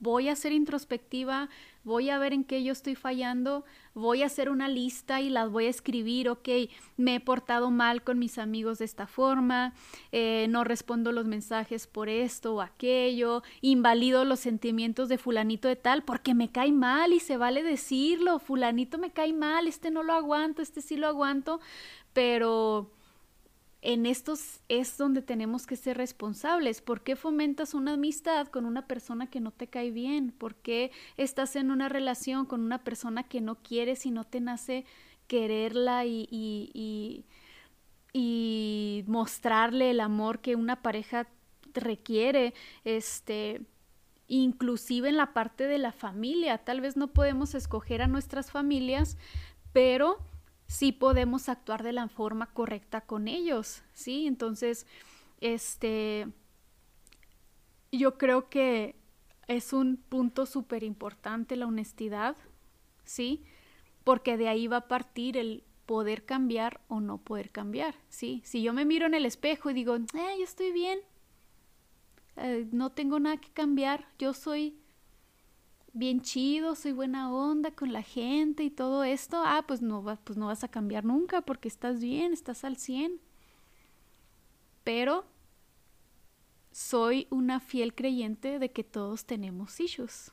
voy 0.00 0.28
a 0.28 0.34
ser 0.34 0.50
introspectiva, 0.50 1.48
voy 1.84 2.10
a 2.10 2.18
ver 2.18 2.32
en 2.32 2.44
qué 2.44 2.62
yo 2.62 2.72
estoy 2.72 2.94
fallando, 2.94 3.64
voy 3.94 4.22
a 4.22 4.26
hacer 4.26 4.50
una 4.50 4.68
lista 4.68 5.20
y 5.20 5.30
las 5.30 5.50
voy 5.50 5.66
a 5.66 5.70
escribir, 5.70 6.28
ok, 6.28 6.48
me 6.96 7.16
he 7.16 7.20
portado 7.20 7.70
mal 7.70 8.02
con 8.02 8.18
mis 8.18 8.38
amigos 8.38 8.78
de 8.78 8.86
esta 8.86 9.06
forma, 9.06 9.74
eh, 10.10 10.46
no 10.48 10.64
respondo 10.64 11.12
los 11.12 11.26
mensajes 11.26 11.86
por 11.86 12.08
esto 12.08 12.54
o 12.54 12.60
aquello, 12.60 13.42
invalido 13.60 14.24
los 14.24 14.40
sentimientos 14.40 15.08
de 15.08 15.18
fulanito 15.18 15.68
de 15.68 15.76
tal 15.76 16.02
porque 16.02 16.34
me 16.34 16.50
cae 16.50 16.72
mal 16.72 17.12
y 17.12 17.20
se 17.20 17.36
vale 17.36 17.62
decirlo, 17.62 18.38
fulanito 18.38 18.98
me 18.98 19.12
cae 19.12 19.32
mal, 19.32 19.68
este 19.68 19.90
no 19.90 20.02
lo 20.02 20.14
aguanto, 20.14 20.62
este 20.62 20.80
sí 20.80 20.96
lo 20.96 21.06
aguanto, 21.06 21.60
pero 22.12 22.90
en 23.84 24.06
estos 24.06 24.62
es 24.70 24.96
donde 24.96 25.20
tenemos 25.20 25.66
que 25.66 25.76
ser 25.76 25.98
responsables. 25.98 26.80
¿Por 26.80 27.02
qué 27.02 27.16
fomentas 27.16 27.74
una 27.74 27.92
amistad 27.92 28.48
con 28.48 28.64
una 28.64 28.86
persona 28.86 29.28
que 29.28 29.40
no 29.40 29.50
te 29.50 29.66
cae 29.66 29.90
bien? 29.90 30.32
¿Por 30.32 30.54
qué 30.54 30.90
estás 31.18 31.54
en 31.54 31.70
una 31.70 31.90
relación 31.90 32.46
con 32.46 32.62
una 32.62 32.82
persona 32.82 33.24
que 33.24 33.42
no 33.42 33.56
quieres 33.56 34.06
y 34.06 34.10
no 34.10 34.24
te 34.24 34.40
nace 34.40 34.86
quererla 35.26 36.06
y, 36.06 36.26
y, 36.30 37.26
y, 38.14 39.04
mostrarle 39.06 39.90
el 39.90 40.00
amor 40.00 40.40
que 40.40 40.56
una 40.56 40.80
pareja 40.80 41.28
requiere? 41.74 42.54
Este, 42.84 43.60
inclusive 44.28 45.10
en 45.10 45.18
la 45.18 45.34
parte 45.34 45.66
de 45.66 45.76
la 45.76 45.92
familia. 45.92 46.56
Tal 46.56 46.80
vez 46.80 46.96
no 46.96 47.08
podemos 47.08 47.54
escoger 47.54 48.00
a 48.00 48.06
nuestras 48.06 48.50
familias, 48.50 49.18
pero 49.74 50.20
sí 50.74 50.90
podemos 50.90 51.48
actuar 51.48 51.84
de 51.84 51.92
la 51.92 52.08
forma 52.08 52.46
correcta 52.46 53.00
con 53.00 53.28
ellos, 53.28 53.84
¿sí? 53.92 54.26
Entonces, 54.26 54.88
este, 55.40 56.26
yo 57.92 58.18
creo 58.18 58.48
que 58.50 58.96
es 59.46 59.72
un 59.72 59.96
punto 59.96 60.46
súper 60.46 60.82
importante 60.82 61.54
la 61.54 61.68
honestidad, 61.68 62.36
¿sí? 63.04 63.44
Porque 64.02 64.36
de 64.36 64.48
ahí 64.48 64.66
va 64.66 64.78
a 64.78 64.88
partir 64.88 65.36
el 65.36 65.62
poder 65.86 66.24
cambiar 66.24 66.80
o 66.88 67.00
no 67.00 67.18
poder 67.18 67.50
cambiar, 67.50 67.94
¿sí? 68.08 68.42
Si 68.44 68.60
yo 68.60 68.72
me 68.72 68.84
miro 68.84 69.06
en 69.06 69.14
el 69.14 69.26
espejo 69.26 69.70
y 69.70 69.74
digo, 69.74 69.94
eh, 69.94 70.34
yo 70.38 70.42
estoy 70.42 70.72
bien, 70.72 70.98
eh, 72.36 72.66
no 72.72 72.90
tengo 72.90 73.20
nada 73.20 73.36
que 73.36 73.50
cambiar, 73.50 74.08
yo 74.18 74.34
soy 74.34 74.76
bien 75.94 76.20
chido, 76.20 76.74
soy 76.74 76.92
buena 76.92 77.32
onda 77.32 77.70
con 77.70 77.92
la 77.92 78.02
gente 78.02 78.64
y 78.64 78.70
todo 78.70 79.04
esto, 79.04 79.42
ah, 79.46 79.64
pues 79.66 79.80
no, 79.80 80.04
pues 80.24 80.36
no 80.36 80.48
vas 80.48 80.64
a 80.64 80.68
cambiar 80.68 81.04
nunca 81.04 81.40
porque 81.40 81.68
estás 81.68 82.00
bien, 82.00 82.32
estás 82.32 82.64
al 82.64 82.76
100. 82.76 83.20
Pero 84.82 85.24
soy 86.72 87.28
una 87.30 87.60
fiel 87.60 87.94
creyente 87.94 88.58
de 88.58 88.72
que 88.72 88.82
todos 88.84 89.24
tenemos 89.24 89.78
issues. 89.80 90.32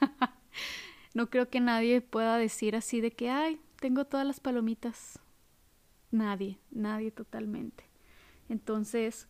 no 1.14 1.30
creo 1.30 1.48
que 1.48 1.60
nadie 1.60 2.02
pueda 2.02 2.36
decir 2.36 2.76
así 2.76 3.00
de 3.00 3.10
que, 3.10 3.30
ay, 3.30 3.60
tengo 3.80 4.04
todas 4.04 4.26
las 4.26 4.40
palomitas. 4.40 5.18
Nadie, 6.10 6.58
nadie 6.70 7.10
totalmente. 7.10 7.84
Entonces, 8.50 9.26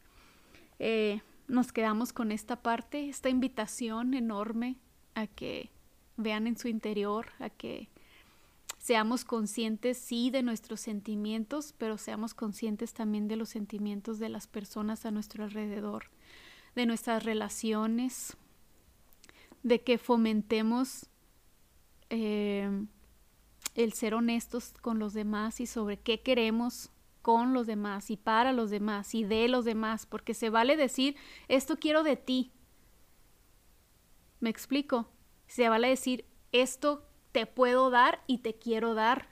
eh, 0.81 1.23
nos 1.47 1.71
quedamos 1.71 2.13
con 2.13 2.33
esta 2.33 2.61
parte, 2.61 3.09
esta 3.09 3.29
invitación 3.29 4.15
enorme 4.15 4.79
a 5.15 5.27
que 5.27 5.71
vean 6.17 6.47
en 6.47 6.57
su 6.57 6.69
interior, 6.69 7.29
a 7.39 7.51
que 7.51 7.89
seamos 8.79 9.25
conscientes, 9.25 9.97
sí, 9.97 10.31
de 10.31 10.43
nuestros 10.43 10.81
sentimientos, 10.81 11.75
pero 11.79 11.99
seamos 11.99 12.35
conscientes 12.35 12.93
también 12.93 13.29
de 13.29 13.37
los 13.37 13.49
sentimientos 13.49 14.19
de 14.19 14.29
las 14.29 14.47
personas 14.47 15.07
a 15.07 15.11
nuestro 15.11 15.45
alrededor, 15.45 16.07
de 16.75 16.87
nuestras 16.87 17.25
relaciones, 17.25 18.37
de 19.63 19.81
que 19.83 19.99
fomentemos 19.99 21.07
eh, 22.11 22.69
el 23.75 23.93
ser 23.93 24.15
honestos 24.15 24.75
con 24.81 24.99
los 24.99 25.15
demás 25.15 25.61
y 25.61 25.67
sobre 25.67 25.99
qué 25.99 26.21
queremos 26.21 26.91
con 27.23 27.55
los 27.55 27.69
demás 27.69 28.11
y 28.11 28.17
para 28.17 28.53
los 28.53 28.71
demás 28.71 29.15
y 29.15 29.23
de 29.25 29.49
los 29.49 29.65
demás, 29.65 30.07
porque 30.07 30.35
se 30.35 30.51
vale 30.51 30.77
decir, 30.77 31.17
esto 31.49 31.79
quiero 31.79 32.03
de 32.03 32.17
ti, 32.17 32.51
¿Me 34.43 34.51
explico? 34.51 35.09
Se 35.47 35.69
vale 35.69 35.87
decir, 35.87 36.25
esto 36.51 37.09
te 37.31 37.47
puedo 37.47 37.91
dar 37.91 38.25
y 38.27 38.39
te 38.39 38.57
quiero 38.59 38.95
dar, 38.95 39.29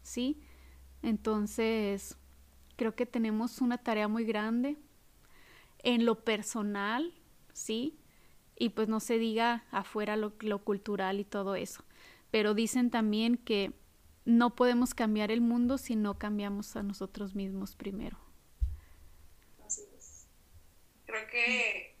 ¿sí? 0.00 0.42
Entonces, 1.02 2.16
creo 2.76 2.94
que 2.94 3.04
tenemos 3.04 3.60
una 3.60 3.76
tarea 3.76 4.08
muy 4.08 4.24
grande 4.24 4.78
en 5.80 6.06
lo 6.06 6.24
personal, 6.24 7.12
¿sí? 7.52 7.98
Y 8.56 8.70
pues 8.70 8.88
no 8.88 8.98
se 8.98 9.18
diga 9.18 9.66
afuera 9.72 10.16
lo, 10.16 10.32
lo 10.40 10.64
cultural 10.64 11.20
y 11.20 11.24
todo 11.24 11.54
eso. 11.54 11.84
Pero 12.30 12.54
dicen 12.54 12.90
también 12.90 13.36
que 13.36 13.74
no 14.24 14.56
podemos 14.56 14.94
cambiar 14.94 15.30
el 15.30 15.42
mundo 15.42 15.76
si 15.76 15.96
no 15.96 16.18
cambiamos 16.18 16.76
a 16.76 16.82
nosotros 16.82 17.34
mismos 17.34 17.76
primero. 17.76 18.18
Así 19.62 19.82
es. 19.98 20.28
Creo 21.04 21.26
que 21.26 21.96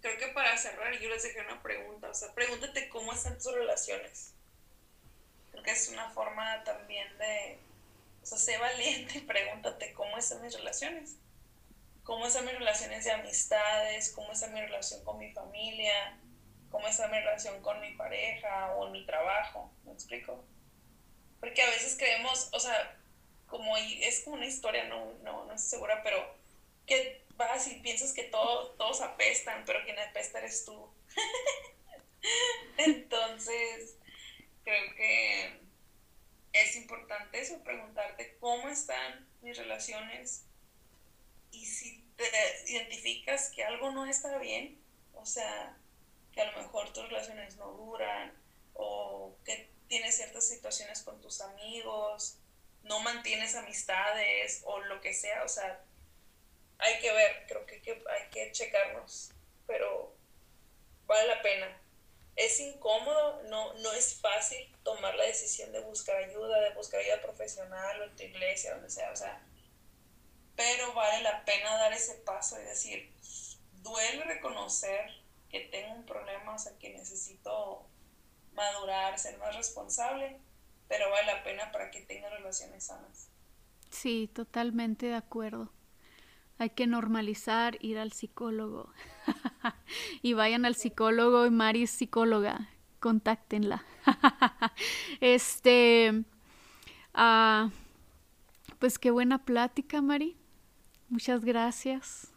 creo 0.00 0.18
que 0.18 0.28
para 0.28 0.56
cerrar 0.56 0.98
yo 0.98 1.09
les 1.20 1.34
dejé 1.34 1.46
una 1.46 1.62
pregunta, 1.62 2.08
o 2.08 2.14
sea, 2.14 2.32
pregúntate 2.32 2.88
cómo 2.88 3.12
están 3.12 3.38
tus 3.38 3.52
relaciones. 3.52 4.34
Creo 5.50 5.62
que 5.62 5.72
es 5.72 5.88
una 5.88 6.08
forma 6.10 6.64
también 6.64 7.06
de, 7.18 7.58
o 8.22 8.26
sea, 8.26 8.38
sé 8.38 8.56
valiente 8.58 9.18
y 9.18 9.22
pregúntate 9.22 9.92
cómo 9.92 10.16
están 10.16 10.42
mis 10.42 10.54
relaciones. 10.54 11.16
¿Cómo 12.04 12.26
están 12.26 12.46
mis 12.46 12.54
relaciones 12.54 13.04
de 13.04 13.12
amistades? 13.12 14.10
¿Cómo 14.10 14.32
está 14.32 14.46
mi 14.48 14.60
relación 14.60 15.04
con 15.04 15.18
mi 15.18 15.32
familia? 15.32 16.18
¿Cómo 16.70 16.88
está 16.88 17.08
mi 17.08 17.18
relación 17.18 17.60
con 17.62 17.80
mi 17.80 17.92
pareja 17.94 18.74
o 18.74 18.86
en 18.86 18.92
mi 18.92 19.04
trabajo? 19.04 19.70
¿Me 19.84 19.92
explico? 19.92 20.42
Porque 21.40 21.62
a 21.62 21.70
veces 21.70 21.96
creemos, 21.98 22.48
o 22.52 22.60
sea, 22.60 22.96
como 23.46 23.76
es 23.76 24.20
como 24.20 24.36
una 24.36 24.46
historia, 24.46 24.84
no, 24.84 25.12
no, 25.22 25.44
no 25.44 25.54
estoy 25.54 25.70
segura, 25.70 26.02
pero 26.02 26.34
que 26.86 27.24
vas 27.36 27.66
y 27.68 27.80
piensas 27.80 28.12
que 28.12 28.24
todos 28.24 29.00
apestan, 29.00 29.64
pero 29.66 29.84
quien 29.84 29.98
apesta 29.98 30.38
eres 30.38 30.64
tú. 30.64 30.90
Entonces, 32.78 33.96
creo 34.64 34.94
que 34.94 35.60
es 36.52 36.76
importante 36.76 37.40
eso, 37.40 37.62
preguntarte 37.62 38.36
cómo 38.40 38.68
están 38.68 39.28
mis 39.42 39.56
relaciones 39.56 40.44
y 41.50 41.64
si 41.66 42.04
te 42.16 42.30
identificas 42.66 43.50
que 43.50 43.64
algo 43.64 43.90
no 43.90 44.06
está 44.06 44.38
bien, 44.38 44.80
o 45.14 45.26
sea, 45.26 45.76
que 46.32 46.40
a 46.40 46.50
lo 46.50 46.62
mejor 46.62 46.92
tus 46.92 47.08
relaciones 47.08 47.56
no 47.56 47.72
duran 47.72 48.32
o 48.74 49.36
que 49.44 49.70
tienes 49.88 50.16
ciertas 50.16 50.48
situaciones 50.48 51.02
con 51.02 51.20
tus 51.20 51.40
amigos, 51.40 52.38
no 52.82 53.00
mantienes 53.00 53.54
amistades 53.54 54.62
o 54.64 54.78
lo 54.80 55.00
que 55.00 55.14
sea, 55.14 55.42
o 55.44 55.48
sea, 55.48 55.84
hay 56.78 57.00
que 57.00 57.12
ver, 57.12 57.44
creo 57.46 57.66
que, 57.66 57.82
hay 58.10 58.30
que 58.30 58.52
checarnos, 58.52 59.32
pero 59.66 60.16
vale 61.10 61.26
la 61.26 61.42
pena. 61.42 61.66
Es 62.36 62.60
incómodo, 62.60 63.42
no, 63.48 63.74
no 63.74 63.92
es 63.92 64.20
fácil 64.20 64.58
tomar 64.84 65.16
la 65.16 65.24
decisión 65.24 65.72
de 65.72 65.80
buscar 65.80 66.16
ayuda, 66.16 66.60
de 66.60 66.74
buscar 66.74 67.00
ayuda 67.00 67.20
profesional 67.20 68.00
o 68.00 68.04
en 68.04 68.16
tu 68.16 68.22
iglesia, 68.22 68.74
donde 68.74 68.88
sea, 68.88 69.10
o 69.10 69.16
sea, 69.16 69.44
pero 70.54 70.94
vale 70.94 71.22
la 71.22 71.44
pena 71.44 71.76
dar 71.76 71.92
ese 71.92 72.14
paso 72.14 72.58
y 72.60 72.64
decir, 72.64 73.12
duele 73.82 74.22
reconocer 74.24 75.10
que 75.50 75.60
tengo 75.60 75.94
un 75.94 76.06
problema, 76.06 76.54
o 76.54 76.58
sea, 76.58 76.78
que 76.78 76.90
necesito 76.90 77.84
madurar, 78.52 79.18
ser 79.18 79.36
más 79.38 79.56
responsable, 79.56 80.38
pero 80.88 81.10
vale 81.10 81.26
la 81.26 81.42
pena 81.42 81.72
para 81.72 81.90
que 81.90 82.02
tenga 82.02 82.30
relaciones 82.30 82.84
sanas. 82.84 83.28
Sí, 83.90 84.30
totalmente 84.32 85.06
de 85.06 85.16
acuerdo. 85.16 85.72
Hay 86.60 86.68
que 86.68 86.86
normalizar 86.86 87.78
ir 87.80 87.96
al 87.96 88.12
psicólogo. 88.12 88.92
y 90.22 90.34
vayan 90.34 90.66
al 90.66 90.74
psicólogo 90.74 91.46
y 91.46 91.50
Mari 91.50 91.84
es 91.84 91.90
psicóloga. 91.90 92.68
Contáctenla. 93.00 93.82
este. 95.22 96.22
Ah, 97.14 97.70
pues 98.78 98.98
qué 98.98 99.10
buena 99.10 99.38
plática, 99.38 100.02
Mari. 100.02 100.36
muchas 101.08 101.46
gracias. 101.46 102.30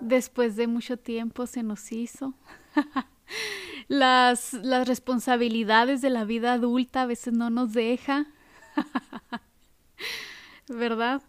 Después 0.00 0.56
de 0.56 0.66
mucho 0.66 0.96
tiempo 0.96 1.46
se 1.46 1.62
nos 1.62 1.92
hizo. 1.92 2.34
las, 3.86 4.54
las 4.54 4.88
responsabilidades 4.88 6.02
de 6.02 6.10
la 6.10 6.24
vida 6.24 6.54
adulta 6.54 7.02
a 7.02 7.06
veces 7.06 7.32
no 7.32 7.48
nos 7.48 7.74
deja. 7.74 8.26
¿Verdad? 10.66 11.22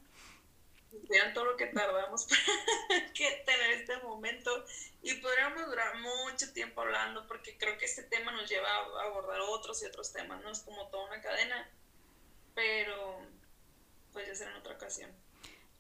Vean 1.12 1.34
todo 1.34 1.44
lo 1.44 1.58
que 1.58 1.68
tardamos 1.68 2.26
para 2.88 3.44
tener 3.46 3.72
este 3.74 3.98
momento 3.98 4.50
y 5.04 5.14
podríamos 5.16 5.66
durar 5.68 5.96
mucho 6.00 6.54
tiempo 6.54 6.82
hablando 6.82 7.28
porque 7.28 7.58
creo 7.58 7.78
que 7.78 7.84
este 7.84 8.04
tema 8.04 8.32
nos 8.32 8.50
lleva 8.50 8.70
a 8.70 9.04
abordar 9.08 9.42
otros 9.42 9.84
y 9.84 9.88
otros 9.88 10.14
temas, 10.14 10.42
no 10.42 10.50
es 10.50 10.62
como 10.62 10.88
toda 10.88 11.08
una 11.08 11.22
cadena, 11.22 11.70
pero 12.56 13.20
pues 14.14 14.26
ya 14.26 14.36
será 14.36 14.52
en 14.52 14.58
otra 14.58 14.76
ocasión. 14.76 15.12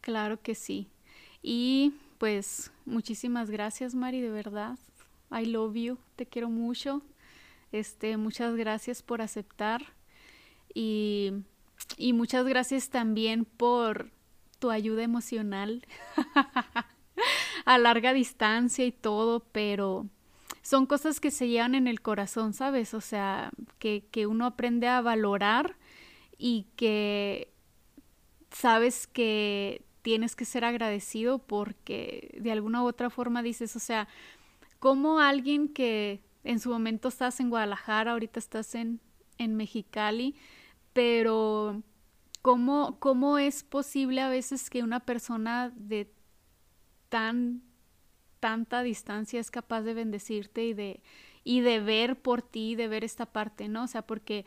Claro 0.02 0.42
que 0.42 0.54
sí. 0.54 0.90
Y 1.42 1.94
pues 2.18 2.72
muchísimas 2.86 3.50
gracias 3.50 3.96
Mari, 3.96 4.20
de 4.20 4.32
verdad. 4.32 4.78
I 5.32 5.46
love 5.46 5.76
you, 5.76 5.98
te 6.18 6.26
quiero 6.26 6.50
mucho. 6.50 7.02
Este, 7.72 8.18
muchas 8.18 8.56
gracias 8.56 9.02
por 9.02 9.22
aceptar 9.22 9.82
y, 10.74 11.32
y 11.96 12.12
muchas 12.12 12.46
gracias 12.46 12.90
también 12.90 13.46
por 13.46 14.12
tu 14.62 14.70
ayuda 14.70 15.02
emocional 15.02 15.86
a 17.66 17.78
larga 17.80 18.14
distancia 18.14 18.86
y 18.86 18.92
todo, 18.92 19.40
pero 19.52 20.08
son 20.62 20.86
cosas 20.86 21.20
que 21.20 21.32
se 21.32 21.48
llevan 21.48 21.74
en 21.74 21.88
el 21.88 22.02
corazón, 22.02 22.54
¿sabes? 22.54 22.94
O 22.94 23.02
sea, 23.02 23.52
que, 23.80 24.06
que 24.12 24.28
uno 24.28 24.46
aprende 24.46 24.88
a 24.88 25.02
valorar 25.02 25.76
y 26.38 26.68
que 26.76 27.52
sabes 28.52 29.08
que 29.08 29.84
tienes 30.04 30.36
que 30.36 30.46
ser 30.46 30.64
agradecido 30.64 31.40
porque 31.40 32.38
de 32.40 32.52
alguna 32.52 32.84
u 32.84 32.88
otra 32.88 33.10
forma 33.10 33.42
dices, 33.42 33.76
o 33.76 33.80
sea, 33.80 34.08
como 34.78 35.20
alguien 35.20 35.70
que 35.70 36.22
en 36.44 36.60
su 36.60 36.70
momento 36.70 37.08
estás 37.08 37.40
en 37.40 37.50
Guadalajara, 37.50 38.12
ahorita 38.12 38.40
estás 38.40 38.76
en, 38.76 39.00
en 39.40 39.56
Mexicali, 39.56 40.36
pero 40.94 41.82
¿cómo, 42.42 42.98
¿cómo 43.00 43.38
es 43.38 43.64
posible 43.64 44.22
a 44.22 44.30
veces 44.30 44.70
que 44.70 44.84
una 44.84 45.00
persona 45.00 45.72
de 45.76 46.12
tan 47.10 47.64
tanta 48.40 48.82
distancia 48.82 49.40
es 49.40 49.52
capaz 49.52 49.82
de 49.84 49.94
bendecirte 49.94 50.66
y 50.66 50.74
de, 50.74 51.04
y 51.44 51.60
de 51.62 51.80
ver 51.80 52.20
por 52.20 52.42
ti, 52.42 52.74
de 52.74 52.88
ver 52.88 53.04
esta 53.04 53.28
parte, 53.28 53.68
¿no? 53.68 53.84
O 53.84 53.88
sea, 53.88 54.02
porque 54.02 54.46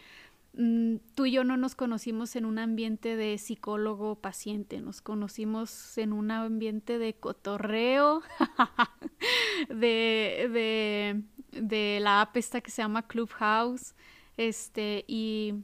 Mm, 0.57 0.99
tú 1.17 1.27
y 1.27 1.33
yo 1.33 1.43
no 1.43 1.57
nos 1.57 1.75
conocimos 1.75 2.37
en 2.37 2.45
un 2.45 2.59
ambiente 2.61 3.17
de 3.17 3.39
psicólogo 3.39 4.15
paciente, 4.17 4.81
nos 4.81 5.01
conocimos 5.03 5.99
en 5.99 6.13
un 6.13 6.31
ambiente 6.31 6.99
de 6.99 7.15
cotorreo, 7.15 8.23
de, 9.69 11.25
de, 11.51 11.99
la 12.01 12.21
app 12.21 12.37
esta 12.37 12.61
que 12.61 12.71
se 12.71 12.83
llama 12.83 13.07
Clubhouse, 13.09 13.97
este, 14.37 15.05
y, 15.09 15.55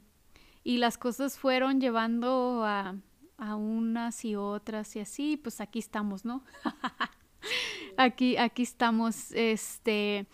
y 0.63 0.77
las 0.77 0.97
cosas 0.97 1.37
fueron 1.37 1.79
llevando 1.79 2.63
a, 2.65 2.95
a 3.37 3.55
unas 3.55 4.23
y 4.25 4.35
otras 4.35 4.95
y 4.95 4.99
así, 4.99 5.37
pues 5.37 5.61
aquí 5.61 5.79
estamos, 5.79 6.25
¿no? 6.25 6.43
aquí, 7.97 8.37
aquí 8.37 8.63
estamos, 8.63 9.31
este, 9.31 10.27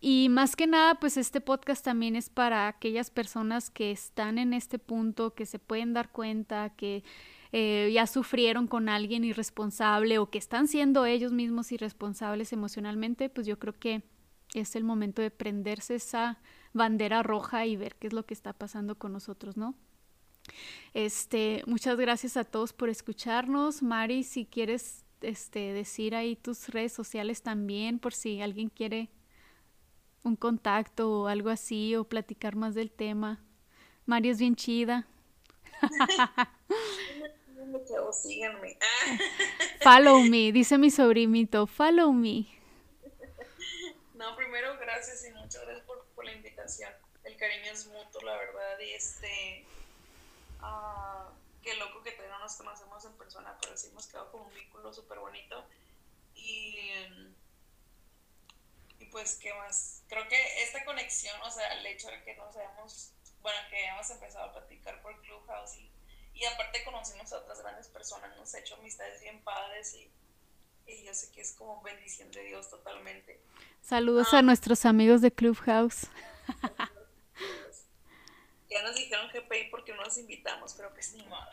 y 0.00 0.28
más 0.28 0.56
que 0.56 0.66
nada, 0.66 0.96
pues 0.96 1.16
este 1.16 1.40
podcast 1.40 1.84
también 1.84 2.16
es 2.16 2.30
para 2.30 2.68
aquellas 2.68 3.10
personas 3.10 3.70
que 3.70 3.90
están 3.90 4.38
en 4.38 4.52
este 4.52 4.78
punto, 4.78 5.34
que 5.34 5.46
se 5.46 5.58
pueden 5.58 5.92
dar 5.92 6.10
cuenta, 6.10 6.70
que 6.70 7.02
eh, 7.52 7.90
ya 7.92 8.06
sufrieron 8.06 8.66
con 8.66 8.88
alguien 8.88 9.24
irresponsable 9.24 10.18
o 10.18 10.30
que 10.30 10.38
están 10.38 10.68
siendo 10.68 11.06
ellos 11.06 11.32
mismos 11.32 11.72
irresponsables 11.72 12.52
emocionalmente, 12.52 13.28
pues 13.28 13.46
yo 13.46 13.58
creo 13.58 13.78
que 13.78 14.02
es 14.54 14.76
el 14.76 14.84
momento 14.84 15.22
de 15.22 15.30
prenderse 15.30 15.96
esa 15.96 16.38
bandera 16.72 17.22
roja 17.22 17.66
y 17.66 17.76
ver 17.76 17.96
qué 17.96 18.06
es 18.06 18.12
lo 18.12 18.24
que 18.24 18.34
está 18.34 18.52
pasando 18.52 18.96
con 18.96 19.12
nosotros, 19.12 19.56
¿no? 19.56 19.74
Este, 20.94 21.62
muchas 21.66 21.98
gracias 21.98 22.36
a 22.36 22.44
todos 22.44 22.72
por 22.72 22.88
escucharnos. 22.88 23.82
Mari, 23.82 24.22
si 24.24 24.46
quieres 24.46 25.04
este, 25.20 25.72
decir 25.72 26.14
ahí 26.14 26.36
tus 26.36 26.68
redes 26.68 26.92
sociales 26.92 27.42
también, 27.42 27.98
por 27.98 28.14
si 28.14 28.40
alguien 28.40 28.68
quiere 28.68 29.10
un 30.22 30.36
contacto 30.36 31.22
o 31.22 31.26
algo 31.26 31.50
así 31.50 31.94
o 31.96 32.04
platicar 32.04 32.56
más 32.56 32.74
del 32.74 32.90
tema. 32.90 33.40
Mario 34.06 34.32
es 34.32 34.38
bien 34.38 34.56
chida. 34.56 35.06
Síganme. 38.12 38.78
Follow 39.82 40.20
me, 40.22 40.52
dice 40.52 40.78
mi 40.78 40.90
sobrinito, 40.90 41.66
follow 41.66 42.12
me. 42.12 42.46
No, 44.14 44.34
primero 44.36 44.76
gracias 44.80 45.24
y 45.28 45.32
muchas 45.32 45.62
gracias 45.62 45.86
El 47.24 47.36
cariño 47.36 47.72
es 47.72 47.86
mutuo, 47.86 48.20
la 48.22 48.36
verdad, 48.36 48.78
y 48.80 48.92
este, 48.92 49.66
uh, 50.60 51.30
qué 51.62 51.74
loco 51.74 52.02
que 52.02 52.12
todavía 52.12 52.36
no 52.36 52.44
nos 52.44 52.56
conocemos 52.56 53.04
en 53.04 53.12
persona, 53.14 53.56
pero 53.60 53.76
sí 53.76 53.88
hemos 53.88 54.06
quedado 54.06 54.30
con 54.30 54.42
un 54.42 54.54
vínculo 54.54 54.92
súper 54.92 55.18
bonito. 55.18 55.64
Y 56.34 56.78
pues, 59.10 59.36
¿qué 59.36 59.52
más? 59.54 60.02
Creo 60.08 60.28
que 60.28 60.62
esta 60.62 60.84
conexión, 60.84 61.34
o 61.42 61.50
sea, 61.50 61.72
el 61.78 61.86
hecho 61.86 62.08
de 62.08 62.22
que 62.22 62.36
nos 62.36 62.54
hayamos, 62.56 63.12
bueno, 63.40 63.58
que 63.70 63.76
hayamos 63.76 64.10
empezado 64.10 64.44
a 64.44 64.52
platicar 64.52 65.00
por 65.02 65.20
Clubhouse 65.22 65.76
y, 65.76 65.90
y 66.34 66.44
aparte 66.44 66.84
conocimos 66.84 67.32
a 67.32 67.38
otras 67.38 67.60
grandes 67.60 67.88
personas, 67.88 68.36
nos 68.36 68.54
ha 68.54 68.58
hecho 68.60 68.76
amistades 68.76 69.20
bien 69.20 69.42
padres 69.42 69.94
y, 69.94 70.10
y 70.86 71.04
yo 71.04 71.14
sé 71.14 71.30
que 71.32 71.40
es 71.40 71.52
como 71.52 71.82
bendición 71.82 72.30
de 72.30 72.44
Dios 72.44 72.68
totalmente. 72.70 73.40
Saludos 73.82 74.34
a 74.34 74.38
ah. 74.38 74.42
nuestros 74.42 74.84
amigos 74.84 75.20
de 75.20 75.32
Clubhouse. 75.32 76.08
ya 78.70 78.82
nos 78.82 78.96
dijeron 78.96 79.28
GPI 79.28 79.70
porque 79.70 79.94
no 79.94 80.02
nos 80.02 80.18
invitamos, 80.18 80.74
pero 80.74 80.92
pues 80.92 81.14
ni 81.14 81.24
modo. 81.24 81.42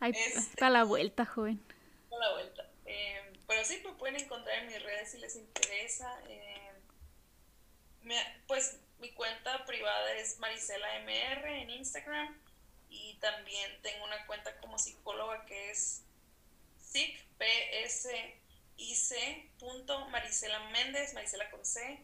Ay, 0.00 0.12
este, 0.14 0.70
la 0.70 0.84
vuelta, 0.84 1.26
joven. 1.26 1.60
Para 2.08 2.26
la 2.26 2.32
vuelta. 2.34 2.70
Eh, 2.86 3.32
pero 3.46 3.64
sí, 3.64 3.82
me 3.84 3.92
pueden 3.92 4.20
encontrar 4.20 4.58
en 4.58 4.68
mis 4.68 4.82
redes 4.82 5.10
si 5.10 5.18
les 5.18 5.36
interesa. 5.36 6.18
Eh, 6.28 6.72
pues 8.46 8.78
mi 9.00 9.12
cuenta 9.12 9.66
privada 9.66 10.14
es 10.14 10.38
Marisela 10.38 11.00
MR 11.00 11.62
en 11.62 11.68
Instagram 11.70 12.34
y 12.88 13.18
también 13.20 13.82
tengo 13.82 14.04
una 14.04 14.24
cuenta 14.26 14.58
como 14.60 14.78
psicóloga 14.78 15.44
que 15.44 15.70
es 15.70 16.04
Marisela 20.28 20.58
Méndez, 20.70 21.14
Marisela 21.14 21.50
con 21.50 21.64
C, 21.64 21.98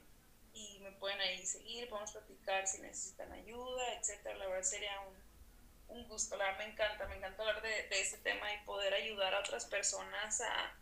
me 0.84 0.92
pueden 0.92 1.20
ahí 1.20 1.44
seguir, 1.44 1.88
podemos 1.88 2.12
platicar 2.12 2.66
si 2.66 2.80
necesitan 2.80 3.32
ayuda, 3.32 3.94
etcétera. 3.94 4.36
La 4.36 4.46
verdad 4.46 4.62
sería 4.62 5.00
un, 5.00 5.96
un 5.96 6.08
gusto, 6.08 6.36
la 6.36 6.44
verdad 6.44 6.58
me 6.58 6.72
encanta, 6.72 7.06
me 7.08 7.16
encanta 7.16 7.42
hablar 7.42 7.62
de, 7.62 7.88
de 7.88 8.00
este 8.00 8.18
tema 8.18 8.52
y 8.54 8.64
poder 8.64 8.94
ayudar 8.94 9.34
a 9.34 9.40
otras 9.40 9.64
personas 9.66 10.40
a 10.40 10.74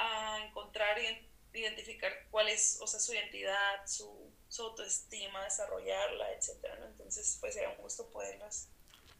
a 0.00 0.38
encontrar 0.46 0.96
y 0.98 1.58
identificar 1.58 2.12
cuál 2.30 2.48
es, 2.48 2.78
o 2.80 2.86
sea, 2.86 3.00
su 3.00 3.12
identidad, 3.12 3.86
su, 3.86 4.30
autoestima, 4.58 5.44
desarrollarla, 5.44 6.32
etcétera, 6.32 6.76
Entonces, 6.90 7.38
pues 7.40 7.54
sería 7.54 7.70
un 7.70 7.82
gusto 7.82 8.08
poderlas 8.10 8.68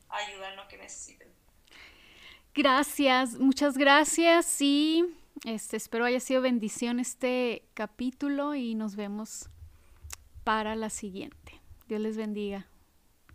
ayudar 0.08 0.52
en 0.52 0.56
lo 0.56 0.68
que 0.68 0.76
necesiten. 0.76 1.28
Gracias, 2.52 3.34
muchas 3.34 3.78
gracias 3.78 4.60
y 4.60 5.04
este, 5.44 5.76
espero 5.76 6.04
haya 6.04 6.18
sido 6.18 6.42
bendición 6.42 6.98
este 6.98 7.68
capítulo 7.74 8.56
y 8.56 8.74
nos 8.74 8.96
vemos 8.96 9.48
para 10.50 10.74
la 10.74 10.90
siguiente. 10.90 11.60
Dios 11.86 12.00
les 12.00 12.16
bendiga. 12.16 12.66